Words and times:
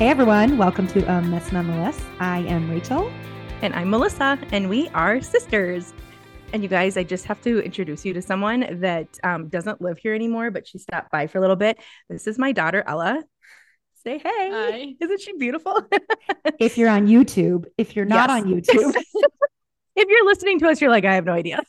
Hey 0.00 0.08
everyone, 0.08 0.56
welcome 0.56 0.86
to 0.88 1.04
A 1.14 1.20
Mess 1.20 1.52
Nonetheless. 1.52 2.00
I 2.20 2.38
am 2.38 2.70
Rachel. 2.70 3.12
And 3.60 3.74
I'm 3.74 3.90
Melissa, 3.90 4.38
and 4.50 4.70
we 4.70 4.88
are 4.94 5.20
sisters. 5.20 5.92
And 6.54 6.62
you 6.62 6.70
guys, 6.70 6.96
I 6.96 7.04
just 7.04 7.26
have 7.26 7.42
to 7.42 7.60
introduce 7.60 8.06
you 8.06 8.14
to 8.14 8.22
someone 8.22 8.80
that 8.80 9.08
um, 9.24 9.48
doesn't 9.48 9.82
live 9.82 9.98
here 9.98 10.14
anymore, 10.14 10.50
but 10.50 10.66
she 10.66 10.78
stopped 10.78 11.10
by 11.12 11.26
for 11.26 11.36
a 11.36 11.42
little 11.42 11.54
bit. 11.54 11.78
This 12.08 12.26
is 12.26 12.38
my 12.38 12.50
daughter, 12.52 12.82
Ella. 12.86 13.22
Say 14.02 14.16
hey. 14.16 14.22
Hi. 14.50 14.94
Isn't 14.98 15.20
she 15.20 15.36
beautiful? 15.36 15.78
If 16.58 16.78
you're 16.78 16.88
on 16.88 17.06
YouTube, 17.06 17.66
if 17.76 17.94
you're 17.94 18.06
not 18.06 18.30
Yes. 18.30 18.40
on 18.42 18.48
YouTube, 18.50 18.94
if 19.96 20.08
you're 20.08 20.24
listening 20.24 20.60
to 20.60 20.68
us, 20.68 20.80
you're 20.80 20.90
like, 20.90 21.04
I 21.04 21.14
have 21.16 21.26
no 21.26 21.32
idea. 21.32 21.60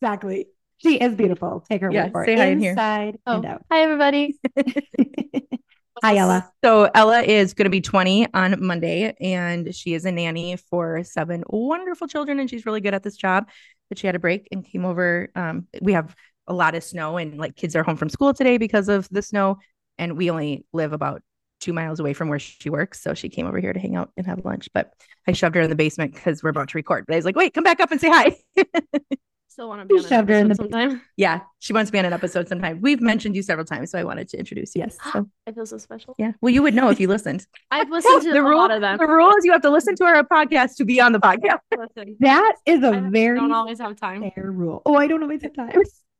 exactly. 0.00 0.46
She 0.78 0.96
is 0.96 1.14
beautiful. 1.14 1.66
Take 1.70 1.82
her 1.82 1.92
Yeah, 1.92 2.04
word 2.04 2.12
for 2.12 2.24
say 2.24 2.32
it. 2.32 2.38
hi 2.38 2.46
in 2.46 2.60
here. 2.60 2.70
Inside 2.70 3.18
Oh, 3.26 3.36
and 3.36 3.44
out. 3.44 3.64
hi 3.70 3.82
everybody. 3.82 4.38
Hi, 6.04 6.16
Ella. 6.16 6.52
So 6.62 6.90
Ella 6.94 7.22
is 7.22 7.54
going 7.54 7.64
to 7.64 7.70
be 7.70 7.80
20 7.80 8.34
on 8.34 8.62
Monday, 8.62 9.16
and 9.22 9.74
she 9.74 9.94
is 9.94 10.04
a 10.04 10.12
nanny 10.12 10.54
for 10.54 11.02
seven 11.02 11.44
wonderful 11.46 12.06
children, 12.06 12.38
and 12.38 12.50
she's 12.50 12.66
really 12.66 12.82
good 12.82 12.92
at 12.92 13.02
this 13.02 13.16
job. 13.16 13.48
But 13.88 13.96
she 13.96 14.06
had 14.06 14.14
a 14.14 14.18
break 14.18 14.46
and 14.52 14.62
came 14.62 14.84
over. 14.84 15.30
Um, 15.34 15.66
we 15.80 15.94
have 15.94 16.14
a 16.46 16.52
lot 16.52 16.74
of 16.74 16.84
snow, 16.84 17.16
and 17.16 17.38
like 17.38 17.56
kids 17.56 17.74
are 17.74 17.82
home 17.82 17.96
from 17.96 18.10
school 18.10 18.34
today 18.34 18.58
because 18.58 18.90
of 18.90 19.08
the 19.08 19.22
snow, 19.22 19.56
and 19.96 20.18
we 20.18 20.30
only 20.30 20.66
live 20.74 20.92
about 20.92 21.22
two 21.60 21.72
miles 21.72 22.00
away 22.00 22.12
from 22.12 22.28
where 22.28 22.38
she 22.38 22.68
works. 22.68 23.00
So 23.00 23.14
she 23.14 23.30
came 23.30 23.46
over 23.46 23.58
here 23.58 23.72
to 23.72 23.80
hang 23.80 23.96
out 23.96 24.10
and 24.18 24.26
have 24.26 24.44
lunch. 24.44 24.68
But 24.74 24.92
I 25.26 25.32
shoved 25.32 25.54
her 25.54 25.62
in 25.62 25.70
the 25.70 25.74
basement 25.74 26.12
because 26.12 26.42
we're 26.42 26.50
about 26.50 26.68
to 26.68 26.76
record. 26.76 27.06
But 27.06 27.14
I 27.14 27.16
was 27.16 27.24
like, 27.24 27.34
wait, 27.34 27.54
come 27.54 27.64
back 27.64 27.80
up 27.80 27.90
and 27.90 27.98
say 27.98 28.10
hi. 28.10 28.36
Still 29.54 29.68
want 29.68 29.82
to 29.82 29.86
be 29.86 30.00
on 30.00 30.08
shoved 30.08 30.28
her 30.30 30.34
in 30.34 30.48
the- 30.48 30.56
sometime. 30.56 31.00
yeah, 31.16 31.42
she 31.60 31.72
wants 31.72 31.88
to 31.88 31.92
be 31.92 31.98
on 32.00 32.04
an 32.04 32.12
episode 32.12 32.48
sometime. 32.48 32.80
We've 32.80 33.00
mentioned 33.00 33.36
you 33.36 33.42
several 33.42 33.64
times, 33.64 33.92
so 33.92 33.98
I 34.00 34.02
wanted 34.02 34.28
to 34.30 34.36
introduce 34.36 34.74
you. 34.74 34.80
Yes. 34.80 34.98
So 35.12 35.28
I 35.46 35.52
feel 35.52 35.64
so 35.64 35.78
special. 35.78 36.16
yeah, 36.18 36.32
well, 36.40 36.50
you 36.52 36.60
would 36.62 36.74
know 36.74 36.90
if 36.90 36.98
you 36.98 37.06
listened. 37.06 37.46
I've 37.70 37.88
listened 37.96 38.22
to 38.22 38.32
the 38.32 38.38
a 38.40 38.42
rule, 38.42 38.58
lot 38.58 38.72
of 38.72 38.80
them. 38.80 38.98
the 38.98 39.06
rule 39.06 39.30
is 39.38 39.44
you 39.44 39.52
have 39.52 39.62
to 39.62 39.70
listen 39.70 39.94
to 39.94 40.04
our 40.04 40.24
podcast 40.24 40.74
to 40.78 40.84
be 40.84 41.00
on 41.00 41.12
the 41.12 41.20
podcast. 41.20 41.60
Listen, 41.78 42.16
That 42.18 42.56
is 42.66 42.82
a 42.82 42.88
I 42.88 43.00
very 43.10 43.38
don't 43.38 43.52
always 43.52 43.78
have 43.80 43.94
time. 43.94 44.28
fair 44.34 44.50
rule. 44.50 44.82
Oh, 44.84 44.96
I 44.96 45.06
don't 45.06 45.22
always 45.22 45.42
have 45.42 45.54
time. 45.54 45.70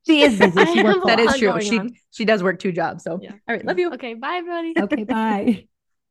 She 0.07 0.23
is 0.23 0.39
busy. 0.39 0.65
She 0.67 0.83
works 0.85 1.01
That 1.07 1.19
is 1.19 1.37
true. 1.37 1.61
She 1.61 1.79
on. 1.79 1.91
she 2.13 2.25
does 2.25 2.41
work 2.43 2.61
two 2.61 2.71
jobs. 2.73 3.03
So 3.03 3.19
Yeah. 3.21 3.33
all 3.33 3.39
right, 3.57 3.65
love 3.65 3.79
you. 3.81 3.91
Okay, 3.95 4.15
bye 4.15 4.37
everybody. 4.37 4.75
Okay, 4.79 5.03
bye. 5.05 5.67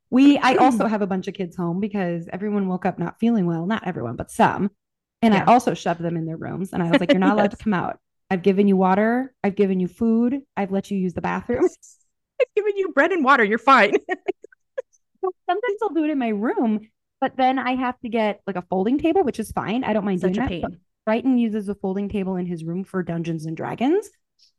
We 0.10 0.38
I 0.40 0.56
also 0.56 0.88
have 0.88 1.02
a 1.02 1.08
bunch 1.08 1.28
of 1.30 1.36
kids 1.36 1.56
home 1.56 1.80
because 1.80 2.28
everyone 2.34 2.68
woke 2.68 2.86
up 2.86 3.00
not 3.00 3.18
feeling 3.20 3.46
well. 3.46 3.66
Not 3.66 3.88
everyone, 3.88 4.18
but 4.18 4.30
some. 4.30 4.72
And 5.24 5.34
Yeah. 5.34 5.44
I 5.48 5.52
also 5.52 5.74
shoved 5.74 6.02
them 6.02 6.18
in 6.18 6.26
their 6.26 6.38
rooms. 6.38 6.74
And 6.74 6.84
I 6.84 6.90
was 6.92 7.00
like, 7.00 7.12
You're 7.12 7.20
not 7.20 7.34
allowed 7.34 7.52
to 7.52 7.58
come 7.64 7.74
out. 7.74 8.00
I've 8.30 8.44
given 8.44 8.68
you 8.68 8.78
water. 8.78 9.34
I've 9.44 9.56
given 9.56 9.80
you 9.80 9.88
food. 9.88 10.42
I've 10.56 10.72
let 10.72 10.92
you 10.92 10.98
use 10.98 11.14
the 11.14 11.22
bathroom. 11.22 11.66
I've 12.42 12.48
given 12.56 12.78
you 12.78 12.92
bread 12.94 13.12
and 13.12 13.24
water. 13.24 13.44
You're 13.44 13.58
fine. 13.60 13.94
Sometimes 15.50 15.78
I'll 15.82 15.90
do 15.90 16.04
it 16.04 16.10
in 16.10 16.20
my 16.20 16.30
room, 16.30 16.82
but 17.22 17.38
then 17.38 17.58
I 17.58 17.76
have 17.76 18.00
to 18.02 18.10
get 18.10 18.42
like 18.46 18.56
a 18.58 18.62
folding 18.64 18.98
table, 18.98 19.24
which 19.24 19.40
is 19.40 19.52
fine. 19.52 19.84
I 19.84 19.94
don't 19.94 20.04
mind 20.06 20.20
Such 20.22 20.32
a 20.32 20.34
doing 20.34 20.42
that. 20.42 20.50
pain. 20.50 20.62
But 20.62 20.72
Brighton 21.06 21.38
uses 21.38 21.70
a 21.70 21.76
folding 21.76 22.10
table 22.10 22.36
in 22.36 22.46
his 22.46 22.64
room 22.64 22.84
for 22.84 23.04
Dungeons 23.04 23.46
and 23.46 23.56
Dragons. 23.56 24.10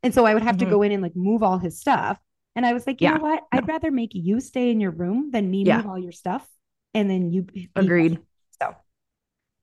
And 0.01 0.13
so 0.13 0.25
I 0.25 0.33
would 0.33 0.43
have 0.43 0.57
to 0.57 0.65
Mhm. 0.65 0.69
go 0.69 0.81
in 0.81 0.91
and 0.91 1.03
like 1.03 1.15
move 1.15 1.43
all 1.43 1.57
his 1.59 1.79
stuff. 1.79 2.19
And 2.55 2.65
I 2.65 2.73
was 2.73 2.87
like, 2.87 3.01
you 3.01 3.05
Yeah, 3.09 3.17
know 3.17 3.23
what? 3.23 3.43
I'd 3.51 3.67
rather 3.67 3.91
make 3.91 4.11
you 4.13 4.39
stay 4.39 4.71
in 4.71 4.79
your 4.79 4.91
room 4.91 5.29
than 5.31 5.49
me 5.51 5.63
Yeah. 5.63 5.77
move 5.77 5.87
all 5.87 5.99
your 5.99 6.11
stuff. 6.11 6.47
And 6.93 7.09
then 7.09 7.29
you 7.31 7.45
Agreed. 7.75 8.19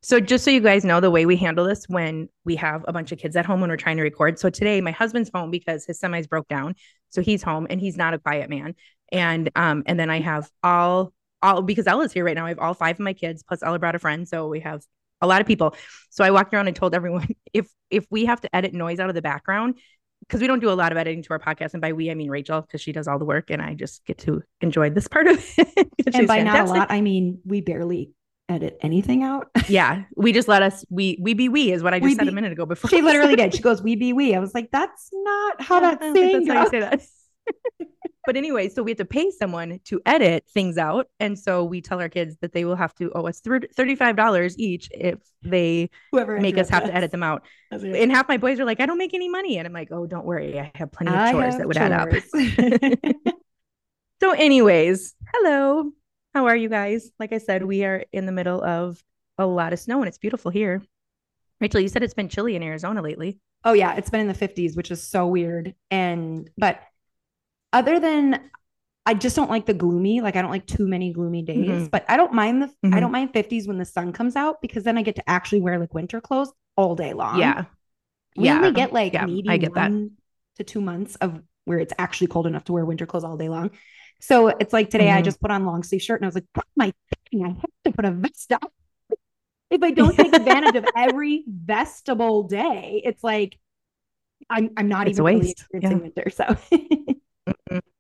So 0.04 0.18
just 0.18 0.44
so 0.44 0.50
you 0.50 0.60
guys 0.60 0.84
know 0.84 1.00
the 1.00 1.12
way 1.12 1.26
we 1.26 1.36
handle 1.36 1.64
this 1.64 1.84
when 1.88 2.28
we 2.44 2.56
have 2.56 2.84
a 2.88 2.92
bunch 2.92 3.12
of 3.12 3.18
kids 3.18 3.36
at 3.36 3.46
home 3.46 3.60
when 3.60 3.70
we're 3.70 3.76
trying 3.76 3.96
to 3.98 4.02
record. 4.02 4.36
So 4.38 4.50
today 4.50 4.80
my 4.80 4.90
husband's 4.90 5.30
home 5.32 5.50
because 5.50 5.86
his 5.86 6.00
semis 6.00 6.28
broke 6.28 6.48
down. 6.48 6.74
So 7.10 7.22
he's 7.22 7.42
home 7.42 7.68
and 7.70 7.80
he's 7.80 7.96
not 7.96 8.12
a 8.12 8.18
quiet 8.18 8.50
man. 8.50 8.74
And 9.12 9.50
um 9.54 9.84
and 9.86 10.00
then 10.00 10.10
I 10.10 10.20
have 10.20 10.50
all 10.62 11.12
all 11.40 11.62
because 11.62 11.86
Ella's 11.86 12.12
here 12.12 12.24
right 12.24 12.34
now. 12.34 12.46
I 12.46 12.48
have 12.48 12.58
all 12.58 12.74
five 12.74 12.96
of 12.96 13.00
my 13.00 13.12
kids 13.12 13.44
plus 13.44 13.62
Ella 13.62 13.78
brought 13.78 13.94
a 13.94 14.00
friend. 14.00 14.26
So 14.26 14.48
we 14.48 14.60
have 14.60 14.82
a 15.20 15.26
lot 15.28 15.40
of 15.40 15.46
people. 15.46 15.76
So 16.10 16.24
I 16.24 16.32
walked 16.32 16.52
around 16.52 16.66
and 16.66 16.74
told 16.74 16.96
everyone 16.96 17.28
if 17.52 17.68
if 17.88 18.04
we 18.10 18.24
have 18.24 18.40
to 18.40 18.54
edit 18.54 18.74
noise 18.74 18.98
out 18.98 19.08
of 19.08 19.14
the 19.14 19.22
background 19.22 19.78
because 20.20 20.40
we 20.40 20.48
don't 20.48 20.60
do 20.60 20.70
a 20.70 20.74
lot 20.74 20.90
of 20.90 20.98
editing 20.98 21.22
to 21.22 21.30
our 21.30 21.38
podcast 21.38 21.74
and 21.74 21.80
by 21.80 21.92
we 21.92 22.10
I 22.10 22.14
mean 22.14 22.28
Rachel 22.28 22.60
because 22.60 22.80
she 22.80 22.90
does 22.90 23.06
all 23.06 23.20
the 23.20 23.24
work 23.24 23.50
and 23.50 23.62
I 23.62 23.74
just 23.74 24.04
get 24.04 24.18
to 24.18 24.42
enjoy 24.60 24.90
this 24.90 25.06
part 25.06 25.28
of 25.28 25.44
it. 25.58 25.88
and 26.12 26.26
by 26.26 26.42
not 26.42 26.60
a 26.60 26.64
lot, 26.64 26.90
I 26.90 27.02
mean 27.02 27.38
we 27.44 27.60
barely 27.60 28.10
edit 28.48 28.78
anything 28.82 29.22
out. 29.22 29.48
Yeah, 29.68 30.04
we 30.16 30.32
just 30.32 30.48
let 30.48 30.62
us 30.62 30.84
we 30.90 31.18
we 31.20 31.34
be 31.34 31.48
we 31.48 31.72
is 31.72 31.82
what 31.82 31.94
I 31.94 31.98
just 32.00 32.04
We 32.10 32.14
said 32.16 32.28
a 32.28 32.32
minute 32.32 32.52
ago 32.52 32.66
before. 32.66 32.90
she 32.90 33.00
literally 33.00 33.36
did. 33.36 33.54
She 33.54 33.62
goes, 33.68 33.82
"We 33.82 33.96
be 33.96 34.12
we." 34.12 34.34
I 34.34 34.38
was 34.40 34.54
like, 34.54 34.70
"That's 34.70 35.08
not 35.12 35.62
how 35.62 35.80
that 35.80 36.00
saying 36.00 36.46
that's 36.46 36.48
how 36.48 36.64
you 36.64 36.68
say 36.68 36.80
that. 36.80 37.00
but 38.26 38.36
anyway, 38.36 38.68
so 38.68 38.82
we 38.82 38.90
have 38.90 38.98
to 38.98 39.04
pay 39.04 39.30
someone 39.30 39.80
to 39.84 40.00
edit 40.04 40.44
things 40.52 40.78
out, 40.78 41.06
and 41.20 41.38
so 41.38 41.64
we 41.64 41.80
tell 41.80 42.00
our 42.00 42.08
kids 42.08 42.36
that 42.40 42.52
they 42.52 42.64
will 42.64 42.76
have 42.76 42.94
to 42.96 43.10
owe 43.14 43.26
us 43.26 43.40
thirty 43.40 43.94
five 43.94 44.16
dollars 44.16 44.58
each 44.58 44.88
if 44.92 45.18
they 45.42 45.90
Whoever 46.10 46.40
make 46.40 46.58
us 46.58 46.68
have 46.68 46.84
to 46.84 46.94
edit 46.94 47.12
them 47.12 47.22
out. 47.22 47.44
us. 47.70 47.82
And 47.82 48.10
half 48.12 48.28
my 48.28 48.36
boys 48.36 48.58
are 48.60 48.64
like, 48.64 48.80
"I 48.80 48.86
don't 48.86 48.98
make 48.98 49.14
any 49.14 49.28
money," 49.28 49.58
and 49.58 49.66
I'm 49.66 49.72
like, 49.72 49.88
"Oh, 49.92 50.06
don't 50.06 50.26
worry, 50.26 50.58
I 50.58 50.70
have 50.74 50.90
plenty 50.92 51.12
of 51.12 51.18
I 51.18 51.32
chores 51.32 51.56
that 51.56 51.66
would 51.68 51.76
add 51.76 51.92
up." 51.92 52.08
So, 54.20 54.30
anyways, 54.30 55.14
hello. 55.34 55.90
How 56.34 56.46
are 56.46 56.56
you 56.56 56.68
guys? 56.68 57.10
Like 57.18 57.32
I 57.32 57.38
said, 57.38 57.64
we 57.64 57.84
are 57.84 58.04
in 58.12 58.26
the 58.26 58.32
middle 58.32 58.62
of 58.62 59.02
a 59.38 59.46
lot 59.46 59.72
of 59.72 59.78
snow 59.78 59.98
and 59.98 60.08
it's 60.08 60.18
beautiful 60.18 60.50
here. 60.50 60.82
Rachel, 61.60 61.80
you 61.80 61.88
said 61.88 62.02
it's 62.02 62.14
been 62.14 62.28
chilly 62.28 62.56
in 62.56 62.62
Arizona 62.62 63.02
lately. 63.02 63.38
Oh 63.64 63.72
yeah, 63.74 63.94
it's 63.94 64.10
been 64.10 64.20
in 64.20 64.28
the 64.28 64.34
50s, 64.34 64.76
which 64.76 64.90
is 64.90 65.02
so 65.02 65.26
weird. 65.26 65.74
And 65.90 66.50
but 66.56 66.80
other 67.72 68.00
than 68.00 68.50
I 69.04 69.14
just 69.14 69.36
don't 69.36 69.50
like 69.50 69.66
the 69.66 69.74
gloomy, 69.74 70.20
like 70.20 70.36
I 70.36 70.42
don't 70.42 70.50
like 70.50 70.66
too 70.66 70.86
many 70.86 71.12
gloomy 71.12 71.42
days, 71.42 71.68
Mhm. 71.68 71.90
but 71.90 72.04
I 72.08 72.16
don't 72.16 72.32
mind 72.32 72.62
the 72.62 72.66
I 72.84 72.88
Mhm. 72.88 73.00
don't 73.00 73.12
mind 73.12 73.32
50s 73.32 73.68
when 73.68 73.78
the 73.78 73.84
sun 73.84 74.12
comes 74.12 74.36
out 74.36 74.60
because 74.62 74.84
then 74.84 74.96
I 74.98 75.02
get 75.02 75.16
to 75.16 75.28
actually 75.28 75.60
wear 75.60 75.78
like 75.78 75.94
winter 75.94 76.20
clothes 76.20 76.52
all 76.76 76.94
day 76.96 77.12
long. 77.12 77.38
Yeah. 77.38 77.64
We 78.36 78.44
yeah. 78.46 78.56
only 78.56 78.72
get 78.72 78.92
like 78.92 79.12
Yeah, 79.12 79.26
maybe 79.26 79.48
I 79.50 79.56
get 79.58 79.74
that. 79.74 79.92
to 80.56 80.64
two 80.64 80.80
months 80.80 81.16
of 81.16 81.42
where 81.64 81.78
it's 81.78 81.92
actually 81.98 82.26
cold 82.28 82.46
enough 82.46 82.64
to 82.64 82.72
wear 82.72 82.84
winter 82.84 83.06
clothes 83.06 83.24
all 83.24 83.36
day 83.36 83.48
long. 83.48 83.70
So 84.22 84.48
it's 84.48 84.72
like 84.72 84.90
today 84.90 85.10
I 85.12 85.20
Mhm. 85.20 85.22
just 85.22 85.42
put 85.42 85.52
on 85.52 85.66
long 85.66 85.84
sleeve 85.84 86.02
shirt 86.02 86.20
and 86.22 86.26
I 86.26 86.28
was 86.28 86.36
like, 86.36 86.46
what 86.54 86.66
am 86.80 86.88
I 86.88 86.92
thinking? 87.30 87.46
I 87.46 87.50
have 87.50 87.70
to 87.86 87.92
put 87.92 88.06
a 88.06 88.12
vest 88.12 88.52
on. 88.52 88.60
If 89.70 89.82
I 89.82 89.90
don't 89.90 90.18
take 90.18 90.34
advantage 90.34 90.74
of 90.76 90.86
every 90.94 91.44
vestable 91.50 92.48
day, 92.48 93.00
it's 93.04 93.24
like 93.24 93.58
I'm 94.50 94.70
I'm 94.76 94.88
not 94.88 95.08
It's 95.08 95.08
even 95.08 95.28
really 95.30 95.50
waste. 95.50 95.52
experiencing 95.52 96.00
Yeah. 96.00 96.00
winter. 96.00 96.30
So 96.30 96.56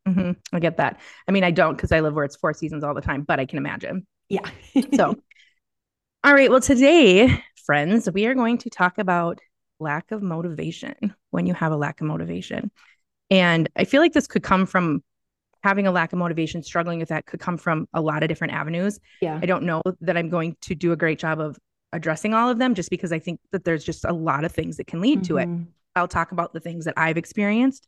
hmm 0.06 0.32
I 0.52 0.58
get 0.58 0.76
that. 0.78 1.00
I 1.28 1.32
mean, 1.32 1.44
I 1.44 1.50
don't 1.50 1.76
because 1.76 1.92
I 1.92 2.00
live 2.00 2.14
where 2.14 2.24
it's 2.24 2.36
four 2.36 2.52
seasons 2.54 2.84
all 2.84 2.94
the 2.94 3.00
time, 3.00 3.22
but 3.22 3.38
I 3.40 3.46
can 3.46 3.58
imagine. 3.58 4.06
yeah. 4.28 4.50
So, 4.92 5.16
all 6.24 6.34
right. 6.34 6.50
Well, 6.50 6.60
today, 6.60 7.42
friends, 7.66 8.08
we 8.12 8.26
are 8.26 8.34
going 8.34 8.58
to 8.58 8.70
talk 8.70 8.98
about 8.98 9.38
lack 9.80 10.12
of 10.12 10.22
motivation 10.22 11.14
when 11.30 11.46
you 11.46 11.54
have 11.54 11.72
a 11.72 11.76
lack 11.76 12.00
of 12.00 12.06
motivation. 12.06 12.70
And 13.30 13.68
I 13.76 13.84
feel 13.84 14.02
like 14.02 14.12
this 14.12 14.28
could 14.28 14.42
come 14.42 14.66
from 14.66 15.02
having 15.62 15.86
a 15.86 15.92
lack 15.92 16.12
of 16.12 16.18
motivation, 16.18 16.62
struggling 16.62 16.98
with 16.98 17.08
that 17.10 17.26
could 17.26 17.40
come 17.40 17.56
from 17.56 17.88
a 17.94 18.00
lot 18.00 18.22
of 18.22 18.28
different 18.28 18.52
avenues. 18.52 18.98
yeah. 19.20 19.38
I 19.42 19.46
don't 19.46 19.62
know 19.64 19.82
that 20.00 20.16
I'm 20.16 20.28
going 20.28 20.56
to 20.62 20.74
do 20.74 20.92
a 20.92 20.96
great 20.96 21.18
job 21.18 21.40
of 21.40 21.58
addressing 21.92 22.34
all 22.34 22.48
of 22.50 22.58
them 22.58 22.74
just 22.74 22.90
because 22.90 23.12
I 23.12 23.18
think 23.18 23.38
that 23.52 23.64
there's 23.64 23.84
just 23.84 24.04
a 24.04 24.12
lot 24.12 24.44
of 24.44 24.52
things 24.52 24.76
that 24.78 24.86
can 24.86 25.00
lead 25.00 25.24
to 25.24 25.36
it. 25.38 25.48
Mhm. 25.48 25.66
I'll 25.94 26.08
talk 26.08 26.32
about 26.32 26.52
the 26.52 26.60
things 26.60 26.86
that 26.86 26.94
I've 26.96 27.16
experienced. 27.18 27.86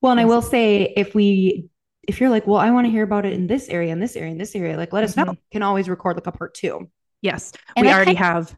Well, 0.00 0.12
and 0.12 0.20
I 0.20 0.24
will 0.24 0.42
say 0.42 0.92
if 0.96 1.14
we 1.14 1.68
if 2.06 2.20
you're 2.20 2.28
like, 2.30 2.46
well, 2.46 2.58
I 2.58 2.70
want 2.70 2.86
to 2.86 2.90
hear 2.90 3.02
about 3.02 3.24
it 3.24 3.32
in 3.32 3.46
this 3.46 3.68
area, 3.70 3.90
in 3.90 3.98
this 3.98 4.14
area, 4.14 4.30
in 4.30 4.36
this 4.36 4.54
area, 4.54 4.76
like 4.76 4.92
let 4.92 5.04
us 5.04 5.16
know. 5.16 5.24
Mhm. 5.24 5.38
Can 5.52 5.62
always 5.62 5.88
record 5.88 6.16
like 6.16 6.26
a 6.26 6.32
part 6.32 6.52
two. 6.52 6.90
Yes, 7.22 7.52
And 7.76 7.86
we 7.86 7.92
already 7.92 8.12
have. 8.14 8.54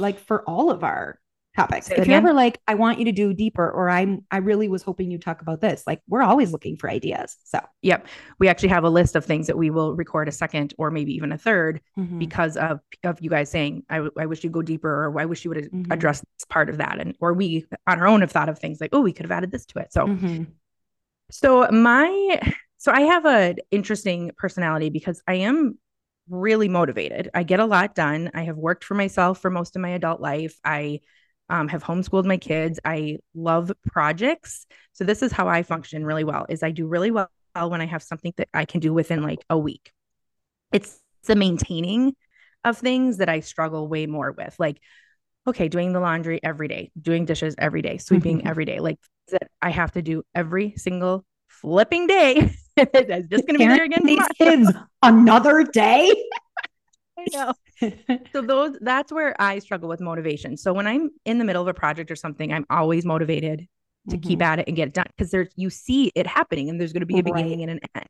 like 0.00 0.18
for 0.18 0.42
all 0.48 0.70
of 0.72 0.82
our 0.82 1.20
topics. 1.56 1.90
If 1.90 2.06
you're 2.06 2.16
ever 2.16 2.32
like, 2.32 2.60
I 2.68 2.74
want 2.74 2.98
you 2.98 3.06
to 3.06 3.12
do 3.12 3.32
deeper, 3.34 3.70
or 3.70 3.88
I'm 3.90 4.24
I 4.30 4.38
really 4.38 4.68
was 4.68 4.82
hoping 4.82 5.10
you 5.10 5.18
talk 5.18 5.42
about 5.42 5.60
this, 5.60 5.84
like 5.86 6.00
we're 6.08 6.22
always 6.22 6.52
looking 6.52 6.76
for 6.76 6.90
ideas. 6.90 7.36
So 7.44 7.60
Yep, 7.82 8.06
we 8.38 8.48
actually 8.48 8.70
have 8.70 8.84
a 8.84 8.90
list 8.90 9.16
of 9.16 9.24
things 9.24 9.46
that 9.46 9.56
we 9.58 9.70
will 9.70 9.94
record 9.94 10.28
a 10.28 10.32
second 10.32 10.74
or 10.78 10.90
maybe 10.90 11.14
even 11.14 11.32
a 11.32 11.38
third 11.38 11.80
mhm. 11.96 12.18
because 12.18 12.56
of 12.56 12.80
of 13.04 13.20
you 13.20 13.30
guys 13.30 13.50
saying, 13.50 13.84
"I, 13.90 14.06
I 14.18 14.26
wish 14.26 14.42
you'd 14.44 14.52
go 14.52 14.62
deeper," 14.62 15.06
or 15.06 15.20
"I 15.20 15.24
wish 15.26 15.44
you 15.44 15.50
would 15.50 15.58
have 15.64 15.70
Mhm. 15.72 15.90
addressed 15.90 16.24
this 16.38 16.44
part 16.48 16.68
of 16.68 16.78
that," 16.78 16.98
and 17.00 17.14
or 17.20 17.32
we 17.34 17.66
on 17.86 18.00
our 18.00 18.06
own 18.06 18.20
have 18.22 18.32
thought 18.32 18.48
of 18.48 18.58
things 18.58 18.80
like, 18.80 18.90
"Oh, 18.92 19.00
we 19.02 19.12
could 19.12 19.24
have 19.24 19.32
added 19.32 19.50
this 19.50 19.66
to 19.66 19.78
it." 19.80 19.92
So, 19.92 20.12
Mhm. 20.12 20.46
so 21.30 21.68
my 21.70 22.40
so 22.78 22.92
I 22.92 23.02
have 23.02 23.24
an 23.26 23.56
interesting 23.70 24.30
personality 24.38 24.90
because 24.90 25.22
I 25.26 25.34
am 25.36 25.78
really 26.28 26.68
motivated. 26.68 27.30
I 27.34 27.42
get 27.42 27.60
a 27.60 27.64
lot 27.64 27.94
done. 27.94 28.30
I 28.34 28.42
have 28.44 28.56
worked 28.56 28.84
for 28.84 28.94
myself 28.94 29.40
for 29.40 29.50
most 29.50 29.76
of 29.76 29.82
my 29.82 29.90
adult 29.90 30.20
life. 30.20 30.56
I 30.64 31.00
um, 31.48 31.68
have 31.68 31.82
homeschooled 31.82 32.24
my 32.24 32.36
kids. 32.36 32.80
I 32.84 33.18
love 33.34 33.72
projects. 33.86 34.66
So 34.92 35.04
this 35.04 35.22
is 35.22 35.32
how 35.32 35.48
I 35.48 35.62
function 35.62 36.04
really 36.04 36.24
well 36.24 36.46
is 36.48 36.62
I 36.62 36.70
do 36.70 36.86
really 36.86 37.10
well 37.10 37.28
when 37.54 37.80
I 37.80 37.86
have 37.86 38.02
something 38.02 38.32
that 38.36 38.48
I 38.52 38.64
can 38.64 38.80
do 38.80 38.92
within 38.92 39.22
like 39.22 39.44
a 39.48 39.58
week. 39.58 39.92
It's 40.72 41.00
the 41.24 41.36
maintaining 41.36 42.14
of 42.64 42.78
things 42.78 43.18
that 43.18 43.28
I 43.28 43.40
struggle 43.40 43.88
way 43.88 44.06
more 44.06 44.32
with. 44.32 44.56
Like, 44.58 44.78
okay, 45.46 45.68
doing 45.68 45.92
the 45.92 46.00
laundry 46.00 46.40
every 46.42 46.68
day, 46.68 46.90
doing 47.00 47.24
dishes 47.24 47.54
every 47.58 47.82
day, 47.82 47.98
sweeping 47.98 48.46
every 48.48 48.64
day, 48.64 48.80
like 48.80 48.98
that 49.30 49.48
I 49.62 49.70
have 49.70 49.92
to 49.92 50.02
do 50.02 50.22
every 50.34 50.74
single 50.76 51.24
flipping 51.48 52.06
day. 52.06 52.54
it's 52.76 53.28
just 53.28 53.46
going 53.46 53.54
to 53.54 53.58
be 53.58 53.66
there 53.66 53.84
again. 53.84 54.04
These 54.04 54.26
kids 54.36 54.70
another 55.02 55.62
day. 55.62 56.12
I 57.18 57.24
know. 57.32 57.54
So 58.32 58.42
those 58.42 58.76
that's 58.80 59.12
where 59.12 59.34
I 59.40 59.58
struggle 59.58 59.88
with 59.88 60.00
motivation. 60.00 60.56
So 60.56 60.72
when 60.72 60.86
I'm 60.86 61.10
in 61.24 61.38
the 61.38 61.44
middle 61.44 61.62
of 61.62 61.68
a 61.68 61.74
project 61.74 62.10
or 62.10 62.16
something, 62.16 62.52
I'm 62.52 62.66
always 62.70 63.04
motivated 63.04 63.66
to 64.10 64.18
keep 64.18 64.40
at 64.42 64.60
it 64.60 64.68
and 64.68 64.76
get 64.76 64.88
it 64.88 64.94
done 64.94 65.06
because 65.16 65.30
there's 65.30 65.48
you 65.56 65.68
see 65.70 66.12
it 66.14 66.26
happening 66.26 66.68
and 66.70 66.80
there's 66.80 66.92
going 66.92 67.00
to 67.00 67.06
be 67.06 67.18
a 67.18 67.22
beginning 67.22 67.62
and 67.62 67.70
an 67.72 67.80
end. 67.94 68.06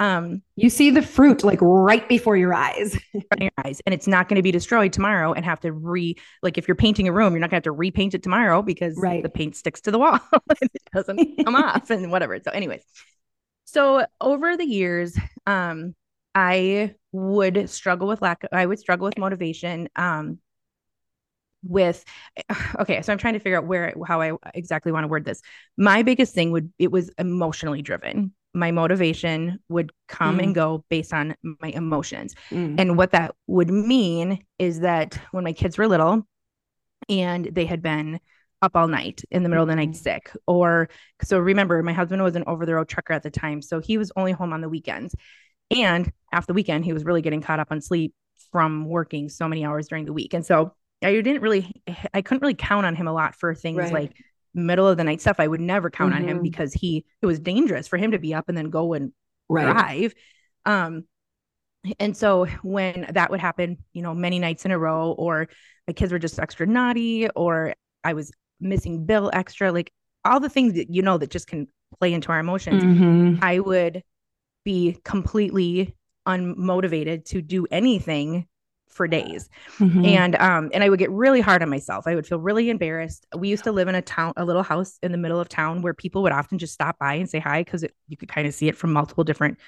Um, 0.00 0.42
you 0.56 0.70
see 0.70 0.90
the 0.90 1.02
fruit 1.02 1.44
like 1.44 1.60
right 1.62 2.08
before 2.08 2.36
your 2.36 2.52
eyes. 2.52 2.98
your 3.40 3.52
eyes, 3.64 3.80
and 3.86 3.94
it's 3.94 4.08
not 4.08 4.28
going 4.28 4.36
to 4.36 4.42
be 4.42 4.50
destroyed 4.50 4.92
tomorrow 4.92 5.32
and 5.32 5.44
have 5.44 5.60
to 5.60 5.72
re 5.72 6.16
like 6.42 6.58
if 6.58 6.66
you're 6.66 6.74
painting 6.74 7.06
a 7.06 7.12
room, 7.12 7.32
you're 7.32 7.40
not 7.40 7.50
going 7.50 7.62
to 7.62 7.68
have 7.68 7.72
to 7.72 7.72
repaint 7.72 8.14
it 8.14 8.22
tomorrow 8.22 8.60
because 8.60 8.98
Right. 8.98 9.22
the 9.22 9.28
paint 9.28 9.54
sticks 9.56 9.80
to 9.82 9.90
the 9.92 9.98
wall 9.98 10.18
and 10.32 10.70
it 10.74 10.82
doesn't 10.92 11.44
come 11.44 11.54
off 11.54 11.88
and 11.90 12.10
whatever. 12.10 12.38
So, 12.44 12.50
anyways, 12.50 12.82
so 13.66 14.04
over 14.20 14.56
the 14.56 14.66
years, 14.66 15.16
um, 15.46 15.94
I 16.34 16.94
would 17.14 17.70
struggle 17.70 18.08
with 18.08 18.20
lack. 18.20 18.42
I 18.52 18.66
would 18.66 18.80
struggle 18.80 19.04
with 19.04 19.16
motivation. 19.16 19.88
Um, 19.94 20.38
with 21.62 22.04
okay, 22.80 23.00
so 23.02 23.12
I'm 23.12 23.18
trying 23.18 23.34
to 23.34 23.38
figure 23.38 23.56
out 23.56 23.66
where 23.66 23.94
how 24.06 24.20
I 24.20 24.32
exactly 24.52 24.92
want 24.92 25.04
to 25.04 25.08
word 25.08 25.24
this. 25.24 25.40
My 25.76 26.02
biggest 26.02 26.34
thing 26.34 26.50
would 26.50 26.72
it 26.78 26.90
was 26.90 27.10
emotionally 27.18 27.82
driven. 27.82 28.34
My 28.52 28.70
motivation 28.72 29.60
would 29.68 29.92
come 30.08 30.38
Mm. 30.38 30.42
and 30.42 30.54
go 30.54 30.84
based 30.88 31.12
on 31.12 31.36
my 31.60 31.68
emotions. 31.68 32.34
Mm. 32.50 32.78
And 32.78 32.98
what 32.98 33.12
that 33.12 33.34
would 33.46 33.70
mean 33.70 34.44
is 34.58 34.80
that 34.80 35.18
when 35.30 35.44
my 35.44 35.52
kids 35.52 35.78
were 35.78 35.86
little 35.88 36.26
and 37.08 37.46
they 37.46 37.64
had 37.64 37.80
been 37.82 38.20
up 38.62 38.72
all 38.76 38.88
night 38.88 39.22
in 39.30 39.42
the 39.42 39.48
middle 39.48 39.62
of 39.64 39.68
the 39.68 39.76
night 39.76 39.90
Mhm. 39.90 39.96
sick, 39.96 40.30
or 40.46 40.88
so 41.22 41.38
remember, 41.38 41.82
my 41.82 41.92
husband 41.92 42.22
was 42.22 42.34
an 42.36 42.44
over 42.46 42.64
the 42.66 42.74
road 42.74 42.88
trucker 42.88 43.12
at 43.12 43.22
the 43.22 43.30
time. 43.30 43.60
So 43.62 43.78
he 43.80 43.98
was 43.98 44.10
only 44.16 44.32
home 44.32 44.52
on 44.52 44.60
the 44.62 44.68
weekends. 44.68 45.14
And 45.70 46.10
after 46.32 46.48
the 46.48 46.54
weekend, 46.54 46.84
he 46.84 46.92
was 46.92 47.04
really 47.04 47.22
getting 47.22 47.40
caught 47.40 47.60
up 47.60 47.68
on 47.70 47.80
sleep 47.80 48.14
from 48.52 48.86
working 48.86 49.28
so 49.28 49.48
many 49.48 49.64
hours 49.64 49.88
during 49.88 50.04
the 50.04 50.12
week. 50.12 50.34
And 50.34 50.44
so 50.44 50.74
I 51.02 51.12
didn't 51.12 51.42
really, 51.42 51.82
I 52.12 52.22
couldn't 52.22 52.42
really 52.42 52.54
count 52.54 52.86
on 52.86 52.94
him 52.94 53.08
a 53.08 53.12
lot 53.12 53.34
for 53.34 53.54
things 53.54 53.78
Right. 53.78 53.92
like 53.92 54.12
middle 54.54 54.86
of 54.88 54.96
the 54.96 55.04
night 55.04 55.20
stuff. 55.20 55.40
I 55.40 55.48
would 55.48 55.60
never 55.60 55.90
count 55.90 56.14
on 56.14 56.22
him 56.22 56.38
Mhm. 56.38 56.42
because 56.42 56.72
he, 56.72 57.04
it 57.20 57.26
was 57.26 57.40
dangerous 57.40 57.88
for 57.88 57.96
him 57.96 58.12
to 58.12 58.18
be 58.18 58.32
up 58.34 58.48
and 58.48 58.56
then 58.56 58.70
go 58.70 58.92
and 58.94 59.12
Right. 59.48 59.72
drive. 59.72 60.14
Um, 60.64 61.04
and 61.98 62.16
so 62.16 62.46
when 62.62 63.06
that 63.12 63.30
would 63.30 63.40
happen, 63.40 63.78
you 63.92 64.00
know, 64.02 64.14
many 64.14 64.38
nights 64.38 64.64
in 64.64 64.70
a 64.70 64.78
row, 64.78 65.12
or 65.12 65.48
my 65.86 65.92
kids 65.92 66.12
were 66.12 66.18
just 66.18 66.38
extra 66.38 66.66
naughty, 66.66 67.28
or 67.30 67.74
I 68.02 68.14
was 68.14 68.32
missing 68.60 69.04
bill 69.04 69.30
extra, 69.34 69.70
like 69.72 69.92
all 70.24 70.40
the 70.40 70.48
things 70.48 70.74
that 70.74 70.88
you 70.88 71.02
know 71.02 71.18
that 71.18 71.30
just 71.30 71.46
can 71.46 71.66
play 71.98 72.14
into 72.14 72.30
our 72.30 72.38
emotions, 72.38 72.82
Mhm. 72.82 73.38
I 73.42 73.58
would 73.60 74.02
be 74.64 74.98
completely 75.04 75.94
unmotivated 76.26 77.24
to 77.26 77.42
do 77.42 77.66
anything 77.70 78.46
for 78.88 79.08
days. 79.08 79.48
Mhm. 79.78 80.06
and 80.06 80.36
um 80.36 80.70
and 80.72 80.84
i 80.84 80.88
would 80.88 81.00
get 81.00 81.10
really 81.10 81.40
hard 81.40 81.62
on 81.62 81.68
myself. 81.68 82.06
I 82.06 82.14
would 82.14 82.26
feel 82.26 82.38
really 82.38 82.70
embarrassed. 82.70 83.26
We 83.36 83.48
used 83.48 83.64
to 83.64 83.72
live 83.72 83.88
in 83.88 83.94
a 83.96 84.02
town 84.02 84.32
a 84.36 84.44
little 84.44 84.62
house 84.62 84.98
in 85.02 85.10
the 85.12 85.18
middle 85.18 85.40
of 85.40 85.48
town 85.48 85.82
where 85.82 85.94
people 85.94 86.22
would 86.22 86.32
often 86.32 86.58
just 86.58 86.72
stop 86.74 86.98
by 86.98 87.14
and 87.14 87.28
say 87.28 87.40
hi 87.40 87.62
because 87.62 87.84
you 88.08 88.16
could 88.16 88.28
kind 88.28 88.46
of 88.46 88.54
see 88.54 88.68
it 88.68 88.76
from 88.76 88.92
multiple 88.92 89.24
different 89.24 89.58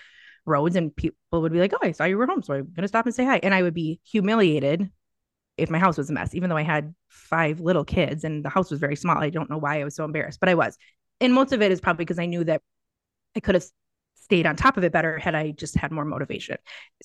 roads 0.44 0.76
and 0.76 0.94
people 0.94 1.42
would 1.42 1.52
be 1.52 1.58
like 1.58 1.72
oh 1.75 1.78
i 1.82 1.90
saw 1.92 2.04
you 2.04 2.16
were 2.16 2.26
home 2.26 2.42
so 2.42 2.54
i'm 2.54 2.72
gonna 2.75 2.87
stop 2.88 3.04
and 3.06 3.14
say 3.14 3.25
hi. 3.25 3.38
And 3.42 3.52
i 3.52 3.62
would 3.62 3.75
be 3.75 4.00
humiliated 4.04 4.90
if 5.56 5.70
my 5.70 5.78
house 5.78 5.99
was 5.99 6.08
a 6.08 6.12
mess 6.12 6.34
even 6.34 6.49
though 6.50 6.56
i 6.56 6.62
had 6.62 6.94
five 7.08 7.60
little 7.60 7.84
kids 7.84 8.22
and 8.25 8.44
the 8.44 8.49
house 8.49 8.70
was 8.70 8.78
very 8.81 8.96
small. 8.96 9.19
I 9.19 9.31
don't 9.31 9.50
know 9.50 9.58
why 9.58 9.81
i 9.81 9.84
was 9.84 9.96
so 9.96 10.04
embarrassed 10.04 10.38
but 10.40 10.49
i 10.49 10.54
was. 10.54 10.76
And 11.20 11.34
most 11.34 11.52
of 11.52 11.62
it 11.62 11.72
is 11.72 11.81
probably 11.81 12.04
because 12.04 12.19
i 12.20 12.26
knew 12.26 12.44
that 12.44 12.62
i 13.37 13.40
could 13.40 13.56
have 13.56 13.66
stayed 14.26 14.46
on 14.46 14.56
top 14.56 14.76
of 14.76 14.82
it 14.84 14.93
better 14.93 15.19
had 15.19 15.34
i 15.34 15.52
just 15.52 15.75
had 15.82 15.90
more 15.93 16.05
motivation 16.05 16.56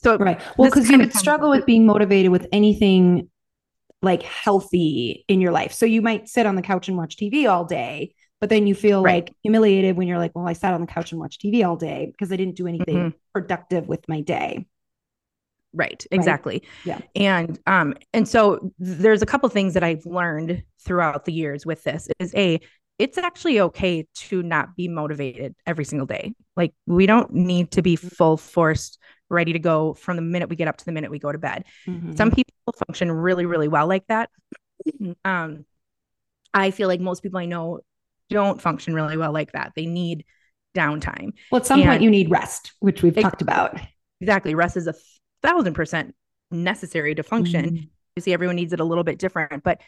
so 0.04 0.18
Right. 0.18 0.42
Well, 0.58 0.70
because 0.70 0.90
you 0.90 0.98
would 0.98 1.14
struggle 1.14 1.50
with 1.52 1.66
being 1.66 1.86
motivated 1.86 2.32
with 2.32 2.48
anything 2.52 3.30
like 4.02 4.24
healthy 4.24 5.24
in 5.28 5.42
your 5.42 5.52
life. 5.52 5.74
So 5.74 5.86
you 5.86 6.02
might 6.02 6.28
sit 6.28 6.46
on 6.48 6.56
the 6.56 6.62
couch 6.64 6.88
and 6.88 6.98
watch 6.98 7.18
TV 7.18 7.46
all 7.46 7.66
day, 7.66 8.16
but 8.40 8.50
then 8.50 8.66
you 8.66 8.74
feel 8.74 9.04
Right. 9.04 9.26
like 9.26 9.34
humiliated 9.44 9.96
when 9.96 10.08
you're 10.08 10.18
like, 10.18 10.32
well, 10.36 10.48
I 10.48 10.54
sat 10.54 10.74
on 10.74 10.82
the 10.82 10.88
couch 10.88 11.12
and 11.12 11.20
watched 11.22 11.42
TV 11.42 11.64
all 11.68 11.76
day 11.76 12.08
because 12.12 12.32
I 12.32 12.36
didn't 12.36 12.56
do 12.56 12.66
anything 12.68 12.96
Mhm. 12.98 13.14
productive 13.34 13.88
with 13.88 14.04
my 14.10 14.22
day. 14.22 14.66
Right, 15.74 16.06
exactly. 16.12 16.64
Yeah. 16.86 16.98
And 17.16 17.60
um 17.68 17.94
and 18.14 18.28
so 18.28 18.74
there's 18.80 19.22
a 19.22 19.26
couple 19.26 19.48
things 19.50 19.74
that 19.76 19.84
I've 19.84 20.06
learned 20.06 20.64
throughout 20.84 21.26
the 21.26 21.32
years 21.32 21.66
with 21.66 21.84
this 21.84 22.10
is 22.20 22.34
a 22.36 22.60
it's 23.00 23.18
actually 23.18 23.60
okay 23.62 24.06
to 24.30 24.44
not 24.44 24.76
be 24.76 24.88
motivated 24.88 25.56
every 25.66 25.86
single 25.86 26.06
day. 26.08 26.34
Like 26.58 26.74
we 26.86 27.06
don't 27.06 27.34
need 27.34 27.72
to 27.72 27.82
be 27.82 27.96
full 27.96 28.38
force 28.38 28.98
ready 29.30 29.54
to 29.54 29.60
go 29.60 29.94
from 29.94 30.18
the 30.18 30.22
minute 30.22 30.50
we 30.50 30.56
get 30.56 30.68
up 30.68 30.78
to 30.78 30.86
the 30.86 30.92
minute 30.92 31.10
we 31.12 31.20
go 31.20 31.32
to 31.32 31.38
bed. 31.38 31.64
Mhm. 31.88 32.18
Some 32.18 32.32
people 32.32 32.54
function 32.86 33.12
really 33.12 33.46
really 33.46 33.68
well 33.68 33.88
like 33.88 34.06
that. 34.08 34.30
Um 35.26 35.66
I 36.54 36.72
feel 36.72 36.88
like 36.90 37.00
most 37.00 37.24
people 37.24 37.40
I 37.40 37.46
know 37.46 37.80
don't 38.30 38.62
function 38.62 38.94
really 38.94 39.16
well 39.18 39.32
like 39.32 39.54
that. 39.54 39.72
They 39.76 39.86
need 39.86 40.26
downtime. 40.76 41.34
well, 41.52 41.60
at 41.62 41.66
some 41.66 41.80
point 41.82 41.96
and- 41.96 42.04
you 42.04 42.10
need 42.10 42.30
rest, 42.30 42.74
which 42.80 43.04
we've 43.04 43.16
talked 43.16 43.42
about. 43.42 43.80
Exactly. 44.22 44.56
Rest 44.56 44.78
is 44.78 44.88
a 44.88 44.94
thousand 45.42 45.74
percent 45.74 46.16
necessary 46.52 47.16
to 47.16 47.24
function. 47.24 47.66
Mhm. 47.66 47.90
you 48.16 48.22
see 48.22 48.34
everyone 48.34 48.58
needs 48.58 48.74
it 48.74 48.80
a 48.82 48.84
little 48.84 49.06
bit 49.06 49.18
different 49.20 49.64
but 49.64 49.80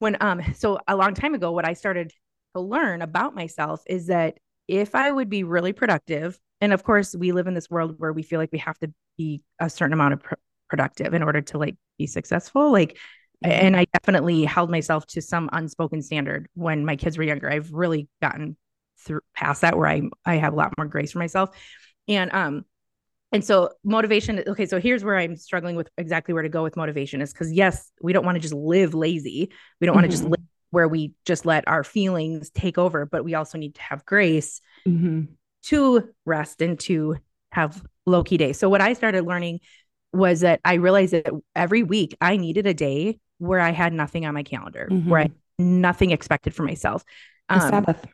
when 0.00 0.16
um 0.20 0.42
so 0.54 0.80
a 0.88 0.96
long 0.96 1.14
time 1.14 1.34
ago 1.34 1.52
what 1.52 1.64
i 1.64 1.72
started 1.72 2.12
to 2.56 2.60
learn 2.60 3.00
about 3.00 3.32
myself 3.32 3.80
is 3.86 4.08
that 4.08 4.38
if 4.68 4.94
i 4.94 5.10
would 5.10 5.28
be 5.30 5.44
really 5.44 5.72
productive 5.72 6.38
and 6.60 6.72
of 6.72 6.84
course 6.84 7.14
we 7.16 7.32
live 7.32 7.46
in 7.46 7.54
this 7.54 7.70
world 7.70 7.94
where 7.98 8.12
we 8.12 8.22
feel 8.22 8.38
like 8.38 8.52
we 8.52 8.58
have 8.58 8.78
to 8.78 8.92
be 9.16 9.42
a 9.60 9.68
certain 9.70 9.92
amount 9.92 10.14
of 10.14 10.22
pr- 10.22 10.34
productive 10.68 11.14
in 11.14 11.22
order 11.22 11.40
to 11.40 11.58
like 11.58 11.76
be 11.98 12.06
successful 12.06 12.70
like 12.70 12.98
and 13.42 13.76
i 13.76 13.86
definitely 13.92 14.44
held 14.44 14.70
myself 14.70 15.06
to 15.06 15.22
some 15.22 15.48
unspoken 15.52 16.02
standard 16.02 16.48
when 16.54 16.84
my 16.84 16.96
kids 16.96 17.16
were 17.16 17.24
younger. 17.24 17.48
I've 17.50 17.72
really 17.72 18.08
gotten 18.20 18.56
through 19.04 19.20
past 19.34 19.60
that 19.60 19.76
where 19.78 19.88
i 19.88 20.02
i 20.26 20.34
have 20.36 20.52
a 20.52 20.56
lot 20.56 20.74
more 20.76 20.86
grace 20.86 21.12
for 21.12 21.18
myself. 21.18 21.50
And 22.08 22.32
um 22.32 22.64
and 23.32 23.44
so 23.44 23.70
motivation 23.84 24.42
okay 24.46 24.66
so 24.66 24.80
here's 24.80 25.04
where 25.04 25.16
i'm 25.18 25.36
struggling 25.36 25.76
with 25.76 25.88
exactly 25.98 26.34
where 26.34 26.42
to 26.42 26.48
go 26.48 26.62
with 26.62 26.76
motivation 26.76 27.20
is 27.20 27.32
because 27.32 27.52
yes 27.52 27.90
we 28.02 28.12
don't 28.12 28.24
want 28.24 28.36
to 28.36 28.40
just 28.40 28.54
live 28.54 28.94
lazy. 28.94 29.50
We 29.80 29.86
don't 29.86 29.94
want 29.94 30.04
to 30.06 30.10
just 30.10 30.24
Mhm. 30.24 30.30
live 30.30 30.40
where 30.70 30.88
we 30.88 31.12
just 31.24 31.46
let 31.46 31.66
our 31.68 31.84
feelings 31.84 32.50
take 32.50 32.78
over 32.78 33.06
but 33.06 33.24
we 33.24 33.34
also 33.34 33.58
need 33.58 33.74
to 33.74 33.82
have 33.82 34.04
grace 34.04 34.60
Mhm. 34.86 35.28
to 35.64 36.08
rest 36.24 36.62
and 36.62 36.78
to 36.80 37.16
have 37.52 37.82
low 38.06 38.22
key 38.22 38.36
days 38.36 38.58
so 38.58 38.68
what 38.68 38.80
i 38.80 38.92
started 38.92 39.24
learning 39.24 39.60
was 40.12 40.40
that 40.40 40.60
i 40.64 40.74
realized 40.74 41.12
that 41.12 41.26
every 41.54 41.82
week 41.82 42.16
i 42.20 42.36
needed 42.36 42.66
a 42.66 42.74
day 42.74 43.18
where 43.38 43.60
i 43.60 43.70
had 43.70 43.92
nothing 43.92 44.24
on 44.26 44.34
my 44.34 44.42
calendar 44.42 44.88
where 45.06 45.20
i 45.20 45.22
had 45.22 45.34
nothing 45.58 46.10
expected 46.10 46.54
for 46.54 46.62
myself 46.62 47.04
Um, 47.48 47.60
Sabbath. 47.70 48.06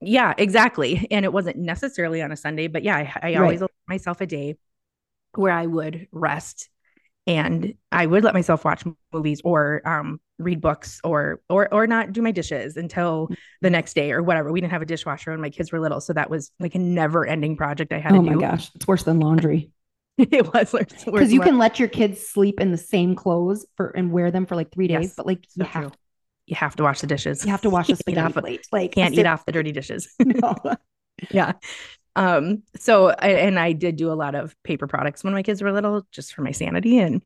yeah, 0.00 0.34
exactly. 0.36 1.06
And 1.10 1.24
it 1.24 1.32
wasn't 1.32 1.56
necessarily 1.56 2.20
on 2.20 2.32
a 2.32 2.36
Sunday, 2.36 2.66
but 2.66 2.82
yeah, 2.82 2.96
I, 2.96 3.28
I 3.30 3.32
Right. 3.32 3.42
always 3.42 3.60
allowed 3.60 3.70
myself 3.88 4.20
a 4.20 4.26
day 4.26 4.56
where 5.34 5.52
I 5.52 5.66
would 5.66 6.08
rest 6.12 6.68
and 7.26 7.74
I 7.92 8.06
would 8.06 8.24
let 8.24 8.34
myself 8.34 8.64
watch 8.64 8.84
movies 9.12 9.40
or 9.44 9.82
um, 9.86 10.20
read 10.38 10.60
books 10.60 11.00
or 11.04 11.40
or 11.48 11.72
or 11.72 11.86
not 11.86 12.12
do 12.12 12.22
my 12.22 12.30
dishes 12.30 12.76
until 12.76 13.30
the 13.62 13.70
next 13.70 13.94
day 13.94 14.12
or 14.12 14.22
whatever. 14.22 14.52
We 14.52 14.60
didn't 14.60 14.72
have 14.72 14.82
a 14.82 14.86
dishwasher 14.86 15.30
when 15.32 15.40
my 15.40 15.50
kids 15.50 15.72
were 15.72 15.80
little, 15.80 16.00
so 16.00 16.12
that 16.12 16.30
was 16.30 16.50
like 16.60 16.74
a 16.74 16.78
never-ending 16.78 17.56
project 17.56 17.92
I 17.92 17.98
had 17.98 18.12
Oh 18.12 18.16
to 18.16 18.22
my 18.22 18.32
do. 18.34 18.40
gosh, 18.40 18.70
it's 18.74 18.86
worse 18.86 19.02
than 19.02 19.20
laundry. 19.20 19.70
it 20.18 20.52
was 20.54 20.72
Because 21.04 21.32
you 21.32 21.40
can 21.40 21.58
let 21.58 21.78
your 21.78 21.88
kids 21.88 22.26
sleep 22.26 22.60
in 22.60 22.70
the 22.70 22.78
same 22.78 23.14
clothes 23.14 23.66
for 23.76 23.88
and 23.90 24.10
wear 24.12 24.30
them 24.30 24.46
for 24.46 24.56
like 24.56 24.70
three 24.72 24.88
days, 24.88 25.02
Yes, 25.02 25.14
but 25.16 25.26
like 25.26 25.44
so 25.48 25.62
you 25.62 25.64
have 25.68 25.82
true. 25.84 25.92
you 26.46 26.56
have 26.56 26.76
to 26.76 26.82
wash 26.84 27.00
the 27.00 27.06
dishes. 27.06 27.44
you 27.44 27.50
have 27.50 27.62
to 27.62 27.70
wash 27.70 27.88
the 27.88 27.96
spaghetti 28.02 28.32
plate. 28.32 28.66
Like 28.72 28.92
Can't 28.92 29.14
eat 29.14 29.26
off 29.26 29.44
the 29.44 29.52
dirty 29.52 29.72
dishes. 29.72 30.08
No. 30.24 30.54
yeah 31.30 31.52
um 32.16 32.62
so 32.76 33.10
I, 33.10 33.28
and 33.28 33.58
i 33.58 33.72
did 33.72 33.96
do 33.96 34.10
a 34.10 34.14
lot 34.14 34.34
of 34.34 34.56
paper 34.64 34.86
products 34.88 35.22
when 35.22 35.34
my 35.34 35.42
kids 35.42 35.62
were 35.62 35.70
little 35.72 36.04
just 36.10 36.34
for 36.34 36.42
my 36.42 36.50
sanity 36.50 36.98
and 36.98 37.22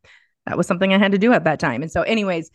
that 0.46 0.58
was 0.58 0.66
something 0.66 0.92
i 0.92 0.98
had 0.98 1.12
to 1.12 1.18
do 1.18 1.32
at 1.32 1.44
that 1.44 1.60
time 1.60 1.82
and 1.82 1.90
so 1.90 2.02
anyways 2.02 2.50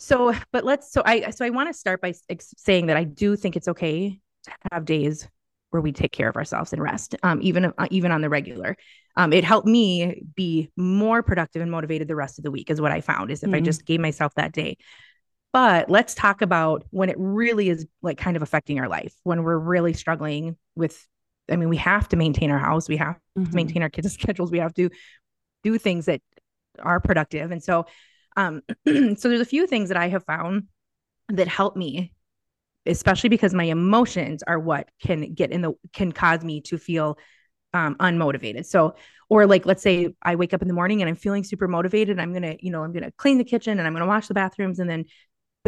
so 0.00 0.34
but 0.52 0.64
let's 0.64 0.92
so 0.92 1.02
i 1.06 1.30
so 1.30 1.44
i 1.44 1.50
want 1.50 1.68
to 1.68 1.72
start 1.78 2.00
by 2.02 2.12
saying 2.58 2.86
that 2.86 2.96
i 2.96 3.04
do 3.04 3.36
think 3.36 3.56
it's 3.56 3.68
okay 3.68 4.20
to 4.44 4.52
have 4.72 4.84
days 4.84 5.28
where 5.70 5.82
we 5.82 5.92
take 5.92 6.12
care 6.12 6.28
of 6.28 6.36
ourselves 6.36 6.72
and 6.72 6.82
rest 6.82 7.14
um 7.22 7.38
even 7.42 7.66
uh, 7.66 7.86
even 7.90 8.10
on 8.12 8.20
the 8.20 8.28
regular 8.28 8.76
um 9.16 9.32
it 9.32 9.44
helped 9.44 9.66
me 9.66 10.22
be 10.34 10.70
more 10.76 11.22
productive 11.22 11.62
and 11.62 11.70
motivated 11.70 12.08
the 12.08 12.16
rest 12.16 12.38
of 12.38 12.44
the 12.44 12.50
week 12.50 12.70
is 12.70 12.80
what 12.80 12.92
i 12.92 13.00
found 13.00 13.30
is 13.30 13.42
if 13.42 13.52
i 13.54 13.60
Mhm. 13.60 13.64
just 13.64 13.84
gave 13.86 14.00
myself 14.00 14.34
that 14.34 14.52
day 14.52 14.76
but 15.52 15.88
let's 15.90 16.14
talk 16.14 16.42
about 16.42 16.84
when 16.90 17.08
it 17.08 17.16
really 17.18 17.68
is 17.68 17.86
like 18.02 18.18
kind 18.18 18.36
of 18.36 18.42
affecting 18.42 18.78
our 18.80 18.88
life 18.88 19.14
when 19.22 19.42
we're 19.44 19.58
really 19.58 19.92
struggling 19.92 20.56
with 20.74 21.06
i 21.50 21.56
mean 21.56 21.68
we 21.68 21.76
have 21.76 22.08
to 22.08 22.16
maintain 22.16 22.50
our 22.50 22.58
house 22.58 22.88
we 22.88 22.96
have 22.96 23.18
Mhm. 23.36 23.50
to 23.50 23.56
maintain 23.56 23.82
our 23.82 23.90
kids' 23.90 24.12
schedules 24.20 24.50
we 24.50 24.58
have 24.58 24.74
to 24.74 24.90
do 25.64 25.78
things 25.78 26.06
that 26.06 26.20
are 26.80 27.00
productive 27.00 27.50
and 27.50 27.62
so 27.62 27.86
um 28.36 28.62
so 28.86 29.28
there's 29.28 29.40
a 29.40 29.44
few 29.44 29.66
things 29.66 29.88
that 29.88 29.98
i 29.98 30.08
have 30.08 30.24
found 30.24 30.64
that 31.28 31.48
help 31.48 31.76
me 31.76 32.12
especially 32.86 33.28
because 33.28 33.52
my 33.52 33.64
emotions 33.64 34.42
are 34.46 34.58
what 34.58 34.88
can 35.02 35.34
get 35.34 35.50
in 35.50 35.60
the 35.60 35.72
can 35.92 36.10
cause 36.12 36.42
me 36.42 36.60
to 36.62 36.78
feel 36.78 37.18
um, 37.74 37.96
unmotivated. 37.96 38.64
So, 38.64 38.94
or 39.28 39.46
like, 39.46 39.66
let's 39.66 39.82
say 39.82 40.14
I 40.22 40.36
wake 40.36 40.54
up 40.54 40.62
in 40.62 40.68
the 40.68 40.74
morning 40.74 41.02
and 41.02 41.08
I'm 41.08 41.16
feeling 41.16 41.44
super 41.44 41.68
motivated. 41.68 42.18
I'm 42.18 42.32
gonna, 42.32 42.56
you 42.60 42.70
know, 42.70 42.82
I'm 42.82 42.92
gonna 42.92 43.12
clean 43.12 43.36
the 43.36 43.44
kitchen 43.44 43.78
and 43.78 43.86
I'm 43.86 43.92
gonna 43.92 44.06
wash 44.06 44.28
the 44.28 44.34
bathrooms, 44.34 44.78
and 44.78 44.88
then 44.88 45.04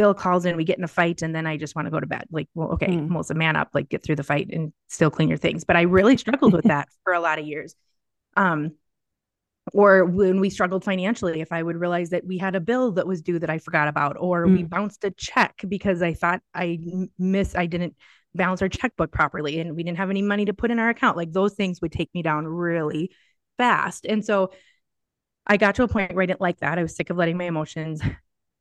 Bill 0.01 0.15
calls 0.15 0.45
in, 0.45 0.57
we 0.57 0.63
get 0.63 0.79
in 0.79 0.83
a 0.83 0.87
fight, 0.87 1.21
and 1.21 1.35
then 1.35 1.45
I 1.45 1.57
just 1.57 1.75
want 1.75 1.85
to 1.85 1.91
go 1.91 1.99
to 1.99 2.07
bed. 2.07 2.25
Like, 2.31 2.49
well, 2.55 2.69
okay, 2.69 2.87
Mm. 2.87 3.07
Melissa, 3.07 3.35
man 3.35 3.55
up, 3.55 3.69
like 3.75 3.87
get 3.87 4.01
through 4.01 4.15
the 4.15 4.23
fight 4.23 4.49
and 4.51 4.73
still 4.89 5.11
clean 5.11 5.29
your 5.29 5.37
things. 5.37 5.63
But 5.63 5.75
I 5.75 5.81
really 5.83 6.17
struggled 6.17 6.53
with 6.53 6.65
that 6.73 6.89
for 7.03 7.13
a 7.13 7.19
lot 7.19 7.37
of 7.37 7.45
years. 7.45 7.75
Um, 8.35 8.71
or 9.73 10.03
when 10.05 10.39
we 10.39 10.49
struggled 10.49 10.83
financially, 10.83 11.39
if 11.39 11.51
I 11.51 11.61
would 11.61 11.75
realize 11.75 12.09
that 12.09 12.25
we 12.25 12.39
had 12.39 12.55
a 12.55 12.59
bill 12.59 12.93
that 12.93 13.05
was 13.05 13.21
due 13.21 13.37
that 13.37 13.51
I 13.51 13.59
forgot 13.59 13.87
about, 13.87 14.17
or 14.19 14.47
we 14.47 14.63
Mm. 14.63 14.69
bounced 14.71 15.03
a 15.03 15.11
check 15.11 15.61
because 15.69 16.01
I 16.01 16.15
thought 16.15 16.41
I 16.55 16.79
miss, 17.19 17.53
I 17.55 17.67
didn't 17.67 17.95
balance 18.33 18.63
our 18.63 18.69
checkbook 18.69 19.11
properly 19.11 19.59
and 19.59 19.75
we 19.75 19.83
didn't 19.83 19.99
have 19.99 20.09
any 20.09 20.23
money 20.23 20.45
to 20.45 20.53
put 20.55 20.71
in 20.71 20.79
our 20.79 20.89
account, 20.89 21.15
like 21.15 21.31
those 21.31 21.53
things 21.53 21.79
would 21.79 21.91
take 21.91 22.09
me 22.15 22.23
down 22.23 22.47
really 22.47 23.11
fast. 23.59 24.07
And 24.07 24.25
so 24.25 24.49
I 25.45 25.57
got 25.57 25.75
to 25.75 25.83
a 25.83 25.87
point 25.87 26.15
where 26.15 26.23
I 26.23 26.25
didn't 26.25 26.41
like 26.41 26.61
that. 26.61 26.79
I 26.79 26.81
was 26.81 26.95
sick 26.95 27.11
of 27.11 27.17
letting 27.17 27.37
my 27.37 27.43
emotions 27.43 28.01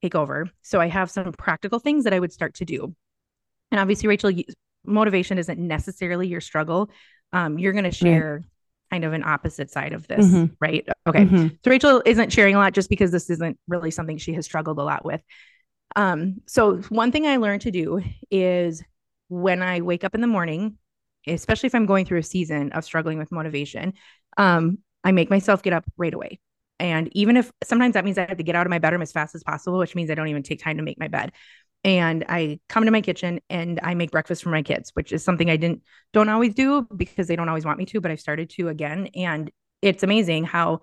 take 0.02 0.14
over. 0.14 0.48
So 0.62 0.80
I 0.80 0.88
have 0.88 1.10
some 1.10 1.32
practical 1.32 1.78
things 1.78 2.04
that 2.04 2.12
I 2.12 2.20
would 2.20 2.32
start 2.32 2.54
to 2.54 2.64
do. 2.64 2.94
And 3.70 3.80
obviously, 3.80 4.08
Rachel, 4.08 4.32
motivation 4.84 5.38
isn't 5.38 5.58
necessarily 5.58 6.26
your 6.28 6.40
struggle. 6.40 6.90
Um, 7.32 7.58
you're 7.58 7.72
going 7.72 7.84
to 7.84 7.90
share 7.92 8.42
kind 8.90 9.04
of 9.04 9.12
an 9.12 9.22
opposite 9.22 9.70
side 9.70 9.92
of 9.92 10.08
this, 10.08 10.26
Mhm. 10.26 10.56
right? 10.60 10.88
Okay. 11.06 11.24
Mhm. 11.24 11.58
So 11.64 11.70
Rachel 11.70 12.02
isn't 12.04 12.32
sharing 12.32 12.56
a 12.56 12.58
lot 12.58 12.72
just 12.72 12.88
because 12.88 13.12
this 13.12 13.30
isn't 13.30 13.58
really 13.68 13.92
something 13.92 14.18
she 14.18 14.32
has 14.32 14.44
struggled 14.44 14.78
a 14.78 14.82
lot 14.82 15.04
with. 15.04 15.22
Um, 15.94 16.40
so 16.46 16.78
one 16.88 17.12
thing 17.12 17.26
I 17.26 17.36
learned 17.36 17.62
to 17.62 17.70
do 17.70 18.02
is 18.30 18.82
when 19.28 19.62
I 19.62 19.80
wake 19.80 20.02
up 20.02 20.14
in 20.14 20.20
the 20.20 20.26
morning, 20.26 20.78
especially 21.26 21.68
if 21.68 21.74
I'm 21.74 21.86
going 21.86 22.04
through 22.04 22.18
a 22.18 22.24
season 22.24 22.72
of 22.72 22.84
struggling 22.84 23.18
with 23.18 23.30
motivation, 23.30 23.92
um, 24.36 24.78
I 25.04 25.12
make 25.12 25.30
myself 25.30 25.62
get 25.62 25.72
up 25.72 25.84
right 25.96 26.12
away. 26.12 26.40
And 26.80 27.08
even 27.12 27.36
if 27.36 27.52
sometimes 27.62 27.94
that 27.94 28.04
means 28.04 28.18
I 28.18 28.26
have 28.26 28.38
to 28.38 28.42
get 28.42 28.56
out 28.56 28.66
of 28.66 28.70
my 28.70 28.78
bedroom 28.78 29.02
as 29.02 29.12
fast 29.12 29.34
as 29.34 29.44
possible, 29.44 29.78
which 29.78 29.94
means 29.94 30.10
I 30.10 30.14
don't 30.14 30.28
even 30.28 30.42
take 30.42 30.62
time 30.62 30.78
to 30.78 30.82
make 30.82 30.98
my 30.98 31.08
bed. 31.08 31.32
And 31.84 32.24
I 32.28 32.60
come 32.68 32.84
to 32.84 32.90
my 32.90 33.00
kitchen 33.00 33.40
and 33.48 33.80
I 33.82 33.94
make 33.94 34.10
breakfast 34.10 34.42
for 34.42 34.50
my 34.50 34.62
kids, 34.62 34.90
which 34.94 35.12
is 35.12 35.24
something 35.24 35.48
I 35.48 35.56
didn't 35.56 35.82
don't 36.12 36.28
always 36.28 36.54
do 36.54 36.86
because 36.94 37.26
they 37.28 37.36
don't 37.36 37.48
always 37.48 37.64
want 37.64 37.78
me 37.78 37.86
to, 37.86 38.00
but 38.00 38.10
I've 38.10 38.20
started 38.20 38.50
to 38.50 38.68
again. 38.68 39.08
And 39.14 39.50
it's 39.80 40.02
amazing 40.02 40.44
how 40.44 40.80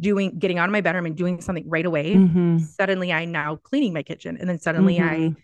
doing 0.00 0.38
getting 0.38 0.58
out 0.58 0.68
of 0.68 0.72
my 0.72 0.80
bedroom 0.80 1.06
and 1.06 1.16
doing 1.16 1.40
something 1.40 1.68
right 1.68 1.84
away, 1.84 2.14
Mhm. 2.14 2.60
suddenly 2.60 3.12
I 3.12 3.24
now 3.24 3.56
cleaning 3.56 3.92
my 3.92 4.02
kitchen. 4.02 4.36
And 4.38 4.48
then 4.48 4.58
suddenly 4.58 5.00
I 5.00 5.16
Mhm. 5.16 5.36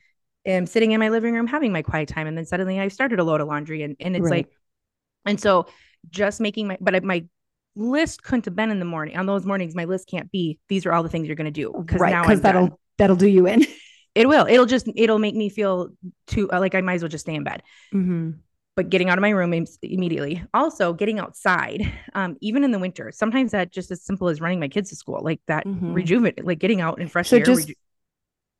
am 0.46 0.66
sitting 0.66 0.92
in 0.92 1.00
my 1.00 1.10
living 1.10 1.34
room 1.34 1.46
having 1.46 1.72
my 1.72 1.82
quiet 1.82 2.08
time. 2.08 2.26
And 2.26 2.36
then 2.38 2.46
suddenly 2.46 2.80
I 2.80 2.88
started 2.88 3.18
a 3.18 3.24
load 3.24 3.40
of 3.40 3.48
laundry 3.48 3.82
and, 3.82 3.96
and 4.00 4.16
it's 4.16 4.24
Right. 4.24 4.46
like, 4.46 4.48
and 5.26 5.40
so 5.40 5.66
just 6.10 6.40
making 6.40 6.68
my, 6.68 6.78
but 6.80 6.94
I- 6.94 7.00
my 7.00 7.24
list 7.76 8.22
couldn't 8.22 8.44
have 8.44 8.56
been 8.56 8.70
in 8.70 8.78
the 8.78 8.84
morning. 8.84 9.16
On 9.16 9.26
those 9.26 9.44
mornings, 9.44 9.74
my 9.74 9.84
list 9.84 10.08
can't 10.08 10.30
be, 10.30 10.58
these 10.68 10.86
are 10.86 10.92
all 10.92 11.02
the 11.02 11.08
things 11.08 11.26
you're 11.26 11.36
going 11.36 11.46
to 11.46 11.50
do. 11.50 11.72
Cause 11.88 11.98
right 12.00 12.10
now 12.12 12.22
because 12.22 12.40
that'll 12.42 12.68
done. 12.68 12.76
that'll 12.98 13.16
do 13.16 13.26
you 13.28 13.46
in. 13.46 13.64
it 14.14 14.28
will, 14.28 14.46
it'll 14.46 14.66
just, 14.66 14.88
it'll 14.94 15.18
make 15.18 15.34
me 15.34 15.48
feel 15.48 15.88
too, 16.26 16.50
uh, 16.52 16.60
like 16.60 16.74
I 16.74 16.80
might 16.80 16.94
as 16.94 17.02
well 17.02 17.08
just 17.08 17.24
stay 17.24 17.34
in 17.34 17.42
bed 17.44 17.62
Mhm. 17.92 18.38
but 18.76 18.88
getting 18.90 19.08
out 19.10 19.18
of 19.18 19.22
my 19.22 19.30
room 19.30 19.52
im- 19.54 19.66
immediately. 19.82 20.42
Also, 20.54 20.92
getting 20.92 21.18
outside, 21.18 21.80
um, 22.14 22.36
even 22.40 22.62
in 22.64 22.70
the 22.70 22.78
winter. 22.78 23.10
Sometimes 23.12 23.50
that 23.52 23.72
just 23.72 23.90
as 23.90 24.02
simple 24.04 24.28
as 24.28 24.40
running 24.40 24.60
my 24.60 24.68
kids 24.68 24.90
to 24.90 24.96
school, 24.96 25.20
like 25.22 25.40
that 25.48 25.66
Mhm. 25.66 25.94
rejuvenate, 25.94 26.44
like 26.44 26.58
getting 26.60 26.80
out 26.80 27.00
in 27.00 27.08
fresh 27.08 27.28
So 27.28 27.38
air. 27.38 27.44
just 27.44 27.68
reju- 27.68 27.74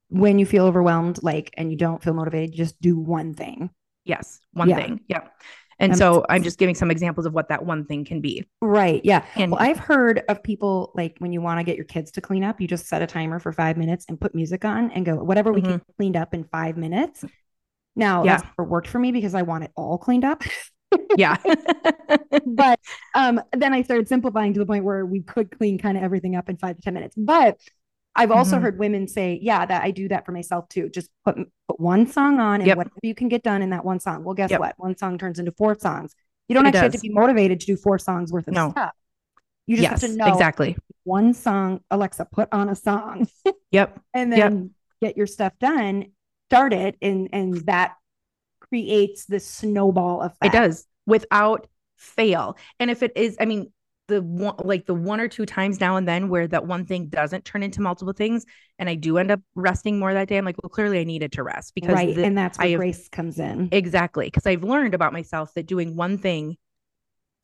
when 0.08 0.38
you 0.38 0.46
feel 0.46 0.64
overwhelmed, 0.66 1.22
like, 1.22 1.52
and 1.56 1.70
you 1.70 1.76
don't 1.76 2.02
feel 2.02 2.14
motivated, 2.14 2.54
just 2.54 2.80
do 2.80 2.98
one 2.98 3.34
thing. 3.34 3.70
yes, 4.06 4.38
one 4.52 4.68
Yeah. 4.68 4.76
thing. 4.76 5.00
Yeah. 5.08 5.22
And 5.78 5.92
That 5.92 5.98
so 5.98 6.24
I'm 6.28 6.42
just 6.42 6.58
giving 6.58 6.74
some 6.74 6.90
examples 6.90 7.26
of 7.26 7.32
what 7.32 7.48
that 7.48 7.64
one 7.64 7.84
thing 7.84 8.04
can 8.04 8.20
be. 8.20 8.46
Right. 8.60 9.00
Yeah. 9.04 9.24
And 9.34 9.52
Well, 9.52 9.60
I've 9.60 9.78
heard 9.78 10.22
of 10.28 10.42
people 10.42 10.92
like 10.94 11.16
when 11.18 11.32
you 11.32 11.40
want 11.40 11.58
to 11.60 11.64
get 11.64 11.76
your 11.76 11.84
kids 11.84 12.10
to 12.12 12.20
clean 12.20 12.44
up, 12.44 12.60
you 12.60 12.68
just 12.68 12.86
set 12.86 13.02
a 13.02 13.06
timer 13.06 13.38
for 13.38 13.52
five 13.52 13.76
minutes 13.76 14.06
and 14.08 14.20
put 14.20 14.34
music 14.34 14.64
on 14.64 14.90
and 14.92 15.04
go, 15.04 15.16
whatever 15.16 15.52
we 15.52 15.62
can 15.62 15.82
cleaned 15.96 16.16
up 16.16 16.34
in 16.34 16.44
five 16.44 16.76
minutes. 16.76 17.24
Now, 17.96 18.18
Mm-hmm. 18.18 18.26
Yeah. 18.26 18.36
that's 18.38 18.48
never 18.58 18.68
worked 18.68 18.88
for 18.88 18.98
me 18.98 19.12
because 19.12 19.34
I 19.34 19.42
want 19.42 19.64
it 19.64 19.70
all 19.76 19.98
cleaned 19.98 20.24
up. 20.24 20.42
yeah. 21.16 21.36
but 22.46 22.78
um, 23.14 23.40
then 23.52 23.72
I 23.72 23.82
started 23.82 24.08
simplifying 24.08 24.52
to 24.54 24.60
the 24.60 24.66
point 24.66 24.84
where 24.84 25.04
we 25.04 25.20
could 25.22 25.56
clean 25.56 25.78
kind 25.78 25.96
of 25.96 26.02
everything 26.02 26.36
up 26.36 26.48
in 26.48 26.56
five 26.56 26.76
to 26.76 26.82
10 26.82 26.94
minutes. 26.94 27.14
But 27.16 27.58
I've 28.16 28.30
also 28.30 28.56
Mhm. 28.58 28.62
heard 28.62 28.78
women 28.78 29.08
say, 29.08 29.38
yeah, 29.42 29.66
that 29.66 29.82
I 29.82 29.90
do 29.90 30.08
that 30.08 30.24
for 30.24 30.32
myself 30.32 30.68
too. 30.68 30.88
Just 30.88 31.10
put, 31.24 31.36
put 31.68 31.80
one 31.80 32.06
song 32.06 32.38
on 32.38 32.60
and 32.60 32.66
Yep. 32.68 32.76
whatever 32.76 32.94
you 33.02 33.14
can 33.14 33.28
get 33.28 33.42
done 33.42 33.60
in 33.62 33.70
that 33.70 33.84
one 33.84 33.98
song. 34.00 34.22
Well, 34.24 34.34
guess 34.34 34.50
Yep. 34.50 34.60
what? 34.60 34.74
One 34.78 34.96
song 34.96 35.18
turns 35.18 35.38
into 35.38 35.52
four 35.52 35.76
songs. 35.78 36.14
You 36.48 36.54
don't 36.54 36.64
It 36.66 36.68
actually 36.70 36.82
have 36.82 36.92
to 36.92 36.98
be 37.00 37.08
motivated 37.08 37.60
to 37.60 37.66
do 37.66 37.76
four 37.76 37.98
songs 37.98 38.32
worth 38.32 38.46
of 38.48 38.54
No. 38.54 38.70
stuff. 38.70 38.92
You 39.66 39.76
just 39.76 39.90
yes, 39.90 40.00
have 40.02 40.10
to 40.10 40.16
know 40.16 40.28
exactly. 40.32 40.76
one 41.04 41.34
song, 41.34 41.80
Alexa, 41.90 42.26
put 42.26 42.48
on 42.52 42.68
a 42.68 42.74
song 42.76 43.26
Yep. 43.72 44.00
and 44.12 44.32
Yep. 44.32 44.50
then 44.50 44.74
get 45.00 45.16
your 45.16 45.26
stuff 45.26 45.58
done, 45.58 46.12
start 46.48 46.72
it, 46.72 46.96
and 47.02 47.28
and 47.32 47.54
that 47.66 47.96
creates 48.60 49.24
this 49.26 49.46
snowball 49.46 50.22
effect. 50.22 50.44
It 50.44 50.52
does 50.52 50.86
without 51.06 51.66
fail. 51.96 52.56
And 52.80 52.90
if 52.90 53.02
it 53.02 53.12
is, 53.16 53.36
I 53.40 53.44
mean, 53.44 53.72
the 54.08 54.20
one 54.22 54.54
like 54.64 54.86
the 54.86 54.94
one 54.94 55.20
or 55.20 55.28
two 55.28 55.46
times 55.46 55.80
now 55.80 55.96
and 55.96 56.06
then 56.06 56.28
where 56.28 56.46
that 56.46 56.66
one 56.66 56.84
thing 56.84 57.06
doesn't 57.06 57.44
turn 57.44 57.62
into 57.62 57.80
multiple 57.80 58.12
things 58.12 58.44
and 58.78 58.88
I 58.88 58.96
do 58.96 59.18
end 59.18 59.30
up 59.30 59.40
resting 59.54 59.98
more 59.98 60.12
that 60.12 60.28
day, 60.28 60.36
I'm 60.36 60.44
like, 60.44 60.56
well, 60.62 60.68
clearly 60.68 61.00
I 61.00 61.04
needed 61.04 61.32
to 61.32 61.42
rest 61.42 61.74
because 61.74 61.94
right. 61.94 62.14
the- 62.14 62.24
and 62.24 62.36
that's 62.36 62.58
where 62.58 62.68
have- 62.68 62.78
grace 62.78 63.08
comes 63.08 63.38
in. 63.38 63.68
exactly 63.72 64.26
because 64.26 64.46
I've 64.46 64.64
learned 64.64 64.94
about 64.94 65.12
myself 65.12 65.54
that 65.54 65.66
doing 65.66 65.96
one 65.96 66.18
thing 66.18 66.56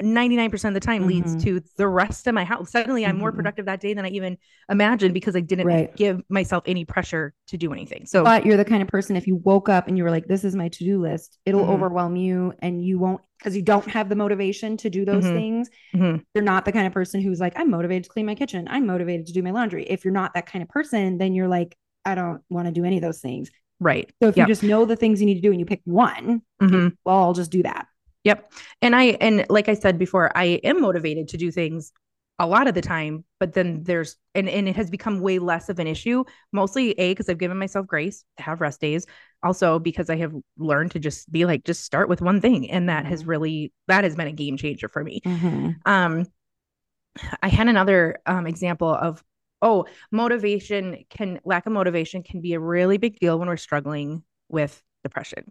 99% 0.00 0.64
of 0.68 0.74
the 0.74 0.80
time 0.80 1.06
leads 1.06 1.36
Mhm. 1.36 1.42
to 1.44 1.60
the 1.76 1.86
rest 1.88 2.26
of 2.26 2.34
my 2.34 2.44
house. 2.44 2.70
Suddenly 2.70 3.04
I'm 3.04 3.18
more 3.18 3.30
Mhm. 3.32 3.36
productive 3.36 3.66
that 3.66 3.80
day 3.80 3.94
than 3.94 4.04
I 4.04 4.08
even 4.08 4.38
imagined 4.70 5.14
because 5.14 5.36
I 5.36 5.40
didn't 5.40 5.66
Right. 5.66 5.94
give 5.96 6.22
myself 6.28 6.64
any 6.66 6.84
pressure 6.84 7.34
to 7.48 7.56
do 7.56 7.72
anything. 7.72 8.06
So 8.06 8.24
but 8.24 8.46
you're 8.46 8.56
the 8.56 8.64
kind 8.64 8.82
of 8.82 8.88
person 8.88 9.16
if 9.16 9.26
you 9.26 9.36
woke 9.36 9.68
up 9.68 9.88
and 9.88 9.96
you 9.98 10.04
were 10.04 10.10
like 10.10 10.26
this 10.26 10.44
is 10.44 10.54
my 10.56 10.68
to-do 10.68 10.98
list 11.00 11.38
it'll 11.44 11.64
Mhm. 11.64 11.70
overwhelm 11.70 12.16
you 12.16 12.52
and 12.60 12.84
you 12.84 12.98
won't 12.98 13.20
because 13.38 13.56
you 13.56 13.62
don't 13.62 13.86
have 13.88 14.08
the 14.08 14.16
motivation 14.16 14.76
to 14.78 14.90
do 14.90 15.04
those 15.04 15.24
Mhm. 15.24 15.32
things 15.34 15.70
Mhm. 15.94 16.22
you're 16.34 16.44
not 16.44 16.64
the 16.66 16.72
kind 16.72 16.86
of 16.86 16.92
person 16.92 17.20
who's 17.22 17.40
like 17.40 17.52
i'm 17.56 17.70
motivated 17.70 18.04
to 18.04 18.10
clean 18.10 18.26
my 18.26 18.34
kitchen 18.34 18.66
i'm 18.70 18.86
motivated 18.86 19.26
to 19.26 19.32
do 19.32 19.42
my 19.42 19.50
laundry 19.50 19.84
if 19.84 20.04
you're 20.04 20.12
not 20.12 20.34
that 20.34 20.44
kind 20.46 20.62
of 20.62 20.68
person 20.68 21.16
then 21.18 21.32
you're 21.34 21.48
like 21.48 21.74
i 22.04 22.14
don't 22.14 22.42
want 22.50 22.66
to 22.66 22.72
do 22.72 22.84
any 22.84 22.96
of 22.96 23.02
those 23.02 23.20
things 23.20 23.50
right. 23.80 24.12
so 24.22 24.28
if 24.28 24.36
Yep. 24.36 24.46
you 24.48 24.50
just 24.54 24.62
know 24.62 24.84
the 24.84 24.94
things 24.96 25.20
you 25.20 25.26
need 25.26 25.36
to 25.36 25.40
do 25.40 25.50
and 25.50 25.58
you 25.58 25.64
pick 25.66 25.80
one 25.84 26.42
well 26.60 26.92
i'll 27.06 27.32
just 27.32 27.50
do 27.50 27.62
that 27.62 27.86
Yep. 28.24 28.52
And 28.82 28.94
I 28.94 29.04
and 29.20 29.46
like 29.48 29.68
I 29.68 29.74
said 29.74 29.98
before, 29.98 30.36
I 30.36 30.60
am 30.64 30.80
motivated 30.80 31.28
to 31.28 31.36
do 31.36 31.50
things 31.50 31.92
a 32.38 32.46
lot 32.46 32.68
of 32.68 32.74
the 32.74 32.80
time, 32.80 33.24
but 33.38 33.52
then 33.52 33.82
there's 33.84 34.16
and 34.34 34.48
and 34.48 34.68
it 34.68 34.76
has 34.76 34.90
become 34.90 35.20
way 35.20 35.38
less 35.38 35.68
of 35.68 35.78
an 35.78 35.86
issue. 35.86 36.24
Mostly 36.52 36.92
a 36.98 37.10
because 37.12 37.28
I've 37.28 37.38
given 37.38 37.58
myself 37.58 37.86
grace 37.86 38.24
to 38.38 38.42
have 38.42 38.60
rest 38.60 38.80
days. 38.80 39.06
Also 39.42 39.78
because 39.78 40.10
I 40.10 40.16
have 40.16 40.34
learned 40.58 40.90
to 40.92 40.98
just 40.98 41.30
be 41.32 41.46
like 41.46 41.64
just 41.64 41.84
start 41.84 42.08
with 42.08 42.20
one 42.22 42.40
thing 42.40 42.70
and 42.70 42.88
that 42.88 43.06
has 43.06 43.24
Mhm. 43.24 43.26
really 43.26 43.72
that 43.88 44.04
has 44.04 44.16
been 44.16 44.28
a 44.28 44.32
game 44.32 44.56
changer 44.56 44.88
for 44.88 45.02
me. 45.02 45.22
Um 45.86 46.26
I 47.42 47.48
had 47.48 47.68
another 47.68 48.18
um 48.26 48.46
example 48.46 48.88
of 48.92 49.22
oh, 49.62 49.84
motivation 50.10 51.04
can 51.10 51.38
lack 51.44 51.66
of 51.66 51.72
motivation 51.72 52.22
can 52.22 52.40
be 52.40 52.54
a 52.54 52.60
really 52.60 52.96
big 52.96 53.18
deal 53.18 53.38
when 53.38 53.48
we're 53.48 53.56
struggling 53.58 54.22
with 54.48 54.82
depression. 55.04 55.50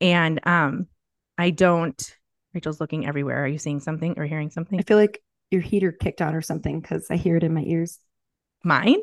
And 0.00 0.40
um 0.46 0.88
I 1.38 1.50
don't 1.50 2.16
Rachel's 2.54 2.80
looking 2.80 3.06
everywhere. 3.06 3.44
Are 3.44 3.48
you 3.48 3.58
seeing 3.58 3.80
something 3.80 4.14
or 4.18 4.24
hearing 4.24 4.50
something? 4.50 4.78
i 4.78 4.82
feel 4.82 4.96
like 4.98 5.22
your 5.50 5.60
heater 5.60 5.92
kicked 5.92 6.22
on 6.22 6.34
or 6.34 6.42
something 6.42 6.80
because 6.80 7.06
i 7.10 7.16
hear 7.16 7.36
it 7.36 7.44
in 7.44 7.52
my 7.54 7.62
ears 7.62 7.98
Mine? 8.64 8.98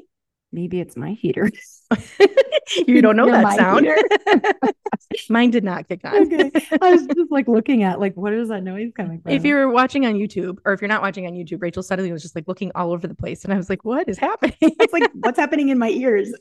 maybe 0.51 0.79
it's 0.79 0.95
my 0.97 1.11
heater 1.11 1.49
you 2.87 3.01
don't 3.01 3.15
know 3.15 3.25
You're 3.27 3.41
that 3.41 3.57
sound. 3.57 3.87
Mine 5.29 5.51
did 5.51 5.63
not 5.63 5.87
kick 5.87 6.01
on. 6.03 6.15
okay 6.33 6.51
i 6.81 6.91
was 6.91 7.05
just 7.07 7.31
like 7.31 7.47
looking 7.47 7.83
at 7.83 7.99
like 7.99 8.15
what 8.15 8.33
is 8.33 8.49
that 8.49 8.63
noise 8.63 8.91
coming 8.95 9.21
from 9.21 9.31
If 9.31 9.45
you're 9.45 9.69
watching 9.69 10.05
on 10.05 10.13
YouTube, 10.15 10.57
or 10.65 10.73
if 10.73 10.81
you're 10.81 10.89
not 10.89 11.01
watching 11.01 11.25
on 11.27 11.33
YouTube, 11.33 11.61
Rachel 11.61 11.81
suddenly 11.83 12.11
was 12.11 12.21
just 12.21 12.35
like 12.35 12.47
looking 12.47 12.71
all 12.75 12.91
over 12.91 13.07
the 13.07 13.15
place, 13.15 13.43
and 13.45 13.53
I 13.53 13.57
was 13.57 13.69
like, 13.69 13.83
"What 13.85 14.07
is 14.09 14.17
happening?" 14.17 14.55
it's 14.61 14.93
like 14.93 15.09
what's 15.13 15.37
happening 15.39 15.69
in 15.69 15.77
my 15.77 15.89
ears 15.89 16.33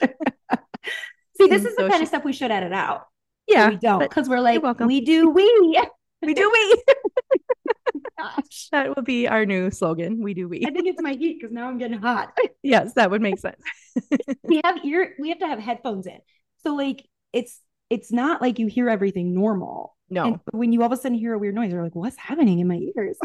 see 1.38 1.48
this 1.48 1.64
is 1.64 1.74
so 1.76 1.84
the 1.84 1.88
kind 1.88 2.00
she- 2.00 2.02
of 2.02 2.08
stuff 2.08 2.24
we 2.24 2.32
should 2.32 2.50
edit 2.50 2.72
out 2.72 3.06
yeah, 3.46 3.70
we 3.70 3.76
don't 3.76 4.00
because 4.00 4.28
we're 4.28 4.40
like 4.40 4.62
we 4.80 5.00
do 5.00 5.30
we 5.30 5.44
we 6.22 6.34
do 6.34 6.50
we. 6.52 6.82
Gosh. 8.18 8.68
that 8.70 8.94
would 8.94 9.04
be 9.04 9.26
our 9.26 9.44
new 9.44 9.70
slogan. 9.70 10.22
We 10.22 10.34
do 10.34 10.48
we. 10.48 10.64
i 10.64 10.70
think 10.70 10.86
it's 10.86 11.02
my 11.02 11.14
heat 11.14 11.38
because 11.40 11.52
now 11.52 11.68
i'm 11.68 11.78
getting 11.78 11.98
hot 11.98 12.36
Yes, 12.62 12.92
that 12.94 13.10
would 13.10 13.20
make 13.22 13.38
sense. 13.40 13.60
we 14.44 14.60
have 14.64 14.84
ear 14.84 15.14
we 15.18 15.30
have 15.30 15.40
to 15.40 15.48
have 15.48 15.58
headphones 15.58 16.06
in 16.06 16.18
so 16.62 16.74
like 16.74 17.04
it's 17.32 17.60
it's 17.90 18.12
not 18.12 18.40
like 18.40 18.58
you 18.58 18.68
hear 18.68 18.88
everything 18.88 19.34
normal 19.34 19.96
No, 20.08 20.24
and 20.24 20.40
when 20.52 20.72
you 20.72 20.80
all 20.80 20.86
of 20.86 20.92
a 20.92 20.96
sudden 20.96 21.18
hear 21.18 21.34
a 21.34 21.38
weird 21.38 21.54
noise 21.54 21.72
you're 21.72 21.82
like 21.82 21.94
what's 21.96 22.16
happening 22.16 22.60
in 22.60 22.68
my 22.68 22.80
ears 22.96 23.18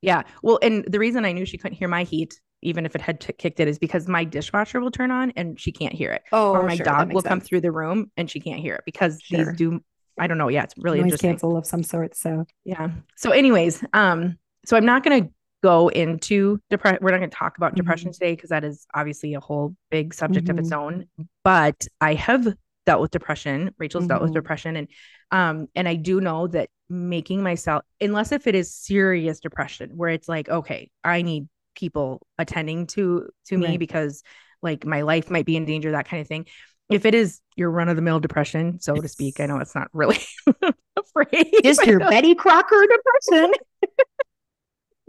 yeah. 0.00 0.22
Well, 0.42 0.58
and 0.62 0.84
the 0.88 0.98
reason 0.98 1.24
I 1.24 1.32
knew 1.32 1.44
she 1.44 1.58
couldn't 1.58 1.76
hear 1.76 1.88
my 1.88 2.04
heat, 2.04 2.40
even 2.62 2.84
if 2.86 2.94
it 2.94 3.00
had 3.00 3.20
t- 3.20 3.32
kicked 3.32 3.60
it, 3.60 3.68
is 3.68 3.78
because 3.78 4.08
my 4.08 4.24
dishwasher 4.24 4.80
will 4.80 4.90
turn 4.90 5.10
on 5.10 5.32
and 5.36 5.58
she 5.60 5.72
can't 5.72 5.92
hear 5.94 6.12
it. 6.12 6.22
oh 6.32 6.52
or 6.52 6.62
my 6.64 6.76
dog 6.76 7.12
will 7.12 7.22
come 7.22 7.40
through 7.40 7.60
the 7.60 7.72
room 7.72 8.10
and 8.16 8.30
she 8.30 8.40
can't 8.40 8.60
hear 8.60 8.74
it 8.74 8.82
because 8.84 9.20
Sure. 9.22 9.44
these 9.44 9.56
do 9.56 9.80
I 10.20 10.26
don't 10.26 10.36
know. 10.38 10.48
Yeah, 10.48 10.64
it's 10.64 10.74
really 10.76 10.98
noise 10.98 11.04
interesting. 11.12 11.30
cancel 11.30 11.56
of 11.56 11.64
some 11.64 11.84
sort. 11.84 12.16
So 12.16 12.44
Yeah. 12.64 12.90
So, 13.16 13.30
anyways, 13.30 13.84
um, 13.92 14.36
so 14.66 14.76
I'm 14.76 14.84
not 14.84 15.04
gonna 15.04 15.28
go 15.62 15.88
into 15.88 16.58
depression. 16.70 16.98
We're 17.02 17.12
not 17.12 17.18
gonna 17.18 17.28
talk 17.28 17.56
about 17.56 17.72
Mhm. 17.72 17.76
depression 17.76 18.10
today 18.12 18.34
because 18.34 18.50
that 18.50 18.64
is 18.64 18.84
obviously 18.94 19.34
a 19.34 19.40
whole 19.40 19.76
big 19.92 20.12
subject 20.12 20.48
of 20.48 20.58
its 20.58 20.70
Mhm. 20.70 20.76
own. 20.76 21.04
But 21.44 21.86
I 22.00 22.14
have 22.14 22.48
dealt 22.84 23.00
with 23.00 23.12
depression. 23.12 23.72
Rachel's 23.78 24.06
dealt 24.08 24.22
with 24.22 24.30
Mhm. 24.32 24.34
depression, 24.34 24.74
and 24.76 24.88
um, 25.30 25.68
and 25.76 25.86
I 25.86 25.94
do 25.94 26.20
know 26.22 26.46
that 26.48 26.68
making 26.88 27.42
myself, 27.42 27.84
unless 28.00 28.32
if 28.32 28.46
it 28.48 28.54
is 28.56 28.74
serious 28.74 29.38
depression, 29.40 29.90
where 29.94 30.08
it's 30.10 30.26
like, 30.28 30.48
okay, 30.48 30.90
I 31.04 31.20
need 31.22 31.48
people 31.78 32.20
attending 32.38 32.86
to 32.88 33.28
to 33.46 33.56
me 33.56 33.66
Right. 33.68 33.78
because 33.78 34.22
like 34.62 34.84
my 34.84 35.02
life 35.02 35.30
might 35.30 35.46
be 35.46 35.56
in 35.56 35.64
danger, 35.64 35.92
that 35.92 36.08
kind 36.08 36.20
of 36.20 36.26
thing. 36.28 36.46
If 36.90 37.04
it 37.06 37.14
is 37.14 37.40
your 37.56 37.70
run 37.70 37.88
of 37.88 37.96
the 37.96 38.02
mill 38.02 38.18
depression, 38.20 38.80
so 38.80 38.94
to 38.96 39.08
speak, 39.08 39.40
I 39.40 39.46
know 39.46 39.58
it's 39.58 39.74
not 39.74 39.88
really 39.92 40.18
a 40.62 40.72
phrase. 41.12 41.60
just 41.62 41.80
I 41.82 41.84
your 41.84 42.00
Betty 42.00 42.34
Crocker 42.34 42.86
depression. 42.86 43.52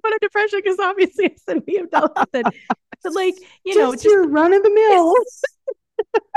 but 0.03 0.13
a 0.13 0.19
depression 0.21 0.59
because 0.63 0.77
obviously 0.81 1.25
I 1.25 1.35
said 1.45 1.63
we 1.67 1.75
have 1.77 1.89
dealt 1.89 2.11
with. 2.33 2.43
But 3.01 3.13
like, 3.13 3.35
you 3.65 3.75
know, 3.79 3.91
just 3.93 4.03
just 4.03 4.13
your 4.13 4.27
run 4.27 4.53
of 4.53 4.61
the 4.61 4.69
mill. 4.69 5.15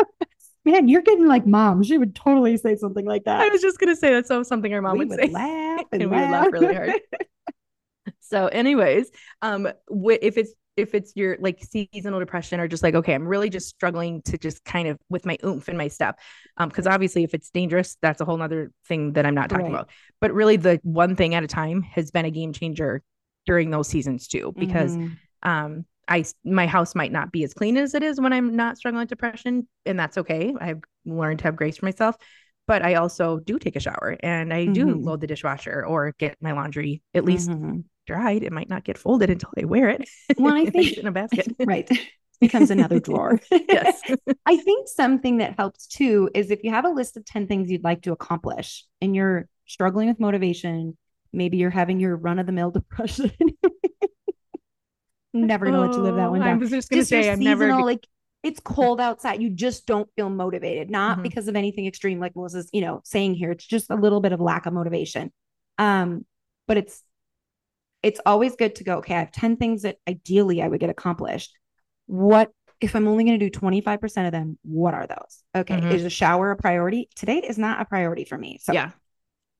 Man, 0.64 0.86
you're 0.86 1.02
getting 1.02 1.26
like 1.26 1.44
mom. 1.44 1.82
She 1.82 1.98
would 1.98 2.14
totally 2.14 2.56
say 2.56 2.76
something 2.76 3.04
like 3.04 3.24
that. 3.24 3.40
I 3.40 3.48
was 3.48 3.60
just 3.60 3.80
gonna 3.80 3.96
say 3.96 4.12
that's 4.12 4.28
so 4.28 4.44
something 4.44 4.72
our 4.72 4.80
mom 4.80 4.92
we 4.92 5.00
would 5.06 5.08
would 5.18 5.26
say. 5.26 5.32
laugh 5.32 5.80
and, 5.90 6.02
and 6.02 6.10
we 6.12 6.16
would 6.16 6.22
laugh 6.30 6.44
laugh 6.44 6.52
really 6.52 6.74
hard. 6.74 7.00
So, 8.20 8.46
anyways, 8.48 9.10
um, 9.42 9.68
if 9.88 10.36
it's 10.36 10.52
if 10.76 10.94
it's 10.94 11.12
your 11.14 11.36
like 11.38 11.62
seasonal 11.62 12.18
depression 12.18 12.58
or 12.58 12.66
just 12.66 12.82
like 12.82 12.94
okay, 12.94 13.14
I'm 13.14 13.26
really 13.28 13.50
just 13.50 13.68
struggling 13.68 14.22
to 14.22 14.38
just 14.38 14.64
kind 14.64 14.88
of 14.88 14.98
with 15.10 15.26
my 15.26 15.36
oomph 15.44 15.68
and 15.68 15.76
my 15.76 15.88
step, 15.88 16.18
um, 16.56 16.68
because 16.68 16.86
obviously 16.86 17.24
if 17.24 17.34
it's 17.34 17.50
dangerous, 17.50 17.96
that's 18.00 18.20
a 18.20 18.24
whole 18.24 18.36
nother 18.36 18.70
thing 18.88 19.12
that 19.12 19.26
I'm 19.26 19.34
not 19.34 19.50
talking 19.50 19.68
Right. 19.68 19.74
about. 19.74 19.90
But 20.20 20.32
really, 20.32 20.56
the 20.56 20.80
one 20.82 21.14
thing 21.16 21.34
at 21.34 21.44
a 21.44 21.48
time 21.48 21.82
has 21.82 22.10
been 22.10 22.24
a 22.24 22.30
game 22.30 22.52
changer 22.52 23.02
during 23.46 23.70
those 23.70 23.88
seasons 23.88 24.28
too, 24.28 24.54
because 24.58 24.96
Mhm. 24.96 25.18
um 25.42 25.84
i 26.08 26.24
my 26.44 26.66
house 26.66 26.94
might 26.94 27.12
not 27.12 27.30
be 27.32 27.44
as 27.44 27.54
clean 27.54 27.76
as 27.76 27.94
it 27.94 28.02
is 28.02 28.20
when 28.20 28.32
i'm 28.32 28.56
not 28.56 28.76
struggling 28.76 29.00
with 29.00 29.08
depression 29.08 29.66
and 29.86 29.98
that's 29.98 30.18
okay 30.18 30.52
i've 30.60 30.82
learned 31.04 31.38
to 31.38 31.44
have 31.44 31.56
grace 31.56 31.76
for 31.76 31.84
myself 31.84 32.16
but 32.66 32.82
i 32.82 32.94
also 32.94 33.38
do 33.38 33.58
take 33.58 33.76
a 33.76 33.80
shower 33.80 34.16
and 34.20 34.52
i 34.52 34.66
do 34.66 34.96
Mhm. 34.96 35.00
load 35.00 35.20
the 35.20 35.26
dishwasher 35.26 35.84
or 35.86 36.12
get 36.18 36.36
my 36.40 36.52
laundry 36.52 37.02
at 37.14 37.24
least 37.24 37.56
Mhm. 37.56 37.84
Dried 38.06 38.42
it 38.42 38.52
might 38.52 38.68
not 38.68 38.84
get 38.84 38.98
folded 38.98 39.30
until 39.30 39.50
they 39.54 39.64
wear 39.64 39.88
it 39.88 40.08
Well, 40.36 40.54
I 40.54 40.66
think- 40.70 40.98
in 40.98 41.06
a 41.06 41.12
basket 41.12 41.54
right 41.60 41.88
becomes 42.40 42.70
another 42.72 42.98
drawer. 42.98 43.38
yes 43.50 44.02
I 44.46 44.56
think 44.56 44.88
something 44.88 45.36
that 45.38 45.54
helps 45.56 45.86
too 45.86 46.28
is 46.34 46.50
if 46.50 46.64
you 46.64 46.70
have 46.70 46.84
a 46.84 46.88
list 46.90 47.16
of 47.16 47.24
10 47.24 47.46
things 47.46 47.70
you'd 47.70 47.84
like 47.84 48.02
to 48.02 48.12
accomplish 48.12 48.84
and 49.00 49.14
you're 49.14 49.46
struggling 49.66 50.08
with 50.08 50.18
motivation, 50.18 50.98
maybe 51.32 51.56
you're 51.58 51.70
having 51.70 52.00
your 52.00 52.16
run 52.16 52.40
of 52.40 52.46
the 52.46 52.52
mill 52.52 52.72
depression. 52.72 53.30
Never 55.34 55.66
gonna 55.66 55.80
let 55.80 55.92
you 55.94 56.00
live 56.02 56.16
that 56.16 56.30
one 56.30 56.42
Oh, 56.42 56.46
i 56.46 56.54
was 56.54 56.70
just 56.70 56.90
gonna 56.90 57.00
Just 57.00 57.10
say 57.10 57.30
i'm 57.30 57.38
never 57.38 57.80
like 57.82 58.06
it's 58.42 58.58
cold 58.58 59.00
outside. 59.00 59.40
You 59.40 59.50
just 59.50 59.86
don't 59.86 60.08
feel 60.16 60.28
motivated, 60.28 60.90
not 60.90 61.18
Mhm. 61.18 61.22
because 61.22 61.46
of 61.46 61.54
anything 61.54 61.86
extreme, 61.86 62.18
like 62.18 62.34
Melissa's, 62.34 62.68
you 62.72 62.80
know, 62.80 63.00
saying 63.04 63.34
here. 63.34 63.52
It's 63.52 63.64
just 63.64 63.88
a 63.88 63.94
little 63.94 64.20
bit 64.20 64.32
of 64.32 64.40
lack 64.40 64.66
of 64.66 64.72
motivation. 64.72 65.32
Um, 65.78 66.26
but 66.66 66.76
it's 66.76 67.04
it's 68.02 68.20
always 68.26 68.56
good 68.56 68.76
to 68.76 68.84
go, 68.84 68.98
okay, 68.98 69.14
I 69.14 69.20
have 69.20 69.32
10 69.32 69.56
things 69.56 69.82
that 69.82 69.96
ideally 70.08 70.62
I 70.62 70.68
would 70.68 70.80
get 70.80 70.90
accomplished. 70.90 71.52
What 72.06 72.50
if 72.80 72.96
I'm 72.96 73.06
only 73.06 73.24
going 73.24 73.38
to 73.38 73.46
do 73.46 73.50
25% 73.50 74.26
of 74.26 74.32
them? 74.32 74.58
What 74.62 74.94
are 74.94 75.06
those? 75.06 75.44
Okay. 75.54 75.74
Mhm. 75.74 75.92
Is 75.92 76.04
a 76.04 76.10
shower 76.10 76.50
a 76.50 76.56
priority? 76.56 77.08
Today 77.14 77.38
is 77.38 77.58
not 77.58 77.80
a 77.80 77.84
priority 77.84 78.24
for 78.24 78.36
me. 78.36 78.58
So 78.62 78.72
yeah 78.72 78.90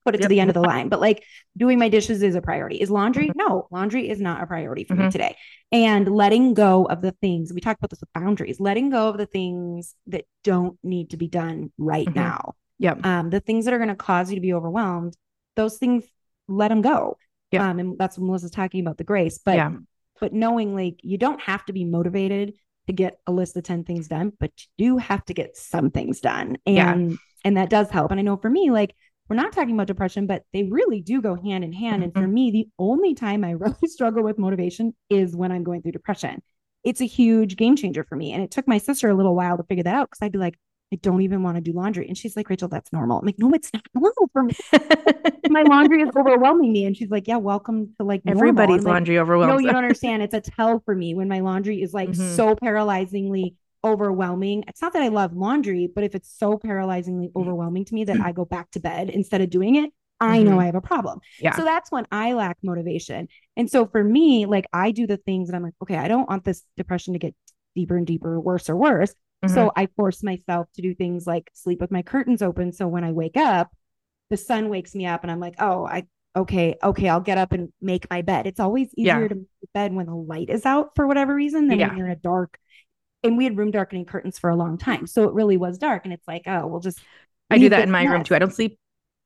put 0.05 0.15
it 0.15 0.23
to 0.23 0.29
the 0.29 0.41
end 0.41 0.51
of 0.51 0.55
the 0.55 0.61
line. 0.61 0.89
But 0.89 1.01
like 1.01 1.25
doing 1.57 1.79
my 1.79 1.89
dishes 1.89 2.23
is 2.23 2.35
a 2.35 2.43
priority. 2.43 2.81
Is 2.81 2.91
laundry? 2.91 3.31
No, 3.37 3.69
laundry 3.71 4.09
is 4.09 4.21
not 4.21 4.43
a 4.43 4.47
priority 4.47 4.85
for 4.85 4.95
me 4.95 5.05
Mhm. 5.05 5.11
today. 5.13 5.37
And 5.71 6.09
letting 6.09 6.55
go 6.55 6.85
of 6.87 7.03
the 7.03 7.13
things 7.13 7.53
we 7.53 7.61
talked 7.61 7.81
about 7.81 7.91
this 7.91 8.01
with 8.01 8.13
boundaries, 8.13 8.59
letting 8.61 8.91
go 8.91 9.09
of 9.09 9.17
the 9.19 9.27
things 9.27 9.95
that 10.09 10.25
don't 10.43 10.77
need 10.83 11.11
to 11.11 11.17
be 11.17 11.29
done 11.29 11.73
right 11.79 12.09
Mhm. 12.09 12.17
now. 12.17 12.55
yep 12.79 12.99
Um, 13.05 13.31
the 13.31 13.39
things 13.39 13.65
that 13.65 13.75
are 13.75 13.79
going 13.79 13.91
to 13.91 13.95
cause 13.95 14.31
you 14.31 14.35
to 14.35 14.41
be 14.41 14.53
overwhelmed, 14.53 15.17
those 15.55 15.79
things, 15.79 16.05
let 16.49 16.69
them 16.69 16.83
go. 16.83 17.17
Yeah. 17.53 17.69
Um, 17.71 17.79
and 17.79 17.99
that's 17.99 18.19
what 18.19 18.27
Melissa's 18.27 18.51
talking 18.51 18.81
about 18.81 18.99
the 18.99 19.05
grace. 19.05 19.39
But 19.45 19.57
yeah 19.57 19.73
but 20.21 20.33
knowing 20.33 20.73
like 20.73 21.01
you 21.03 21.19
don't 21.19 21.41
have 21.41 21.65
to 21.65 21.73
be 21.73 21.85
motivated 21.85 22.55
to 22.87 22.93
get 22.93 23.19
a 23.27 23.33
list 23.33 23.57
of 23.57 23.65
10 23.65 23.83
things 23.83 24.07
done, 24.07 24.33
but 24.39 24.53
you 24.79 24.93
do 24.93 24.99
have 24.99 25.25
to 25.25 25.35
get 25.35 25.57
some 25.57 25.91
things 25.91 26.21
done. 26.21 26.57
Yeah. 26.65 26.93
And 26.93 27.19
and 27.45 27.57
that 27.57 27.71
does 27.71 27.91
help. 27.91 28.13
And 28.13 28.21
I 28.21 28.23
know 28.23 28.37
for 28.37 28.49
me, 28.49 28.71
like 28.71 28.95
we're 29.29 29.35
not 29.35 29.53
talking 29.53 29.75
about 29.75 29.89
depression, 29.89 30.29
but 30.29 30.45
they 30.53 30.63
really 30.63 31.01
do 31.01 31.21
go 31.21 31.35
hand 31.35 31.65
in 31.65 31.73
hand. 31.73 32.05
And 32.05 32.15
for 32.15 32.21
Mhm. 32.21 32.33
me, 32.33 32.51
the 32.53 32.69
only 32.79 33.15
time 33.15 33.43
I 33.43 33.51
really 33.65 33.89
struggle 33.89 34.23
with 34.23 34.39
motivation 34.39 34.95
is 35.11 35.35
when 35.35 35.51
I'm 35.51 35.65
going 35.65 35.83
through 35.83 35.93
depression. 35.93 36.41
It's 36.85 37.01
a 37.01 37.07
huge 37.07 37.57
game 37.57 37.75
changer 37.75 38.05
for 38.05 38.15
me. 38.15 38.33
And 38.33 38.45
it 38.45 38.53
took 38.53 38.69
my 38.69 38.79
sister 38.79 39.09
a 39.09 39.15
little 39.15 39.35
while 39.35 39.57
to 39.57 39.65
figure 39.65 39.83
that 39.85 39.95
out 39.97 40.09
because 40.09 40.25
I'd 40.25 40.31
be 40.31 40.39
like, 40.39 40.57
I 40.93 40.97
don't 40.97 41.23
even 41.23 41.43
want 41.43 41.57
to 41.57 41.63
do 41.63 41.73
laundry. 41.73 42.07
And 42.07 42.17
she's 42.19 42.37
like, 42.37 42.51
Rachel, 42.51 42.69
that's 42.69 42.93
normal. 42.93 43.19
I'm 43.19 43.25
like, 43.27 43.39
no, 43.39 43.51
it's 43.55 43.73
not 43.73 43.83
normal 43.95 44.31
for 44.33 44.43
me. 44.45 44.55
My 45.49 45.63
laundry 45.63 46.03
is 46.03 46.11
overwhelming 46.17 46.73
me. 46.73 46.85
And 46.85 46.97
she's 46.97 47.11
like, 47.11 47.27
yeah, 47.27 47.39
welcome 47.39 47.95
to 47.99 48.05
like 48.05 48.25
normal." 48.25 48.43
everybody's 48.43 48.79
I'm 48.81 48.85
like, 48.85 48.93
laundry 48.93 49.17
no, 49.17 49.59
you 49.59 49.67
don't 49.69 49.77
understand. 49.77 50.23
It's 50.23 50.35
a 50.35 50.41
tell 50.41 50.81
for 50.85 50.95
me 50.95 51.15
when 51.15 51.29
my 51.29 51.41
laundry 51.41 51.83
is 51.83 51.95
like 51.95 52.11
Mhm. 52.11 52.37
so 52.37 52.55
paralyzingly 52.55 53.55
overwhelming. 53.85 54.65
It's 54.69 54.81
not 54.83 54.93
that 54.93 55.03
I 55.03 55.09
love 55.09 55.35
laundry, 55.35 55.89
but 55.93 56.05
if 56.05 56.15
it's 56.15 56.31
so 56.31 56.59
paralyzingly 56.59 57.29
Mm-hmm. 57.29 57.41
overwhelming 57.41 57.85
to 57.87 57.95
me 57.95 58.05
that 58.05 58.21
I 58.21 58.33
go 58.33 58.45
back 58.45 58.71
to 58.73 58.81
bed 58.81 59.11
instead 59.11 59.41
of 59.41 59.51
doing 59.51 59.77
it, 59.77 59.91
I 60.21 60.43
know 60.43 60.53
Mhm. 60.53 60.61
I 60.63 60.67
have 60.67 60.75
a 60.77 60.81
problem. 60.81 61.21
Yeah. 61.41 61.57
So 61.57 61.65
that's 61.65 61.91
when 61.91 62.07
I 62.13 62.35
lack 62.35 62.59
motivation. 62.63 63.29
And 63.57 63.69
so 63.69 63.87
for 63.87 64.05
me, 64.05 64.47
like 64.47 64.67
I 64.73 64.93
do 64.93 65.07
the 65.07 65.17
things 65.17 65.49
and 65.49 65.57
I'm 65.57 65.63
like, 65.63 65.75
okay, 65.83 65.97
I 65.97 66.07
don't 66.09 66.29
want 66.29 66.45
this 66.45 66.63
depression 66.77 67.15
to 67.15 67.19
get 67.19 67.35
deeper 67.75 67.97
and 67.97 68.07
deeper, 68.07 68.39
worse 68.39 68.71
or 68.71 68.77
worse. 68.77 69.15
Mhm. 69.45 69.51
So 69.51 69.73
I 69.77 69.87
force 69.97 70.23
myself 70.23 70.69
to 70.75 70.83
do 70.83 70.95
things 70.95 71.27
like 71.27 71.51
sleep 71.55 71.81
with 71.81 71.91
my 71.91 72.03
curtains 72.03 72.43
open. 72.43 72.73
So 72.73 72.87
when 72.89 73.05
I 73.05 73.13
wake 73.13 73.37
up, 73.37 73.73
the 74.31 74.37
sun 74.37 74.69
wakes 74.69 74.95
me 74.95 75.07
up 75.07 75.23
and 75.23 75.31
I'm 75.31 75.41
like, 75.41 75.57
oh, 75.59 75.87
I 75.87 76.07
okay, 76.35 76.77
okay, 76.83 77.09
I'll 77.11 77.21
get 77.21 77.37
up 77.37 77.53
and 77.53 77.71
make 77.83 78.09
my 78.09 78.23
bed. 78.23 78.47
It's 78.47 78.61
always 78.61 78.89
Yeah. 78.97 79.17
easier 79.17 79.29
to 79.29 79.35
make 79.35 79.49
the 79.61 79.69
bed 79.75 79.93
when 79.95 80.07
the 80.07 80.15
light 80.15 80.49
is 80.49 80.65
out 80.65 80.93
for 80.97 81.07
whatever 81.07 81.35
reason 81.35 81.69
than 81.69 81.79
Yeah. 81.79 81.89
when 81.89 81.99
you're 81.99 82.07
in 82.07 82.13
a 82.13 82.17
dark. 82.17 82.59
And 83.23 83.37
we 83.37 83.45
had 83.45 83.57
room 83.59 83.71
darkening 83.71 84.07
curtains 84.07 84.39
for 84.39 84.49
a 84.51 84.57
long 84.57 84.79
time. 84.79 85.07
So 85.07 85.29
it 85.29 85.35
really 85.35 85.57
was 85.59 85.79
dark. 85.79 86.05
And 86.05 86.13
it's 86.13 86.27
like, 86.27 86.43
oh, 86.47 86.67
we'll 86.67 86.81
just 86.81 87.01
I 87.51 87.59
do 87.59 87.69
that 87.69 87.83
in 87.83 87.91
my 87.91 88.05
room 88.05 88.25
too. 88.25 88.35
I 88.35 88.39
don't 88.39 88.53
sleep. 88.53 88.79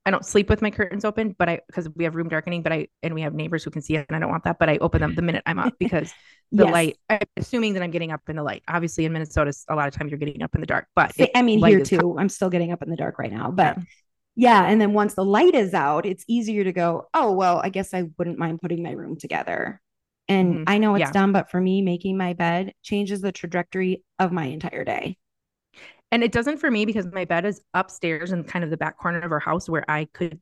I 0.06 0.12
don't 0.12 0.24
sleep 0.24 0.48
with 0.48 0.62
my 0.62 0.70
curtains 0.70 1.04
open, 1.04 1.34
but 1.38 1.48
I 1.48 1.60
because 1.66 1.88
we 1.90 2.04
have 2.04 2.14
room 2.14 2.28
darkening, 2.30 2.62
but 2.62 2.72
I 2.72 2.88
and 3.02 3.14
we 3.14 3.22
have 3.22 3.34
neighbors 3.34 3.64
who 3.64 3.70
can 3.70 3.82
see 3.82 3.96
it, 3.96 4.06
and 4.08 4.16
I 4.16 4.20
don't 4.20 4.30
want 4.30 4.44
that. 4.44 4.58
But 4.58 4.70
I 4.70 4.78
open 4.78 5.02
them 5.02 5.14
the 5.16 5.22
minute 5.22 5.42
I'm 5.46 5.58
up 5.58 5.74
because 5.78 6.14
the 6.52 6.64
Yes. 6.64 6.66
light. 6.66 6.98
I'm 7.10 7.20
assuming 7.36 7.74
that 7.74 7.82
I'm 7.82 7.90
getting 7.90 8.12
up 8.12 8.22
in 8.28 8.36
the 8.36 8.42
light. 8.44 8.62
Obviously, 8.68 9.04
in 9.04 9.12
Minnesota, 9.12 9.52
a 9.68 9.74
lot 9.74 9.88
of 9.88 9.94
times 9.94 10.10
you're 10.12 10.18
getting 10.18 10.42
up 10.42 10.54
in 10.54 10.60
the 10.62 10.66
dark. 10.66 10.86
But 10.94 11.12
if 11.18 11.30
I 11.34 11.42
mean, 11.42 11.58
here 11.60 11.80
too, 11.80 12.16
I'm 12.18 12.28
still 12.28 12.50
getting 12.50 12.72
up 12.72 12.82
in 12.82 12.90
the 12.90 12.96
dark 12.96 13.18
right 13.18 13.32
now, 13.32 13.50
but 13.50 13.78
Yeah. 13.78 13.84
yeah. 14.36 14.64
And 14.66 14.80
then 14.80 14.92
once 14.92 15.14
the 15.14 15.24
light 15.24 15.54
is 15.54 15.74
out, 15.74 16.06
it's 16.06 16.24
easier 16.28 16.64
to 16.64 16.72
go, 16.72 17.08
oh, 17.14 17.32
well, 17.32 17.60
I 17.64 17.70
guess 17.70 17.94
I 17.94 18.04
wouldn't 18.18 18.38
mind 18.38 18.60
putting 18.60 18.82
my 18.82 18.92
room 18.92 19.16
together. 19.18 19.80
And 20.28 20.60
Mhm. 20.60 20.64
I 20.66 20.78
know 20.78 20.94
it's 20.96 21.10
Yeah. 21.10 21.12
dumb, 21.12 21.32
but 21.32 21.50
for 21.50 21.60
me, 21.60 21.82
making 21.82 22.16
my 22.18 22.32
bed 22.34 22.72
changes 22.82 23.20
the 23.20 23.32
trajectory 23.32 24.04
of 24.18 24.32
my 24.32 24.46
entire 24.46 24.84
day. 24.84 25.16
And 26.12 26.22
it 26.22 26.32
doesn't 26.32 26.58
for 26.58 26.70
me 26.70 26.84
because 26.84 27.06
my 27.12 27.24
bed 27.24 27.44
is 27.44 27.60
upstairs 27.74 28.32
in 28.32 28.44
kind 28.44 28.64
of 28.64 28.70
the 28.70 28.76
back 28.76 28.96
corner 28.98 29.20
of 29.20 29.32
our 29.32 29.40
house 29.40 29.68
where 29.68 29.84
I 29.90 30.06
could 30.14 30.40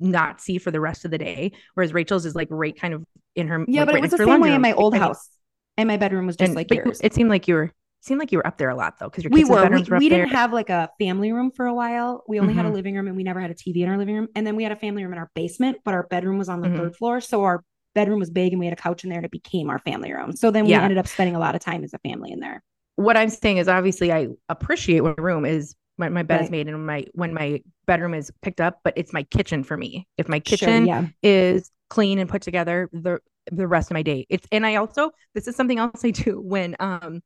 not 0.00 0.40
see 0.40 0.58
for 0.58 0.70
the 0.70 0.80
rest 0.80 1.04
of 1.04 1.10
the 1.10 1.18
day. 1.18 1.52
Whereas 1.74 1.92
Rachel's 1.92 2.24
is 2.26 2.34
like 2.34 2.48
right 2.50 2.78
kind 2.78 2.94
of 2.94 3.04
in 3.34 3.48
her 3.48 3.64
Yeah, 3.68 3.80
like, 3.80 3.86
but 3.88 3.94
right 3.94 3.98
it 3.98 4.02
was 4.02 4.10
the 4.12 4.24
same 4.24 4.40
way 4.40 4.54
in 4.54 4.60
my 4.62 4.72
old 4.72 4.94
house. 4.96 5.28
And 5.76 5.88
my 5.88 5.96
bedroom 5.96 6.26
was 6.26 6.36
just 6.36 6.50
and- 6.50 6.56
like 6.56 6.72
yours. 6.72 7.00
It 7.02 7.12
seemed 7.14 7.30
like 7.30 7.48
you 7.48 7.54
were 7.54 7.72
seemed 8.00 8.20
like 8.20 8.30
you 8.32 8.36
were 8.38 8.46
up 8.46 8.58
there 8.58 8.68
a 8.68 8.76
lot 8.76 8.98
though 9.00 9.08
because 9.08 9.24
your 9.24 9.30
we 9.30 9.44
were. 9.44 9.66
We, 9.70 9.82
were 9.82 9.98
we 9.98 10.08
didn't 10.10 10.28
have 10.28 10.52
like 10.52 10.68
a 10.68 10.90
family 11.00 11.32
room 11.32 11.50
for 11.50 11.64
a 11.66 11.72
while. 11.74 12.22
We 12.28 12.38
only 12.38 12.52
had 12.52 12.66
a 12.66 12.68
Mhm. 12.68 12.74
living 12.74 12.94
room 12.96 13.06
and 13.08 13.16
we 13.16 13.24
never 13.24 13.40
had 13.40 13.50
a 13.50 13.54
TV 13.54 13.82
in 13.82 13.88
our 13.88 13.96
living 13.96 14.14
room. 14.14 14.28
And 14.36 14.46
then 14.46 14.56
we 14.56 14.62
had 14.62 14.72
a 14.72 14.76
family 14.76 15.02
room 15.04 15.12
in 15.14 15.18
our 15.18 15.30
basement, 15.34 15.78
but 15.86 15.94
our 15.94 16.02
bedroom 16.08 16.36
was 16.38 16.48
on 16.50 16.60
the 16.60 16.68
Mhm. 16.68 16.76
third 16.76 16.96
floor. 16.96 17.20
So 17.22 17.42
our 17.44 17.64
bedroom 17.94 18.20
was 18.20 18.28
big 18.30 18.52
and 18.52 18.60
we 18.60 18.66
had 18.66 18.74
a 18.74 18.80
couch 18.80 19.04
in 19.04 19.10
there 19.10 19.18
and 19.18 19.24
it 19.24 19.30
became 19.30 19.70
our 19.70 19.78
family 19.78 20.12
room. 20.12 20.32
So 20.36 20.50
then 20.50 20.64
we 20.64 20.72
Yeah. 20.72 20.82
ended 20.82 20.98
up 20.98 21.08
spending 21.08 21.34
a 21.34 21.38
lot 21.38 21.54
of 21.54 21.62
time 21.62 21.82
as 21.82 21.94
a 21.94 21.98
family 21.98 22.30
in 22.30 22.40
there. 22.40 22.62
What 22.96 23.16
I'm 23.16 23.28
saying 23.30 23.58
is 23.58 23.68
obviously 23.68 24.12
I 24.12 24.28
appreciate 24.48 25.02
my 25.02 25.14
room 25.18 25.44
is 25.44 25.74
when 25.96 26.12
my 26.12 26.22
bed 26.22 26.40
is 26.40 26.50
made 26.50 26.68
and 26.68 26.86
my 26.86 27.06
when 27.12 27.34
my 27.34 27.62
bedroom 27.86 28.14
is 28.14 28.30
picked 28.42 28.60
up, 28.60 28.80
but 28.84 28.94
it's 28.96 29.12
my 29.12 29.22
kitchen 29.24 29.64
for 29.64 29.76
me. 29.76 30.06
If 30.18 30.28
my 30.28 30.40
Sure, 30.44 30.68
kitchen 30.68 30.84
yeah. 30.84 31.08
is 31.22 31.70
clean 31.90 32.18
and 32.18 32.28
put 32.28 32.42
together, 32.42 32.88
the 32.92 33.20
the 33.52 33.66
rest 33.66 33.90
of 33.90 33.94
my 33.94 34.02
day. 34.02 34.26
It's 34.30 34.46
and 34.52 34.66
I 34.66 34.76
also 34.76 35.10
this 35.34 35.46
is 35.48 35.56
something 35.56 35.78
else 35.78 36.04
I 36.04 36.10
do 36.10 36.40
when 36.40 36.76
um 36.80 37.20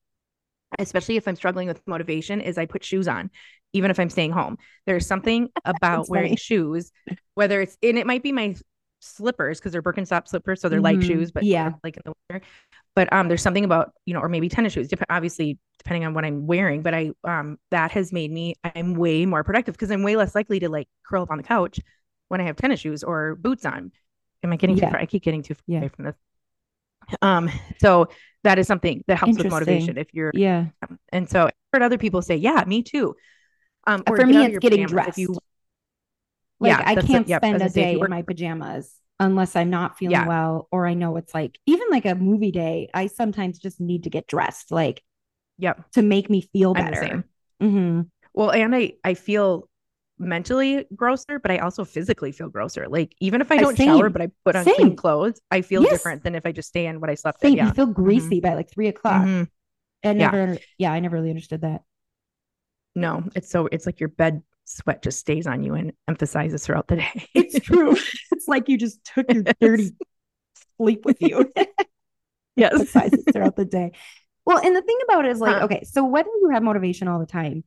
especially 0.79 1.17
if 1.17 1.27
I'm 1.27 1.37
struggling 1.37 1.69
with 1.69 1.81
motivation 1.87 2.41
is 2.41 2.59
I 2.59 2.67
put 2.67 2.85
shoes 2.85 3.09
on 3.09 3.31
even 3.73 3.91
if 3.91 4.01
I'm 4.01 4.11
staying 4.11 4.33
home. 4.33 4.59
There's 4.87 5.07
something 5.07 5.51
about 5.65 6.09
wearing 6.09 6.37
funny. 6.37 6.37
shoes 6.37 6.93
whether 7.35 7.61
it's 7.61 7.77
and 7.83 7.99
it 7.99 8.07
might 8.07 8.23
be 8.23 8.33
my 8.33 8.57
slippers 9.01 9.61
because 9.61 9.73
they're 9.73 9.83
Birkenstock 9.83 10.29
slippers 10.29 10.61
so 10.61 10.69
they're 10.69 10.81
light 10.81 11.03
Mhm. 11.03 11.05
shoes 11.05 11.31
but 11.33 11.45
Yeah. 11.45 11.75
like 11.85 11.97
in 11.97 12.03
the 12.05 12.13
winter 12.31 12.47
but 12.99 13.13
um 13.13 13.29
there's 13.29 13.43
something 13.43 13.65
about 13.65 13.93
you 14.07 14.15
know 14.15 14.21
or 14.21 14.29
maybe 14.29 14.49
tennis 14.49 14.73
shoes 14.73 14.89
dep- 14.89 15.05
obviously 15.09 15.57
depending 15.79 16.05
on 16.05 16.15
what 16.15 16.25
i'm 16.25 16.47
wearing 16.49 16.83
but 16.83 16.95
i 16.95 17.11
um 17.25 17.57
that 17.71 17.93
has 17.93 18.13
made 18.13 18.33
me 18.33 18.55
i'm 18.75 18.95
way 18.95 19.25
more 19.25 19.45
productive 19.45 19.75
because 19.75 19.91
i'm 19.93 20.03
way 20.03 20.17
less 20.17 20.35
likely 20.35 20.59
to 20.59 20.69
like 20.69 20.89
curl 21.07 21.23
up 21.23 21.31
on 21.31 21.39
the 21.39 21.45
couch 21.45 21.79
when 22.29 22.41
i 22.41 22.45
have 22.45 22.57
tennis 22.57 22.81
shoes 22.81 23.05
or 23.05 23.37
boots 23.37 23.65
on. 23.65 23.93
Am 24.43 24.53
i 24.53 24.57
getting 24.57 24.77
too 24.77 24.87
far? 24.87 24.99
I 25.01 25.07
keep 25.07 25.23
getting 25.23 25.43
too 25.43 25.55
far 25.55 25.63
Yeah. 25.69 25.79
away 25.81 25.89
from 25.89 26.05
this. 26.07 26.17
Um 27.23 27.51
so 27.81 28.09
that 28.45 28.59
is 28.59 28.67
something 28.67 29.05
that 29.09 29.19
helps 29.19 29.39
with 29.39 29.49
motivation 29.49 29.97
if 29.99 30.09
you're 30.13 30.33
Yeah. 30.33 30.67
and 31.13 31.29
so 31.29 31.47
i've 31.47 31.53
heard 31.73 31.83
other 31.83 31.99
people 31.99 32.23
say 32.23 32.37
yeah 32.37 32.65
me 32.67 32.83
too. 32.83 33.17
Um 33.87 34.03
or 34.07 34.17
For 34.17 34.27
me, 34.27 34.45
it's 34.45 34.59
getting 34.59 34.87
dressed. 34.87 35.19
you 35.19 35.39
Like 36.61 36.71
Yeah, 36.71 36.83
I 36.85 36.97
can't 36.97 37.29
yep, 37.29 37.43
spend 37.43 37.63
a 37.63 37.69
if 37.69 37.75
day 37.75 38.01
in 38.01 38.09
my 38.09 38.23
pajamas 38.23 38.95
unless 39.21 39.57
I'm 39.57 39.71
not 39.71 39.99
feeling 39.99 40.25
Yeah. 40.25 40.25
well 40.25 40.69
or 40.73 40.87
I 40.87 40.95
know 40.95 41.17
it's 41.17 41.35
like 41.35 41.59
even 41.67 41.89
like 41.91 42.07
a 42.07 42.15
movie 42.15 42.53
day, 42.53 42.89
I 42.95 43.07
sometimes 43.09 43.59
just 43.59 43.81
need 43.81 44.05
to 44.05 44.11
get 44.11 44.27
dressed 44.27 44.71
like 44.71 45.03
yep 45.59 45.85
to 45.93 46.03
make 46.03 46.31
me 46.31 46.43
feel 46.53 46.75
better. 46.75 46.95
same. 46.95 47.25
hmm 47.61 48.03
Well, 48.35 48.51
and 48.53 48.75
I 48.75 48.93
I 49.05 49.15
feel 49.15 49.69
mentally 50.19 50.87
grosser, 50.97 51.39
but 51.39 51.51
I 51.51 51.59
also 51.59 51.85
physically 51.85 52.33
feel 52.33 52.49
grosser. 52.49 52.89
Like 52.89 53.15
even 53.21 53.41
if 53.41 53.53
I 53.53 53.59
Uh, 53.59 53.65
don't 53.65 53.79
shower, 53.79 54.11
but 54.11 54.23
I 54.23 54.29
put 54.45 54.57
on 54.57 54.69
Same. 54.69 54.71
clean 54.71 54.97
clothes, 54.97 55.41
I 55.51 55.63
feel 55.63 55.85
Yes. 55.85 55.85
different 55.85 56.25
than 56.25 56.35
if 56.35 56.47
I 56.47 56.53
just 56.53 56.69
stay 56.69 56.87
in 56.87 57.01
what 57.01 57.11
I 57.11 57.15
slept 57.15 57.45
in. 57.45 57.53
Same, 57.53 57.57
Yeah. 57.57 57.65
you 57.65 57.73
feel 57.73 57.87
greasy 57.87 58.41
by 58.41 58.55
like 58.55 58.71
three 58.71 58.89
o'clock. 58.89 59.31
Mhm. 59.31 59.49
I 60.05 60.15
Yeah. 60.17 60.39
never, 60.39 60.65
yeah. 60.79 60.93
I 60.93 61.01
never 61.01 61.17
really 61.17 61.31
understood 61.31 61.63
that. 61.63 61.85
No, 62.95 63.25
it's 63.35 63.49
so 63.51 63.69
it's 63.71 63.87
like 63.87 64.01
your 64.01 64.09
bed 64.09 64.43
sweat 64.69 65.03
just 65.03 65.19
stays 65.19 65.47
on 65.47 65.63
you 65.63 65.75
and 65.75 65.93
emphasizes 66.09 66.65
throughout 66.65 66.89
the 66.89 66.97
day. 66.97 67.29
It's 67.35 67.59
true. 67.65 67.97
it's 68.33 68.49
like 68.49 68.69
you 68.69 68.77
just 68.79 69.03
took 69.05 69.33
your 69.33 69.45
dirty 69.61 69.91
sleep 70.77 71.05
with 71.05 71.21
you. 71.23 71.51
yes. 72.57 72.91
throughout 73.33 73.57
the 73.57 73.65
day. 73.65 73.93
Well, 74.45 74.59
and 74.59 74.75
the 74.75 74.83
thing 74.83 74.99
about 75.09 75.25
it 75.27 75.33
is 75.33 75.41
like, 75.41 75.57
Huh. 75.57 75.65
okay, 75.65 75.85
so 75.85 76.05
whether 76.05 76.31
you 76.41 76.51
have 76.53 76.63
motivation 76.63 77.09
all 77.09 77.19
the 77.19 77.27
time, 77.27 77.65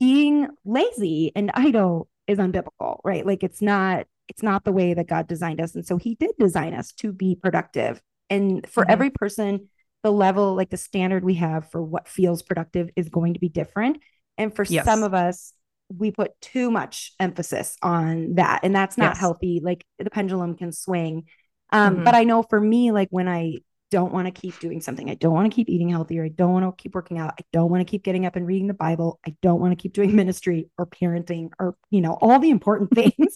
being 0.00 0.48
lazy 0.64 1.32
and 1.36 1.50
idle 1.54 2.08
is 2.26 2.38
unbiblical, 2.38 2.98
right? 3.04 3.24
Like 3.26 3.42
it's 3.42 3.62
not, 3.62 4.06
it's 4.28 4.42
not 4.42 4.64
the 4.64 4.72
way 4.72 4.94
that 4.94 5.06
God 5.06 5.26
designed 5.26 5.60
us. 5.60 5.74
And 5.74 5.86
so 5.86 5.96
he 5.98 6.14
did 6.14 6.32
design 6.38 6.74
us 6.74 6.92
to 6.94 7.12
be 7.12 7.36
productive. 7.36 8.02
And 8.30 8.66
for 8.68 8.84
Mhm. 8.84 8.90
every 8.90 9.10
person, 9.10 9.68
the 10.02 10.10
level, 10.10 10.54
like 10.54 10.70
the 10.70 10.76
standard 10.76 11.24
we 11.24 11.34
have 11.34 11.70
for 11.70 11.82
what 11.82 12.08
feels 12.08 12.42
productive 12.42 12.90
is 12.96 13.08
going 13.08 13.34
to 13.34 13.40
be 13.40 13.48
different. 13.48 13.98
And 14.38 14.54
for 14.54 14.64
Yes. 14.64 14.84
some 14.84 15.02
of 15.02 15.14
us, 15.14 15.52
we 15.96 16.10
put 16.10 16.40
too 16.40 16.70
much 16.70 17.12
emphasis 17.20 17.76
on 17.82 18.34
that. 18.36 18.60
And 18.62 18.74
that's 18.74 18.96
not 18.98 19.10
Yes. 19.10 19.20
healthy. 19.20 19.60
Like 19.62 19.84
the 19.98 20.10
pendulum 20.10 20.56
can 20.56 20.72
swing. 20.72 21.24
Um, 21.70 21.96
Mhm. 21.96 22.04
But 22.04 22.14
I 22.14 22.24
know 22.24 22.42
for 22.42 22.60
me, 22.60 22.90
like 22.92 23.08
when 23.10 23.28
I 23.28 23.60
don't 23.90 24.12
want 24.12 24.26
to 24.26 24.32
keep 24.32 24.58
doing 24.58 24.80
something, 24.80 25.08
I 25.08 25.14
don't 25.14 25.34
want 25.34 25.50
to 25.50 25.54
keep 25.54 25.68
eating 25.68 25.88
healthier, 25.88 26.24
I 26.24 26.28
don't 26.28 26.52
want 26.52 26.64
to 26.64 26.82
keep 26.82 26.94
working 26.94 27.18
out, 27.18 27.34
I 27.38 27.44
don't 27.52 27.70
want 27.70 27.80
to 27.80 27.84
keep 27.90 28.02
getting 28.02 28.26
up 28.26 28.34
and 28.34 28.46
reading 28.46 28.66
the 28.66 28.74
Bible, 28.74 29.20
I 29.26 29.36
don't 29.40 29.60
want 29.60 29.72
to 29.72 29.80
keep 29.80 29.92
doing 29.92 30.14
ministry 30.16 30.68
or 30.78 30.86
parenting 30.86 31.50
or, 31.60 31.76
you 31.90 32.00
know, 32.00 32.14
all 32.20 32.38
the 32.40 32.50
important 32.50 32.90
things. 32.94 33.34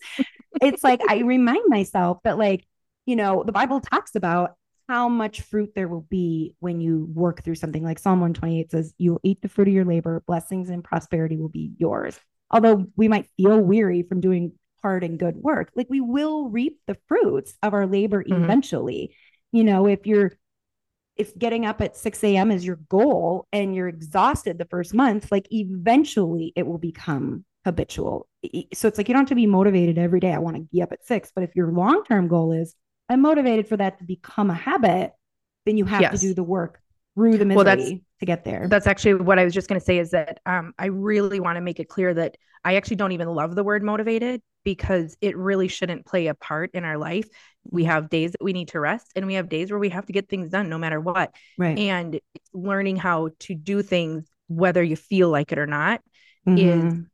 it's 0.61 0.83
like 0.83 1.01
I 1.09 1.19
remind 1.21 1.65
myself 1.69 2.19
that, 2.25 2.39
like, 2.39 2.67
you 3.07 3.15
know, 3.17 3.45
the 3.45 3.53
Bible 3.53 3.81
talks 3.81 4.15
about 4.17 4.55
how 4.89 5.09
much 5.09 5.43
fruit 5.43 5.73
there 5.75 5.89
will 5.89 6.07
be 6.09 6.55
when 6.61 6.81
you 6.81 7.09
work 7.13 7.45
through 7.45 7.55
something 7.57 7.85
like 7.85 7.99
Psalm 7.99 8.21
128 8.21 8.71
says, 8.71 8.95
You 8.97 9.13
will 9.13 9.21
eat 9.23 9.43
the 9.43 9.49
fruit 9.49 9.69
of 9.69 9.75
your 9.75 9.85
labor, 9.85 10.23
blessings 10.27 10.71
and 10.71 10.83
prosperity 10.83 11.37
will 11.37 11.51
be 11.51 11.73
yours. 11.79 12.19
Although 12.51 12.87
we 12.97 13.09
might 13.09 13.29
feel 13.37 13.61
weary 13.61 14.03
from 14.03 14.21
doing 14.21 14.53
hard 14.83 15.05
and 15.05 15.19
good 15.19 15.37
work, 15.37 15.71
like 15.75 15.89
we 15.91 16.01
will 16.01 16.49
reap 16.49 16.79
the 16.87 16.97
fruits 17.07 17.55
of 17.63 17.75
our 17.75 17.87
labor 17.87 18.25
Mhm. 18.25 18.45
eventually. 18.45 19.15
You 19.53 19.65
know, 19.65 19.87
if 19.87 20.07
you're 20.07 20.33
if 21.17 21.37
getting 21.37 21.67
up 21.67 21.81
at 21.81 21.97
6 21.97 22.23
a.m. 22.23 22.53
is 22.53 22.65
your 22.65 22.77
goal 22.89 23.49
and 23.53 23.75
you're 23.75 23.89
exhausted 23.89 24.57
the 24.57 24.65
first 24.67 24.95
month, 24.95 25.33
like 25.33 25.49
eventually 25.51 26.53
it 26.55 26.65
will 26.65 26.79
become 26.79 27.45
habitual. 27.65 28.29
So 28.73 28.87
it's 28.87 28.99
like 28.99 29.09
you 29.09 29.15
don't 29.15 29.23
have 29.23 29.29
to 29.31 29.35
be 29.35 29.47
motivated 29.47 29.99
every 29.99 30.21
day. 30.21 30.33
I 30.33 30.39
want 30.39 30.57
to 30.57 30.69
get 30.73 30.85
up 30.85 30.93
at 30.93 31.05
six. 31.05 31.33
But 31.35 31.43
if 31.43 31.57
your 31.57 31.73
long 31.73 32.05
term 32.05 32.29
goal 32.29 32.53
is, 32.53 32.75
I'm 33.09 33.23
motivated 33.23 33.69
for 33.69 33.77
that 33.77 33.99
to 33.99 34.05
become 34.05 34.51
a 34.51 34.55
habit, 34.55 35.13
then 35.67 35.77
you 35.77 35.85
have 35.85 36.13
to 36.13 36.19
do 36.19 36.35
the 36.35 36.43
work 36.43 36.81
through 37.15 37.39
the 37.39 37.45
misery 37.45 37.57
Well, 37.57 37.65
that's- 37.65 37.93
to 38.21 38.27
get 38.27 38.45
there. 38.45 38.67
That's 38.69 38.87
actually 38.89 39.15
what 39.15 39.39
I 39.39 39.45
was 39.45 39.55
just 39.55 39.69
going 39.69 39.79
to 39.81 39.85
say 39.85 39.99
is 39.99 40.11
that 40.11 40.41
um, 40.45 40.73
I 40.79 40.87
really 40.87 41.39
want 41.39 41.57
to 41.57 41.61
make 41.61 41.79
it 41.79 41.89
clear 41.89 42.13
that 42.15 42.37
I 42.65 42.75
actually 42.75 42.97
don't 42.97 43.13
even 43.13 43.29
love 43.29 43.55
the 43.55 43.63
word 43.63 43.85
motivated 43.85 44.43
because 44.65 45.17
it 45.21 45.37
really 45.37 45.69
shouldn't 45.69 46.05
play 46.05 46.27
a 46.27 46.35
part 46.35 46.71
in 46.75 46.85
our 46.85 46.99
life. 46.99 47.29
We 47.71 47.85
have 47.85 48.11
days 48.11 48.33
that 48.33 48.43
we 48.43 48.53
need 48.53 48.69
to 48.69 48.81
rest 48.81 49.13
and 49.15 49.25
we 49.27 49.35
have 49.35 49.49
days 49.49 49.71
where 49.71 49.79
we 49.79 49.91
have 49.91 50.07
to 50.07 50.13
get 50.13 50.29
things 50.29 50.49
done 50.51 50.69
no 50.69 50.79
matter 50.79 51.01
what. 51.01 51.33
right. 51.57 51.79
And 51.79 52.21
learning 52.53 52.97
how 52.97 53.31
to 53.41 53.55
do 53.55 53.83
things 53.83 54.29
whether 54.49 54.83
you 54.83 54.97
feel 54.97 55.29
like 55.31 55.53
it 55.53 55.59
or 55.59 55.67
not 55.67 56.01
Mhm. 56.47 56.59
it 56.59 57.07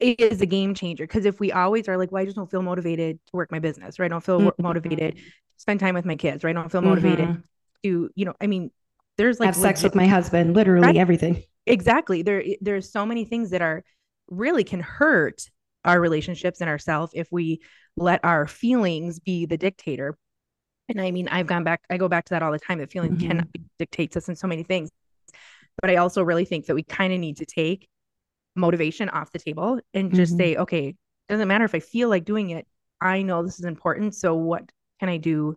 is 0.00 0.40
a 0.40 0.46
game 0.46 0.74
changer 0.74 1.04
because 1.06 1.24
if 1.26 1.38
we 1.40 1.52
always 1.52 1.88
are 1.88 1.96
like 1.96 2.10
well 2.10 2.22
i 2.22 2.24
just 2.24 2.36
don't 2.36 2.50
feel 2.50 2.62
motivated 2.62 3.18
to 3.26 3.30
work 3.36 3.50
my 3.52 3.58
business 3.58 3.98
right? 3.98 4.06
i 4.06 4.08
don't 4.08 4.24
feel 4.24 4.40
Mhm. 4.40 4.52
motivated 4.58 5.16
to 5.16 5.22
spend 5.58 5.78
time 5.80 5.94
with 5.94 6.04
my 6.04 6.16
kids 6.16 6.42
right? 6.42 6.56
i 6.56 6.60
don't 6.60 6.70
feel 6.72 6.82
motivated 6.82 7.28
Mhm. 7.28 7.42
to 7.84 8.10
you 8.14 8.24
know 8.24 8.34
i 8.40 8.46
mean 8.46 8.70
there's 9.16 9.38
like 9.38 9.48
have 9.48 9.56
sex 9.56 9.82
with 9.82 9.94
my 9.94 10.06
husband, 10.06 10.54
literally 10.54 10.86
Right. 10.86 10.96
everything. 10.96 11.42
exactly 11.66 12.22
there 12.22 12.42
there's 12.60 12.90
so 12.90 13.04
many 13.04 13.24
things 13.24 13.50
that 13.50 13.60
are 13.62 13.84
really 14.28 14.64
can 14.64 14.80
hurt 14.80 15.42
our 15.84 16.00
relationships 16.00 16.60
and 16.60 16.70
ourselves 16.70 17.12
if 17.14 17.30
we 17.30 17.60
let 17.96 18.20
our 18.24 18.46
feelings 18.46 19.18
be 19.18 19.44
the 19.44 19.58
dictator 19.58 20.16
and 20.88 21.00
i 21.00 21.10
mean 21.10 21.28
i've 21.28 21.46
gone 21.46 21.64
back 21.64 21.82
i 21.90 21.96
go 21.98 22.08
back 22.08 22.24
to 22.24 22.30
that 22.34 22.42
all 22.42 22.52
the 22.52 22.58
time 22.58 22.78
that 22.78 22.90
feelings 22.90 23.16
Mhm. 23.18 23.26
cannot 23.28 23.52
be 23.52 23.60
dictates 23.78 24.16
us 24.16 24.28
in 24.28 24.36
so 24.36 24.46
many 24.46 24.62
things 24.62 24.88
but 25.80 25.90
i 25.90 25.96
also 25.96 26.22
really 26.22 26.44
think 26.46 26.66
that 26.66 26.74
we 26.74 26.82
kind 26.82 27.12
of 27.12 27.18
need 27.20 27.36
to 27.38 27.46
take 27.46 27.88
motivation 28.60 29.08
off 29.08 29.32
the 29.32 29.38
table 29.38 29.80
and 29.94 30.12
just 30.14 30.34
Mhm. 30.34 30.38
say 30.38 30.56
okay 30.56 30.94
doesn't 31.28 31.48
matter 31.48 31.64
if 31.64 31.74
i 31.74 31.80
feel 31.80 32.08
like 32.08 32.24
doing 32.24 32.50
it. 32.50 32.66
I 33.00 33.22
know 33.22 33.42
this 33.42 33.58
is 33.58 33.64
important. 33.64 34.14
So 34.14 34.34
what 34.34 34.70
can 35.00 35.08
i 35.08 35.16
do? 35.16 35.56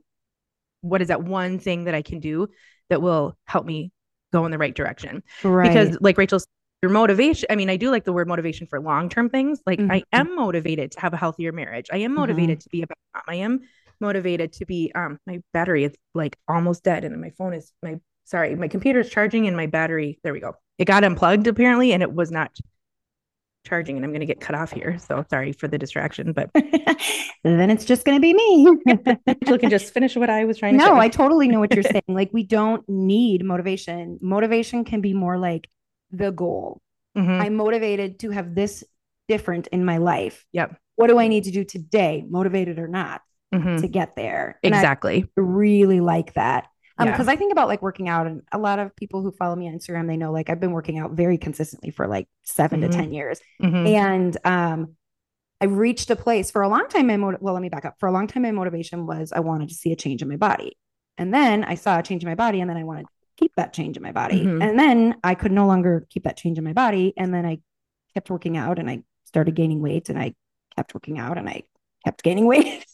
What 0.82 1.02
is 1.02 1.08
that 1.10 1.24
one 1.24 1.60
thing 1.60 1.86
that 1.86 1.96
i 1.96 2.02
can 2.02 2.20
do 2.20 2.48
that 2.90 3.02
will 3.02 3.38
help 3.46 3.66
me 3.66 3.92
go 4.32 4.46
in 4.46 4.52
the 4.52 4.58
right 4.58 4.74
direction? 4.76 5.24
Right. 5.44 5.70
because 5.70 5.98
like 6.02 6.18
rachel's 6.18 6.46
your 6.82 6.92
motivation 6.92 7.48
i 7.50 7.56
mean 7.56 7.70
i 7.70 7.78
do 7.78 7.90
like 7.90 8.04
the 8.04 8.12
word 8.12 8.28
motivation 8.28 8.68
for 8.68 8.80
long-term 8.80 9.30
things. 9.30 9.62
Like 9.66 9.80
i 9.80 10.00
Mhm. 10.00 10.04
am 10.12 10.36
motivated 10.36 10.92
to 10.92 11.00
have 11.00 11.14
a 11.14 11.18
healthier 11.18 11.52
marriage. 11.52 11.88
I 11.92 11.98
am 11.98 12.14
motivated 12.14 12.60
to 12.62 12.70
be 12.70 12.82
a 12.84 12.88
better 12.88 13.00
mom. 13.16 13.24
I 13.28 13.36
am 13.36 13.62
motivated 14.00 14.52
to 14.54 14.66
be 14.66 14.92
um 14.96 15.18
my 15.26 15.42
battery 15.54 15.86
is 15.86 15.94
like 16.14 16.38
almost 16.48 16.84
dead 16.84 17.04
and 17.06 17.20
my 17.22 17.30
phone 17.32 17.54
is 17.54 17.72
my 17.82 18.00
sorry 18.26 18.56
my 18.56 18.68
computer 18.68 19.00
is 19.00 19.10
charging 19.10 19.48
and 19.48 19.56
my 19.58 19.66
battery 19.68 20.20
there 20.24 20.34
we 20.34 20.40
go. 20.42 20.56
It 20.78 20.86
got 20.86 21.04
unplugged 21.04 21.48
apparently 21.48 21.94
and 21.94 22.04
it 22.04 22.14
was 22.14 22.32
not 22.32 22.52
charging 23.64 23.96
and 23.96 24.04
i'm 24.06 24.12
going 24.12 24.20
to 24.20 24.26
get 24.26 24.42
cut 24.42 24.56
off 24.56 24.72
here 24.72 24.98
so 25.00 25.26
sorry 25.30 25.52
for 25.54 25.68
the 25.68 25.78
distraction 25.78 26.34
but 26.34 26.50
then 27.44 27.70
it's 27.70 27.86
just 27.86 28.06
going 28.06 28.18
to 28.18 28.22
be 28.22 28.34
me. 28.34 28.68
rachel 29.28 29.58
can 29.58 29.70
just 29.70 29.94
finish 29.94 30.16
what 30.16 30.30
i 30.30 30.46
was 30.46 30.58
trying 30.58 30.78
to 30.78 30.84
no, 30.86 30.96
I 30.96 31.08
totally 31.10 31.48
know 31.48 31.60
what 31.60 31.74
you're 31.74 31.84
saying. 31.96 32.04
Like, 32.08 32.30
we 32.34 32.44
don't 32.44 32.88
need 32.90 33.44
motivation. 33.44 34.20
Motivation 34.22 34.84
can 34.86 35.02
be 35.02 35.14
more 35.14 35.38
like 35.38 35.70
the 36.12 36.32
goal. 36.32 36.82
Mhm. 37.18 37.42
I'm 37.42 37.56
motivated 37.56 38.20
to 38.20 38.32
have 38.32 38.56
this 38.56 38.84
different 39.28 39.68
in 39.68 39.86
my 39.86 39.98
life. 39.98 40.46
Yep. 40.54 40.78
What 40.96 41.08
do 41.08 41.20
I 41.20 41.28
need 41.28 41.46
to 41.46 41.52
do 41.52 41.64
today, 41.64 42.26
motivated 42.28 42.80
or 42.80 42.88
not, 42.88 43.22
Mhm. 43.54 43.82
to 43.82 43.88
get 43.88 44.16
there? 44.16 44.60
And 44.64 44.74
I 44.74 44.80
exactly 44.80 45.26
really 45.36 46.00
like 46.00 46.34
that. 46.34 46.68
Um, 46.98 47.08
Yeah. 47.08 47.14
because 47.14 47.28
I 47.28 47.36
think 47.36 47.52
about 47.52 47.68
like 47.68 47.82
working 47.82 48.08
out, 48.08 48.28
and 48.28 48.42
a 48.52 48.58
lot 48.60 48.80
of 48.80 48.96
people 48.96 49.22
who 49.22 49.32
follow 49.32 49.56
me 49.56 49.68
on 49.68 49.74
Instagram, 49.74 50.08
they 50.08 50.18
know 50.18 50.32
like 50.32 50.50
I've 50.50 50.60
been 50.60 50.72
working 50.74 51.00
out 51.00 51.12
very 51.12 51.38
consistently 51.38 51.90
for 51.90 52.08
like 52.08 52.28
7 52.44 52.82
Mhm. 52.82 52.92
to 52.92 52.98
10 52.98 53.12
years. 53.14 53.40
Mhm. 53.62 53.88
And 53.88 54.38
um, 54.46 54.96
I 55.60 55.66
reached 55.66 56.10
a 56.12 56.16
place 56.16 56.52
for 56.52 56.62
a 56.62 56.68
long 56.70 56.88
time. 56.90 57.08
My 57.08 57.18
motiv- 57.18 57.42
well, 57.42 57.54
let 57.56 57.62
me 57.64 57.70
back 57.70 57.86
up. 57.86 57.96
For 58.00 58.08
a 58.08 58.12
long 58.12 58.28
time, 58.28 58.44
my 58.44 58.52
motivation 58.52 59.08
was 59.08 59.32
I 59.32 59.40
wanted 59.40 59.70
to 59.70 59.76
see 59.76 59.92
a 59.92 59.96
change 59.96 60.22
in 60.22 60.28
my 60.30 60.36
body, 60.38 60.78
and 61.18 61.34
then 61.34 61.64
I 61.64 61.76
saw 61.76 62.00
a 62.00 62.04
change 62.04 62.24
in 62.24 62.30
my 62.30 62.36
body, 62.36 62.62
and 62.62 62.70
then 62.70 62.78
I 62.78 62.84
wanted 62.84 63.04
to 63.04 63.10
keep 63.38 63.56
that 63.56 63.74
change 63.74 63.98
in 63.98 64.04
my 64.04 64.12
body, 64.12 64.44
Mhm. 64.46 64.62
and 64.64 64.78
then 64.78 65.16
I 65.24 65.34
could 65.36 65.52
no 65.52 65.66
longer 65.66 66.06
keep 66.10 66.24
that 66.26 66.38
change 66.38 66.58
in 66.60 66.64
my 66.64 66.74
body, 66.74 67.14
and 67.18 67.34
then 67.34 67.46
I 67.46 67.60
kept 68.14 68.30
working 68.30 68.56
out, 68.58 68.78
and 68.78 68.88
I 68.90 69.02
started 69.24 69.56
gaining 69.56 69.82
weight, 69.82 70.10
and 70.10 70.20
I 70.20 70.36
kept 70.76 70.94
working 70.94 71.18
out, 71.18 71.40
and 71.40 71.50
I 71.50 71.64
kept 72.06 72.22
gaining 72.24 72.46
weight. 72.78 72.86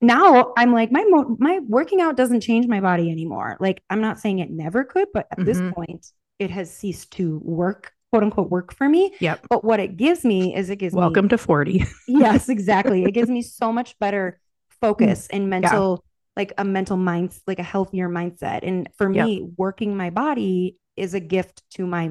Now 0.00 0.52
I'm 0.56 0.72
like 0.72 0.90
my 0.92 1.04
mo- 1.08 1.36
my 1.38 1.60
working 1.68 2.00
out 2.00 2.16
doesn't 2.16 2.40
change 2.40 2.66
my 2.66 2.80
body 2.80 3.10
anymore. 3.10 3.56
Like 3.60 3.82
I'm 3.90 4.00
not 4.00 4.18
saying 4.20 4.38
it 4.38 4.50
never 4.50 4.84
could, 4.84 5.08
but 5.12 5.26
at 5.30 5.44
this 5.44 5.60
Mhm. 5.60 5.74
point, 5.74 6.06
it 6.38 6.50
has 6.50 6.70
ceased 6.74 7.12
to 7.12 7.38
work, 7.44 7.92
quote 8.10 8.22
unquote, 8.22 8.50
work 8.50 8.74
for 8.74 8.88
me. 8.88 9.14
yep 9.20 9.46
But 9.48 9.64
what 9.64 9.80
it 9.80 9.96
gives 9.96 10.24
me 10.24 10.54
is 10.56 10.70
it 10.70 10.76
gives 10.76 10.96
me 10.96 11.00
welcome 11.00 11.28
to 11.28 11.38
40 11.38 11.84
yes, 12.06 12.48
exactly. 12.48 13.06
It 13.06 13.12
gives 13.12 13.30
me 13.30 13.42
so 13.42 13.72
much 13.72 13.98
better 13.98 14.40
focus 14.80 15.28
and 15.30 15.50
mental, 15.50 16.04
like 16.36 16.52
a 16.58 16.64
mental 16.64 16.96
mind, 16.96 17.38
like 17.46 17.58
a 17.58 17.62
healthier 17.64 18.08
mindset. 18.08 18.60
And 18.62 18.88
for 18.96 19.08
Yep. 19.12 19.36
me, 19.36 19.46
working 19.56 19.96
my 19.96 20.10
body 20.10 20.76
is 20.96 21.14
a 21.14 21.20
gift 21.20 21.62
to 21.72 21.86
my 21.86 22.10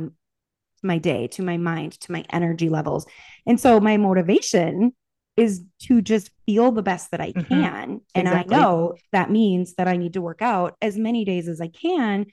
my 0.83 0.97
day, 0.97 1.27
to 1.27 1.43
my 1.43 1.57
mind, 1.57 1.93
to 2.01 2.11
my 2.11 2.23
energy 2.29 2.69
levels. 2.69 3.05
And 3.45 3.59
so 3.59 3.79
my 3.79 3.97
motivation 3.97 4.93
is 5.39 5.63
to 5.83 6.01
just 6.01 6.31
feel 6.45 6.71
the 6.71 6.81
best 6.83 7.11
that 7.11 7.21
I 7.21 7.33
Mhm. 7.35 7.45
can. 7.49 8.01
And 8.15 8.27
Exactly. 8.27 8.55
I 8.55 8.59
know 8.59 8.95
that 9.11 9.31
means 9.31 9.75
that 9.75 9.87
I 9.87 9.97
need 9.97 10.13
to 10.13 10.21
work 10.21 10.41
out 10.41 10.75
as 10.81 10.97
many 10.97 11.25
days 11.25 11.47
as 11.47 11.61
I 11.61 11.67
can 11.67 12.25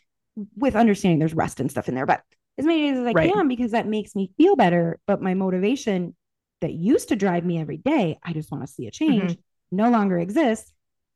with 0.57 0.77
understanding 0.77 1.19
there's 1.19 1.35
rest 1.35 1.61
and 1.61 1.71
stuff 1.71 1.89
in 1.89 1.95
there, 1.95 2.07
but 2.07 2.23
as 2.59 2.65
many 2.67 2.91
days 2.91 2.99
as 2.99 3.07
I 3.07 3.15
Right. 3.15 3.31
can 3.31 3.49
because 3.49 3.73
that 3.73 3.87
makes 3.87 4.15
me 4.15 4.33
feel 4.37 4.57
better. 4.57 4.99
But 5.07 5.23
my 5.23 5.35
motivation 5.35 6.15
that 6.61 6.73
used 6.73 7.09
to 7.09 7.17
drive 7.17 7.45
me 7.45 7.61
every 7.61 7.77
day, 7.77 8.19
I 8.23 8.33
just 8.33 8.51
want 8.51 8.67
to 8.67 8.73
see 8.73 8.87
a 8.87 8.91
change, 8.91 9.37
no 9.71 9.91
longer 9.91 10.19
exists. 10.19 10.73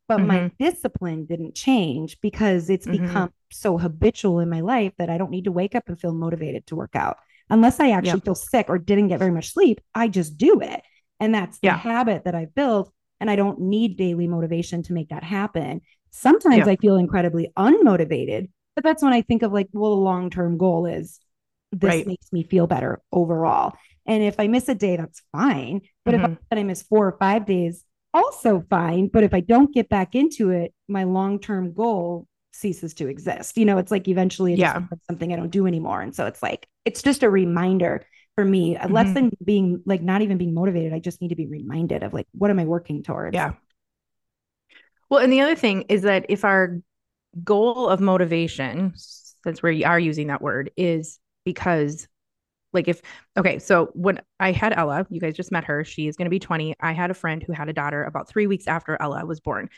But 0.09 0.18
my 0.22 0.50
discipline 0.59 1.24
didn't 1.26 1.55
change 1.55 2.20
because 2.20 2.68
it's 2.68 2.87
Mhm. 2.87 2.92
become 3.07 3.31
so 3.53 3.79
habitual 3.79 4.40
in 4.40 4.50
my 4.50 4.61
life 4.61 4.92
that 4.98 5.09
I 5.09 5.18
don't 5.18 5.31
need 5.31 5.44
to 5.44 5.53
wake 5.53 5.74
up 5.74 5.88
and 5.88 6.00
feel 6.00 6.12
motivated 6.12 6.66
to 6.66 6.76
work 6.76 6.96
out. 6.96 7.18
Unless 7.48 7.79
I 7.81 7.90
actually 7.90 8.20
Yep. 8.20 8.24
feel 8.24 8.35
sick 8.35 8.66
or 8.68 8.79
didn't 8.79 9.09
get 9.09 9.18
very 9.18 9.31
much 9.31 9.53
sleep, 9.53 9.81
I 9.94 10.09
just 10.09 10.37
do 10.37 10.61
it. 10.61 10.83
And 11.20 11.35
that's 11.35 11.59
the 11.61 11.68
Yeah. 11.68 11.76
habit 11.76 12.24
that 12.24 12.35
I've 12.35 12.54
built. 12.54 12.92
And 13.20 13.30
I 13.30 13.37
don't 13.37 13.61
need 13.61 13.96
daily 13.98 14.26
motivation 14.26 14.83
to 14.85 14.94
make 14.94 15.11
that 15.11 15.22
happen. 15.22 15.83
Sometimes 16.11 16.66
Yeah. 16.66 16.72
I 16.72 16.76
feel 16.76 16.96
incredibly 16.96 17.52
unmotivated, 17.56 18.48
but 18.74 18.83
that's 18.83 19.02
when 19.02 19.12
I 19.12 19.20
think 19.22 19.42
of 19.42 19.52
like, 19.52 19.68
well, 19.72 19.90
the 19.90 20.00
long 20.00 20.30
term 20.30 20.56
goal 20.56 20.87
is 20.87 21.20
this 21.70 21.83
Right. 21.88 22.06
makes 22.06 22.33
me 22.33 22.42
feel 22.42 22.66
better 22.66 23.00
overall. 23.12 23.74
And 24.06 24.22
if 24.24 24.40
I 24.40 24.48
miss 24.48 24.68
a 24.68 24.74
day, 24.74 24.96
that's 24.96 25.22
fine. 25.33 25.83
But 26.04 26.14
if 26.14 26.20
Mhm. 26.22 26.38
I, 26.50 26.56
I 26.59 26.62
miss 26.64 26.83
four 26.83 27.06
or 27.06 27.16
five 27.18 27.46
days, 27.46 27.85
also 28.12 28.64
fine. 28.70 29.09
But 29.09 29.22
if 29.22 29.35
I 29.35 29.40
don't 29.40 29.72
get 29.72 29.88
back 29.88 30.14
into 30.14 30.50
it, 30.50 30.72
my 30.88 31.04
long 31.04 31.38
term 31.38 31.72
goal 31.74 32.26
ceases 32.52 32.94
to 32.94 33.06
exist. 33.06 33.56
You 33.56 33.64
know, 33.66 33.78
it's 33.78 33.92
like 33.92 34.09
eventually 34.09 34.54
it 34.54 34.59
just 34.61 34.74
Yeah. 34.74 34.83
something 35.06 35.33
I 35.33 35.37
don't 35.37 35.50
do 35.50 35.66
anymore. 35.66 36.00
And 36.00 36.14
so 36.14 36.26
it's 36.26 36.42
like, 36.42 36.66
it's 36.85 37.02
just 37.02 37.22
a 37.22 37.30
reminder 37.30 38.04
for 38.40 38.44
me, 38.46 38.74
uh, 38.74 38.88
less 38.88 39.12
than 39.12 39.31
being 39.44 39.83
like 39.85 40.00
not 40.00 40.22
even 40.22 40.38
being 40.38 40.55
motivated. 40.55 40.94
I 40.94 40.98
just 40.98 41.20
need 41.20 41.29
to 41.29 41.37
be 41.37 41.46
reminded 41.46 42.03
of 42.03 42.14
like, 42.14 42.26
what 42.33 42.50
am 42.50 42.59
I 42.59 42.64
working 42.64 43.03
towards? 43.03 43.35
Yeah. 43.35 43.53
Well, 45.11 45.20
and 45.20 45.31
the 45.31 45.42
other 45.42 45.55
thing 45.55 45.83
is 45.90 46.03
that 46.03 46.24
if 46.31 46.42
our 46.44 46.81
goal 47.44 47.88
of 47.88 48.00
motivation, 48.00 48.94
since 48.96 49.62
we 49.62 49.85
are 49.85 50.00
using 50.00 50.29
that 50.29 50.40
word, 50.40 50.70
is 50.76 51.18
because, 51.44 52.09
like, 52.72 52.88
if, 52.88 53.03
okay, 53.37 53.59
so 53.59 53.90
when 53.92 54.22
I 54.38 54.53
had 54.53 54.72
Ella, 54.72 55.07
you 55.11 55.20
guys 55.20 55.37
just 55.37 55.53
met 55.53 55.64
her, 55.64 55.85
she 55.85 56.09
is 56.09 56.16
going 56.16 56.26
to 56.26 56.31
be 56.31 56.38
20. 56.38 56.76
I 56.81 56.92
had 56.92 57.11
a 57.11 57.14
friend 57.14 57.42
who 57.42 57.53
had 57.53 57.68
a 57.68 57.74
daughter 57.74 58.05
about 58.05 58.29
three 58.29 58.46
weeks 58.46 58.66
after 58.66 58.96
Ella 58.98 59.26
was 59.26 59.40
born. 59.40 59.68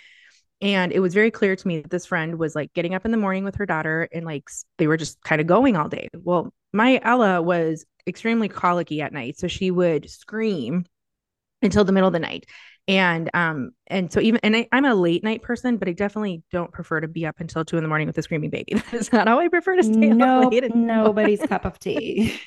And 0.62 0.92
it 0.92 1.00
was 1.00 1.12
very 1.14 1.30
clear 1.30 1.56
to 1.56 1.68
me 1.68 1.80
that 1.82 1.90
this 1.90 2.06
friend 2.06 2.38
was 2.38 2.54
like 2.54 2.72
getting 2.72 2.94
up 2.94 3.04
in 3.04 3.10
the 3.10 3.16
morning 3.18 3.44
with 3.44 3.56
her 3.56 3.66
daughter 3.66 4.08
and 4.12 4.24
like 4.24 4.48
they 4.78 4.86
were 4.86 4.96
just 4.96 5.20
kind 5.22 5.40
of 5.40 5.46
going 5.46 5.76
all 5.76 5.88
day. 5.88 6.08
Well, 6.14 6.54
my 6.72 7.00
Ella 7.02 7.42
was 7.42 7.84
extremely 8.06 8.48
colicky 8.48 9.02
at 9.02 9.12
night. 9.12 9.38
So 9.38 9.48
she 9.48 9.70
would 9.70 10.08
scream 10.08 10.86
until 11.62 11.84
the 11.84 11.92
middle 11.92 12.08
of 12.08 12.12
the 12.12 12.18
night 12.18 12.46
and 12.88 13.30
um 13.34 13.70
and 13.86 14.12
so 14.12 14.20
even 14.20 14.40
and 14.42 14.56
I, 14.56 14.68
i'm 14.72 14.84
a 14.84 14.94
late 14.94 15.22
night 15.22 15.42
person 15.42 15.76
but 15.76 15.88
i 15.88 15.92
definitely 15.92 16.42
don't 16.50 16.72
prefer 16.72 17.00
to 17.00 17.06
be 17.06 17.24
up 17.26 17.38
until 17.38 17.64
two 17.64 17.76
in 17.76 17.84
the 17.84 17.88
morning 17.88 18.08
with 18.08 18.18
a 18.18 18.22
screaming 18.22 18.50
baby 18.50 18.74
that 18.74 18.94
is 18.94 19.12
not 19.12 19.28
how 19.28 19.38
i 19.38 19.48
prefer 19.48 19.76
to 19.76 19.84
stay 19.84 20.08
No, 20.08 20.48
up 20.48 20.54
nobody's 20.74 21.42
cup 21.42 21.64
of 21.64 21.78
tea. 21.78 22.40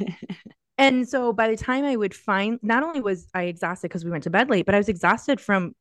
and 0.77 1.07
so 1.07 1.31
by 1.31 1.49
the 1.49 1.57
time 1.57 1.85
i 1.85 1.95
would 1.95 2.13
find 2.13 2.59
not 2.61 2.83
only 2.83 3.01
was 3.01 3.27
i 3.33 3.43
exhausted 3.43 3.87
because 3.87 4.03
we 4.03 4.11
went 4.11 4.23
to 4.25 4.29
bed 4.29 4.49
late 4.49 4.65
but 4.65 4.75
i 4.75 4.77
was 4.77 4.89
exhausted 4.89 5.39
from 5.39 5.73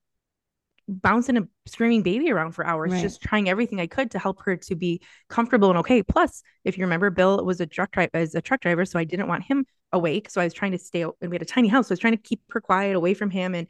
bouncing 0.89 1.37
a 1.39 1.43
screaming 1.67 2.03
baby 2.03 2.31
around 2.31 2.53
for 2.53 2.67
hours 2.67 2.93
Right. 2.93 3.01
just 3.03 3.23
trying 3.23 3.49
everything 3.49 3.81
i 3.81 3.87
could 3.87 4.11
to 4.11 4.19
help 4.19 4.43
her 4.43 4.57
to 4.57 4.75
be 4.77 5.01
comfortable 5.29 5.71
and 5.71 5.79
okay. 5.79 6.03
Plus 6.03 6.43
if 6.65 6.77
you 6.77 6.85
remember 6.85 7.11
bill 7.11 7.45
was 7.45 7.61
a 7.61 7.67
truck 7.67 7.91
driver 7.93 8.11
as 8.15 8.35
a 8.35 8.43
truck 8.43 8.61
driver 8.61 8.85
so 8.85 8.99
i 8.99 9.05
didn't 9.05 9.29
want 9.29 9.45
him 9.45 9.65
awake. 9.93 10.29
So 10.31 10.41
i 10.41 10.45
was 10.45 10.53
trying 10.55 10.73
to 10.73 10.79
stay 10.79 11.03
and 11.03 11.15
we 11.23 11.35
had 11.35 11.43
a 11.43 11.47
tiny 11.47 11.69
house 11.69 11.89
so 11.89 11.93
i 11.93 11.95
was 11.95 12.01
trying 12.01 12.17
to 12.17 12.23
keep 12.23 12.41
her 12.51 12.61
quiet 12.61 12.97
away 12.97 13.15
from 13.15 13.31
him. 13.31 13.55
And 13.55 13.67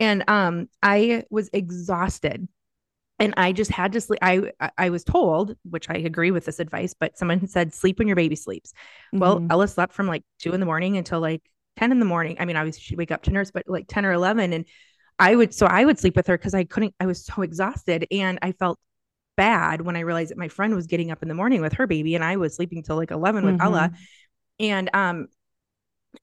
and 0.00 0.24
um 0.28 0.68
i 0.82 1.24
was 1.30 1.50
exhausted. 1.52 2.48
And 3.20 3.34
i 3.36 3.52
just 3.52 3.70
had 3.70 3.92
to 3.92 4.00
sleep 4.00 4.18
i 4.22 4.50
I- 4.78 4.90
was 4.90 5.04
told 5.04 5.56
which 5.68 5.88
i 5.90 5.94
agree 5.94 6.30
with 6.30 6.46
this 6.46 6.58
advice 6.60 6.94
but 6.98 7.16
someone 7.18 7.46
said 7.46 7.74
sleep 7.74 7.98
when 7.98 8.08
your 8.08 8.16
baby 8.16 8.36
sleeps. 8.36 8.72
Well 9.12 9.40
Mhm. 9.40 9.48
ella 9.50 9.68
slept 9.68 9.92
from 9.92 10.06
like 10.08 10.24
two 10.40 10.52
in 10.54 10.60
the 10.60 10.66
morning 10.66 10.96
until 10.96 11.20
like 11.20 11.42
10 11.76 11.92
in 11.92 11.98
the 12.00 12.06
morning. 12.06 12.36
I 12.40 12.44
mean 12.46 12.56
obviously 12.56 12.80
she'd 12.80 12.98
wake 12.98 13.10
up 13.12 13.22
to 13.24 13.30
nurse 13.30 13.50
but 13.50 13.64
like 13.68 13.86
10 13.86 14.04
or 14.06 14.12
11 14.12 14.52
and 14.52 14.64
i 15.18 15.34
would 15.34 15.54
so 15.54 15.66
i 15.66 15.84
would 15.84 15.98
sleep 15.98 16.16
with 16.16 16.26
her 16.26 16.36
because 16.36 16.54
i 16.54 16.64
couldn't 16.64 16.94
i 17.00 17.06
was 17.06 17.24
so 17.24 17.42
exhausted 17.42 18.06
and 18.10 18.38
i 18.42 18.52
felt 18.52 18.78
bad 19.36 19.80
when 19.80 19.96
i 19.96 20.00
realized 20.00 20.30
that 20.30 20.38
my 20.38 20.48
friend 20.48 20.74
was 20.74 20.86
getting 20.86 21.10
up 21.10 21.22
in 21.22 21.28
the 21.28 21.34
morning 21.34 21.60
with 21.60 21.72
her 21.74 21.86
baby 21.86 22.14
and 22.14 22.24
i 22.24 22.36
was 22.36 22.54
sleeping 22.54 22.82
till 22.82 22.96
like 22.96 23.10
11 23.10 23.44
with 23.44 23.60
ella 23.60 23.90
Mhm. 23.92 23.96
and 24.60 24.90
um 24.94 25.26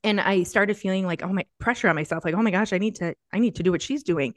and 0.03 0.21
i 0.21 0.43
started 0.43 0.77
feeling 0.77 1.05
like 1.05 1.23
oh 1.23 1.33
my 1.33 1.45
pressure 1.59 1.89
on 1.89 1.95
myself 1.95 2.23
like 2.23 2.33
oh 2.33 2.41
my 2.41 2.51
gosh 2.51 2.73
i 2.73 2.77
need 2.77 2.95
to 2.95 3.13
i 3.33 3.39
need 3.39 3.55
to 3.55 3.63
do 3.63 3.71
what 3.71 3.81
she's 3.81 4.03
doing 4.03 4.33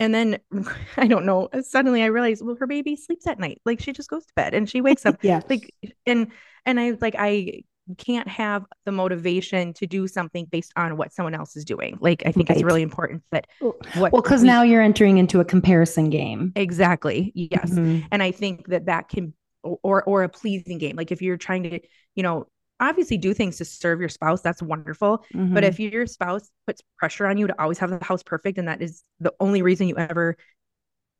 and 0.00 0.14
then 0.14 0.38
i 0.96 1.06
don't 1.06 1.24
know 1.24 1.48
suddenly 1.62 2.02
i 2.02 2.06
realized 2.06 2.44
well 2.44 2.56
her 2.58 2.66
baby 2.66 2.96
sleeps 2.96 3.26
at 3.26 3.38
night 3.38 3.60
like 3.64 3.80
she 3.80 3.92
just 3.92 4.10
goes 4.10 4.26
to 4.26 4.32
bed 4.34 4.54
and 4.54 4.68
she 4.68 4.80
wakes 4.80 5.06
up 5.06 5.16
yeah. 5.22 5.40
like 5.48 5.74
and 6.06 6.30
and 6.66 6.78
i 6.78 6.96
like 7.00 7.14
i 7.18 7.62
can't 7.96 8.28
have 8.28 8.64
the 8.84 8.92
motivation 8.92 9.72
to 9.74 9.86
do 9.86 10.06
something 10.08 10.44
based 10.50 10.72
on 10.76 10.96
what 10.96 11.12
someone 11.12 11.34
else 11.34 11.56
is 11.56 11.64
doing. 11.64 11.96
Like 12.00 12.22
i 12.26 12.32
think 12.32 12.50
it's 12.50 12.62
really 12.62 12.82
important 12.82 13.22
that 13.30 13.46
what 13.94 14.12
Well, 14.12 14.22
because 14.22 14.42
we- 14.42 14.48
now 14.48 14.62
you're 14.62 14.82
entering 14.82 15.18
into 15.18 15.40
a 15.40 15.44
comparison 15.44 16.10
game. 16.10 16.52
exactly. 16.56 17.32
Yes. 17.34 17.70
Mhm. 17.70 18.06
and 18.12 18.22
i 18.22 18.30
think 18.30 18.66
that 18.68 18.86
that 18.86 19.08
can 19.08 19.32
or 19.62 20.02
or 20.04 20.22
a 20.22 20.28
pleasing 20.28 20.78
game. 20.78 20.96
Like 20.96 21.10
if 21.12 21.20
you're 21.22 21.36
trying 21.36 21.62
to 21.64 21.80
you 22.14 22.22
know 22.22 22.46
obviously 22.80 23.16
do 23.18 23.34
things 23.34 23.56
to 23.56 23.64
serve 23.64 23.98
your 24.00 24.08
spouse 24.08 24.40
that's 24.40 24.62
wonderful. 24.62 25.24
But 25.34 25.64
Mhm. 25.64 25.68
if 25.68 25.80
your 25.80 26.06
spouse 26.06 26.48
puts 26.66 26.80
pressure 26.96 27.26
on 27.26 27.36
you 27.38 27.46
to 27.48 27.60
always 27.60 27.78
have 27.78 27.90
the 27.90 28.04
house 28.04 28.22
perfect 28.22 28.56
and 28.58 28.68
that 28.68 28.80
is 28.82 29.02
the 29.18 29.32
only 29.40 29.62
reason 29.62 29.88
you 29.88 29.96
ever 29.96 30.36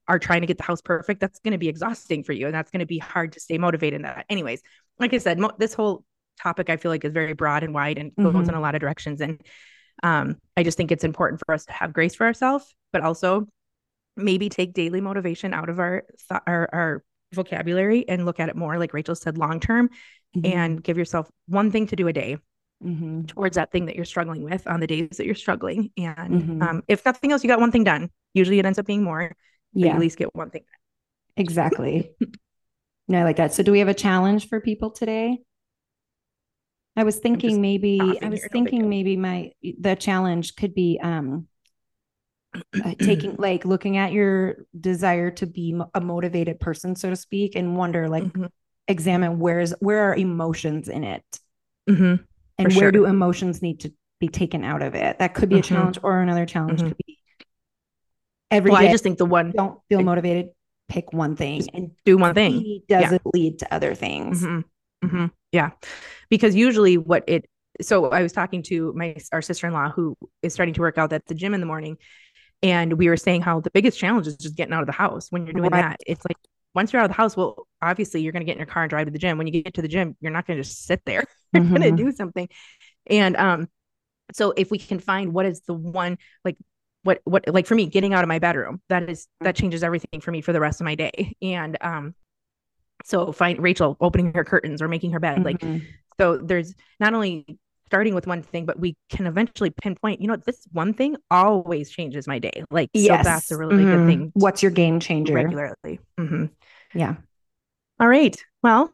are 0.07 0.18
trying 0.18 0.40
to 0.40 0.46
get 0.46 0.57
the 0.57 0.62
house 0.64 0.81
perfect 0.81 1.20
that's 1.20 1.38
going 1.40 1.52
to 1.52 1.59
be 1.59 1.68
exhausting 1.68 2.22
for 2.22 2.33
you 2.33 2.46
and 2.46 2.54
that's 2.54 2.70
going 2.70 2.81
to 2.81 2.87
be 2.87 2.96
hard 2.98 3.33
to 3.33 3.40
stay 3.40 3.59
motivated 3.59 3.96
in 3.96 4.02
that. 4.02 4.24
Anyways 4.31 4.62
like 5.00 5.12
i 5.14 5.18
said 5.18 5.38
mo- 5.38 5.50
this 5.59 5.74
whole 5.74 6.04
topic 6.38 6.70
i 6.70 6.77
feel 6.77 6.90
like 6.90 7.05
is 7.05 7.12
very 7.12 7.33
broad 7.35 7.62
and 7.62 7.74
wide 7.74 7.98
and 7.98 8.14
goes 8.16 8.35
Mhm. 8.35 8.48
in 8.48 8.55
a 8.55 8.61
lot 8.61 8.74
of 8.74 8.81
directions 8.81 9.20
and 9.20 9.40
um 10.03 10.37
i 10.57 10.62
just 10.62 10.77
think 10.77 10.90
it's 10.92 11.05
important 11.05 11.40
for 11.44 11.55
us 11.55 11.64
to 11.66 11.72
have 11.72 11.92
grace 11.92 12.14
for 12.14 12.27
ourselves 12.27 12.74
but 12.92 13.03
also 13.03 13.46
maybe 14.16 14.48
take 14.48 14.72
daily 14.72 15.01
motivation 15.01 15.53
out 15.55 15.68
of 15.68 15.79
our 15.79 16.03
th- 16.29 16.40
our, 16.46 16.68
our 16.72 17.05
vocabulary 17.35 18.09
and 18.09 18.24
look 18.24 18.40
at 18.40 18.48
it 18.48 18.57
more 18.57 18.79
like 18.79 18.94
rachel 18.94 19.14
said 19.14 19.37
long 19.38 19.61
term 19.61 19.90
Mhm. 20.37 20.55
and 20.55 20.83
give 20.83 20.98
yourself 20.98 21.31
one 21.46 21.70
thing 21.70 21.87
to 21.87 21.96
do 21.96 22.07
a 22.09 22.12
day 22.12 22.37
Mhm. 22.85 23.27
towards 23.27 23.57
that 23.57 23.72
thing 23.72 23.87
that 23.87 23.96
you're 23.96 24.05
struggling 24.05 24.42
with 24.44 24.66
on 24.66 24.79
the 24.81 24.87
days 24.87 25.16
that 25.16 25.27
you're 25.27 25.35
struggling. 25.35 25.90
And 25.96 26.42
Mhm. 26.42 26.62
um, 26.62 26.83
if 26.87 27.05
nothing 27.05 27.33
else, 27.33 27.42
you 27.42 27.48
got 27.48 27.59
one 27.59 27.72
thing 27.72 27.83
done. 27.83 28.11
Usually 28.35 28.59
it 28.61 28.66
ends 28.66 28.79
up 28.79 28.87
being 28.87 29.03
more, 29.03 29.35
but 29.72 29.81
you 29.81 29.87
yeah, 29.87 29.94
at 29.94 29.98
least 29.98 30.16
get 30.16 30.33
one 30.37 30.51
thing. 30.51 30.62
exactly. 31.37 32.11
no, 33.09 33.18
I 33.20 33.24
like 33.24 33.37
that. 33.37 33.53
So, 33.55 33.62
do 33.64 33.72
we 33.72 33.81
have 33.81 33.88
a 33.88 33.94
challenge 33.94 34.48
for 34.48 34.61
people 34.61 34.90
today? 34.90 35.38
I 36.98 37.04
was 37.04 37.18
thinking 37.20 37.61
maybe 37.61 38.00
I 38.00 38.04
was 38.04 38.14
here, 38.14 38.28
no 38.30 38.32
big 38.32 38.50
thinking 38.50 38.88
maybe 38.88 39.16
my 39.16 39.52
the 39.78 39.94
challenge 39.94 40.56
could 40.56 40.74
be 40.74 40.98
um 41.00 41.46
uh, 42.84 42.94
taking 42.98 43.37
like 43.37 43.64
looking 43.64 43.96
at 43.98 44.12
your 44.12 44.56
desire 44.80 45.30
to 45.30 45.46
be 45.46 45.80
a 45.94 46.00
motivated 46.00 46.58
person 46.58 46.96
so 46.96 47.08
to 47.08 47.14
speak 47.16 47.54
and 47.54 47.76
wonder 47.76 48.08
like 48.08 48.24
Mhm. 48.24 48.48
examine 48.88 49.38
where's 49.38 49.70
where 49.78 50.11
are 50.11 50.16
emotions 50.16 50.88
in 50.88 51.04
it 51.04 51.24
Mhm. 51.88 52.24
and 52.58 52.72
For 52.72 52.78
where 52.80 52.90
do 52.90 53.04
emotions 53.04 53.62
need 53.62 53.78
to 53.80 53.92
be 54.18 54.26
taken 54.28 54.64
out 54.64 54.82
of 54.82 54.96
it 54.96 55.20
that 55.20 55.34
could 55.34 55.48
be 55.48 55.58
a 55.58 55.62
Mhm. 55.62 55.64
challenge 55.68 55.98
or 56.02 56.20
another 56.20 56.46
challenge 56.46 56.80
Mhm. 56.80 56.88
could 56.88 56.96
be 57.06 57.18
every 58.50 58.72
Well, 58.72 58.80
day 58.80 58.88
I 58.88 58.90
just 58.90 59.04
think 59.04 59.18
the 59.18 59.26
one 59.26 59.52
don't 59.52 59.78
feel 59.88 60.02
motivated 60.02 60.48
pick 60.88 61.12
one 61.12 61.37
thing 61.37 61.62
and 61.74 61.92
do 62.04 62.16
one 62.16 62.34
thing. 62.34 62.82
does 62.88 63.02
Yeah. 63.02 63.14
it 63.14 63.22
lead 63.34 63.61
to 63.61 63.72
other 63.72 63.94
things 63.94 64.42
Mhm. 64.42 64.64
Mhm. 65.04 65.30
Yeah. 65.52 65.70
Because 66.30 66.54
usually 66.54 66.96
what 66.98 67.24
it 67.26 67.46
so 67.80 68.06
I 68.10 68.22
was 68.22 68.32
talking 68.32 68.62
to 68.64 68.92
my 68.96 69.16
our 69.32 69.42
sister-in-law 69.42 69.90
who 69.90 70.16
is 70.42 70.52
starting 70.54 70.74
to 70.74 70.80
work 70.80 70.98
out 70.98 71.12
at 71.12 71.26
the 71.26 71.34
gym 71.34 71.54
in 71.54 71.60
the 71.60 71.66
morning 71.66 71.96
and 72.62 72.94
we 72.94 73.08
were 73.08 73.16
saying 73.16 73.42
how 73.42 73.60
the 73.60 73.70
biggest 73.70 73.98
challenge 73.98 74.26
is 74.26 74.36
just 74.36 74.56
getting 74.56 74.74
out 74.74 74.82
of 74.82 74.86
the 74.86 74.92
house 74.92 75.28
when 75.30 75.46
you're 75.46 75.54
doing 75.54 75.72
Right. 75.72 75.72
that. 75.74 76.00
It's 76.06 76.24
like 76.28 76.36
once 76.74 76.92
you're 76.92 77.00
out 77.00 77.06
of 77.06 77.10
the 77.10 77.16
house, 77.16 77.36
well, 77.36 77.66
obviously 77.82 78.20
you're 78.22 78.32
going 78.32 78.40
to 78.40 78.46
get 78.46 78.52
in 78.52 78.58
your 78.58 78.66
car 78.66 78.82
and 78.84 78.90
drive 78.90 79.06
to 79.06 79.12
the 79.12 79.18
gym. 79.18 79.38
When 79.38 79.46
you 79.46 79.62
get 79.62 79.74
to 79.74 79.82
the 79.82 79.88
gym, 79.88 80.16
you're 80.20 80.32
not 80.32 80.46
going 80.46 80.58
to 80.58 80.62
just 80.62 80.84
sit 80.86 81.02
there. 81.06 81.24
You're 81.52 81.62
going 81.74 81.82
Mhm. 81.82 81.96
to 81.96 82.02
do 82.04 82.12
something. 82.12 82.48
And 83.06 83.36
um 83.36 83.68
so 84.32 84.52
if 84.56 84.70
we 84.70 84.78
can 84.78 84.98
find 85.00 85.32
what 85.32 85.46
is 85.46 85.62
the 85.62 85.74
one 85.74 86.18
like 86.44 86.56
what 87.02 87.20
what 87.24 87.48
like 87.48 87.66
for 87.66 87.74
me 87.74 87.86
getting 87.86 88.14
out 88.14 88.24
of 88.24 88.28
my 88.28 88.38
bedroom 88.38 88.80
that 88.88 89.08
is 89.08 89.28
that 89.40 89.56
changes 89.56 89.82
everything 89.82 90.20
for 90.20 90.30
me 90.30 90.40
for 90.40 90.52
the 90.52 90.60
rest 90.60 90.80
of 90.80 90.84
my 90.84 90.94
day 90.94 91.36
and 91.42 91.78
um 91.80 92.14
so 93.04 93.32
find 93.32 93.61
rachel 93.62 93.96
opening 94.00 94.32
her 94.34 94.44
curtains 94.44 94.82
or 94.82 94.88
making 94.88 95.12
her 95.12 95.20
bed 95.20 95.44
like 95.44 95.61
Mhm. 95.61 95.82
so 96.20 96.37
there's 96.38 96.74
not 97.00 97.14
only 97.14 97.58
starting 97.87 98.14
with 98.14 98.26
one 98.26 98.42
thing 98.42 98.66
but 98.66 98.78
we 98.78 98.96
can 99.08 99.26
eventually 99.26 99.70
pinpoint 99.70 100.20
you 100.20 100.28
know 100.28 100.37
this 100.37 100.66
one 100.72 100.92
thing 100.92 101.16
always 101.30 101.90
changes 101.90 102.26
my 102.26 102.38
day 102.38 102.64
like 102.70 102.90
yes 102.92 103.24
so 103.24 103.30
that's 103.30 103.50
a 103.50 103.56
really 103.56 103.84
good 103.87 104.00
Mhm. 104.00 104.06
thing 104.06 104.30
what's 104.34 104.62
your 104.62 104.72
game 104.72 105.00
changer 105.00 105.34
regularly 105.34 106.00
Mhm. 106.18 106.50
yeah 106.94 107.16
all 108.00 108.08
right 108.08 108.37
well 108.62 108.92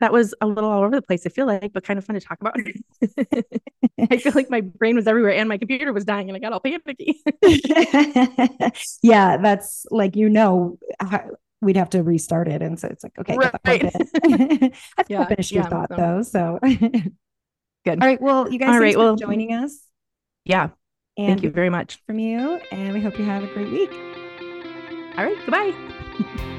that 0.00 0.12
was 0.14 0.34
a 0.40 0.46
little 0.46 0.70
all 0.70 0.82
over 0.82 0.96
the 0.96 1.02
place. 1.02 1.26
I 1.26 1.28
feel 1.28 1.44
like, 1.44 1.74
but 1.74 1.84
kind 1.84 1.98
of 1.98 2.06
fun 2.06 2.14
to 2.14 2.20
talk 2.20 2.40
about. 2.40 2.56
I 4.10 4.16
feel 4.16 4.32
like 4.34 4.48
my 4.48 4.62
brain 4.62 4.96
was 4.96 5.06
everywhere 5.06 5.34
and 5.34 5.46
my 5.46 5.58
computer 5.58 5.92
was 5.92 6.06
dying, 6.06 6.30
and 6.30 6.36
I 6.36 6.40
got 6.40 6.54
all 6.54 6.60
panicky. 6.60 7.22
yeah, 9.02 9.36
that's 9.36 9.86
like 9.90 10.16
you 10.16 10.28
know 10.28 10.78
we'd 11.60 11.76
have 11.76 11.90
to 11.90 12.02
restart 12.02 12.48
it, 12.48 12.62
and 12.62 12.78
so 12.78 12.88
it's 12.88 13.02
like 13.04 13.18
okay, 13.18 13.36
Right. 13.36 13.54
I 13.64 14.72
Yeah, 15.08 15.26
finished 15.26 15.52
your 15.52 15.62
yeah, 15.64 15.68
thought 15.68 15.88
so- 15.90 15.96
though. 15.96 16.22
So 16.22 16.58
Good. 17.84 18.02
all 18.02 18.08
right, 18.08 18.20
well, 18.20 18.50
you 18.50 18.58
guys, 18.58 18.68
All 18.70 18.78
right, 18.80 18.96
well- 18.96 19.16
joining 19.16 19.52
us. 19.52 19.78
Yeah. 20.44 20.70
And 21.18 21.28
Thank 21.28 21.42
you 21.42 21.50
very 21.50 21.70
much. 21.70 22.00
from 22.06 22.18
you, 22.18 22.60
and 22.72 22.92
we 22.94 23.00
hope 23.00 23.18
you 23.18 23.24
have 23.24 23.42
a 23.42 23.46
great 23.48 23.70
week. 23.70 23.92
All 25.18 25.24
right. 25.24 25.36
Goodbye. 25.44 26.56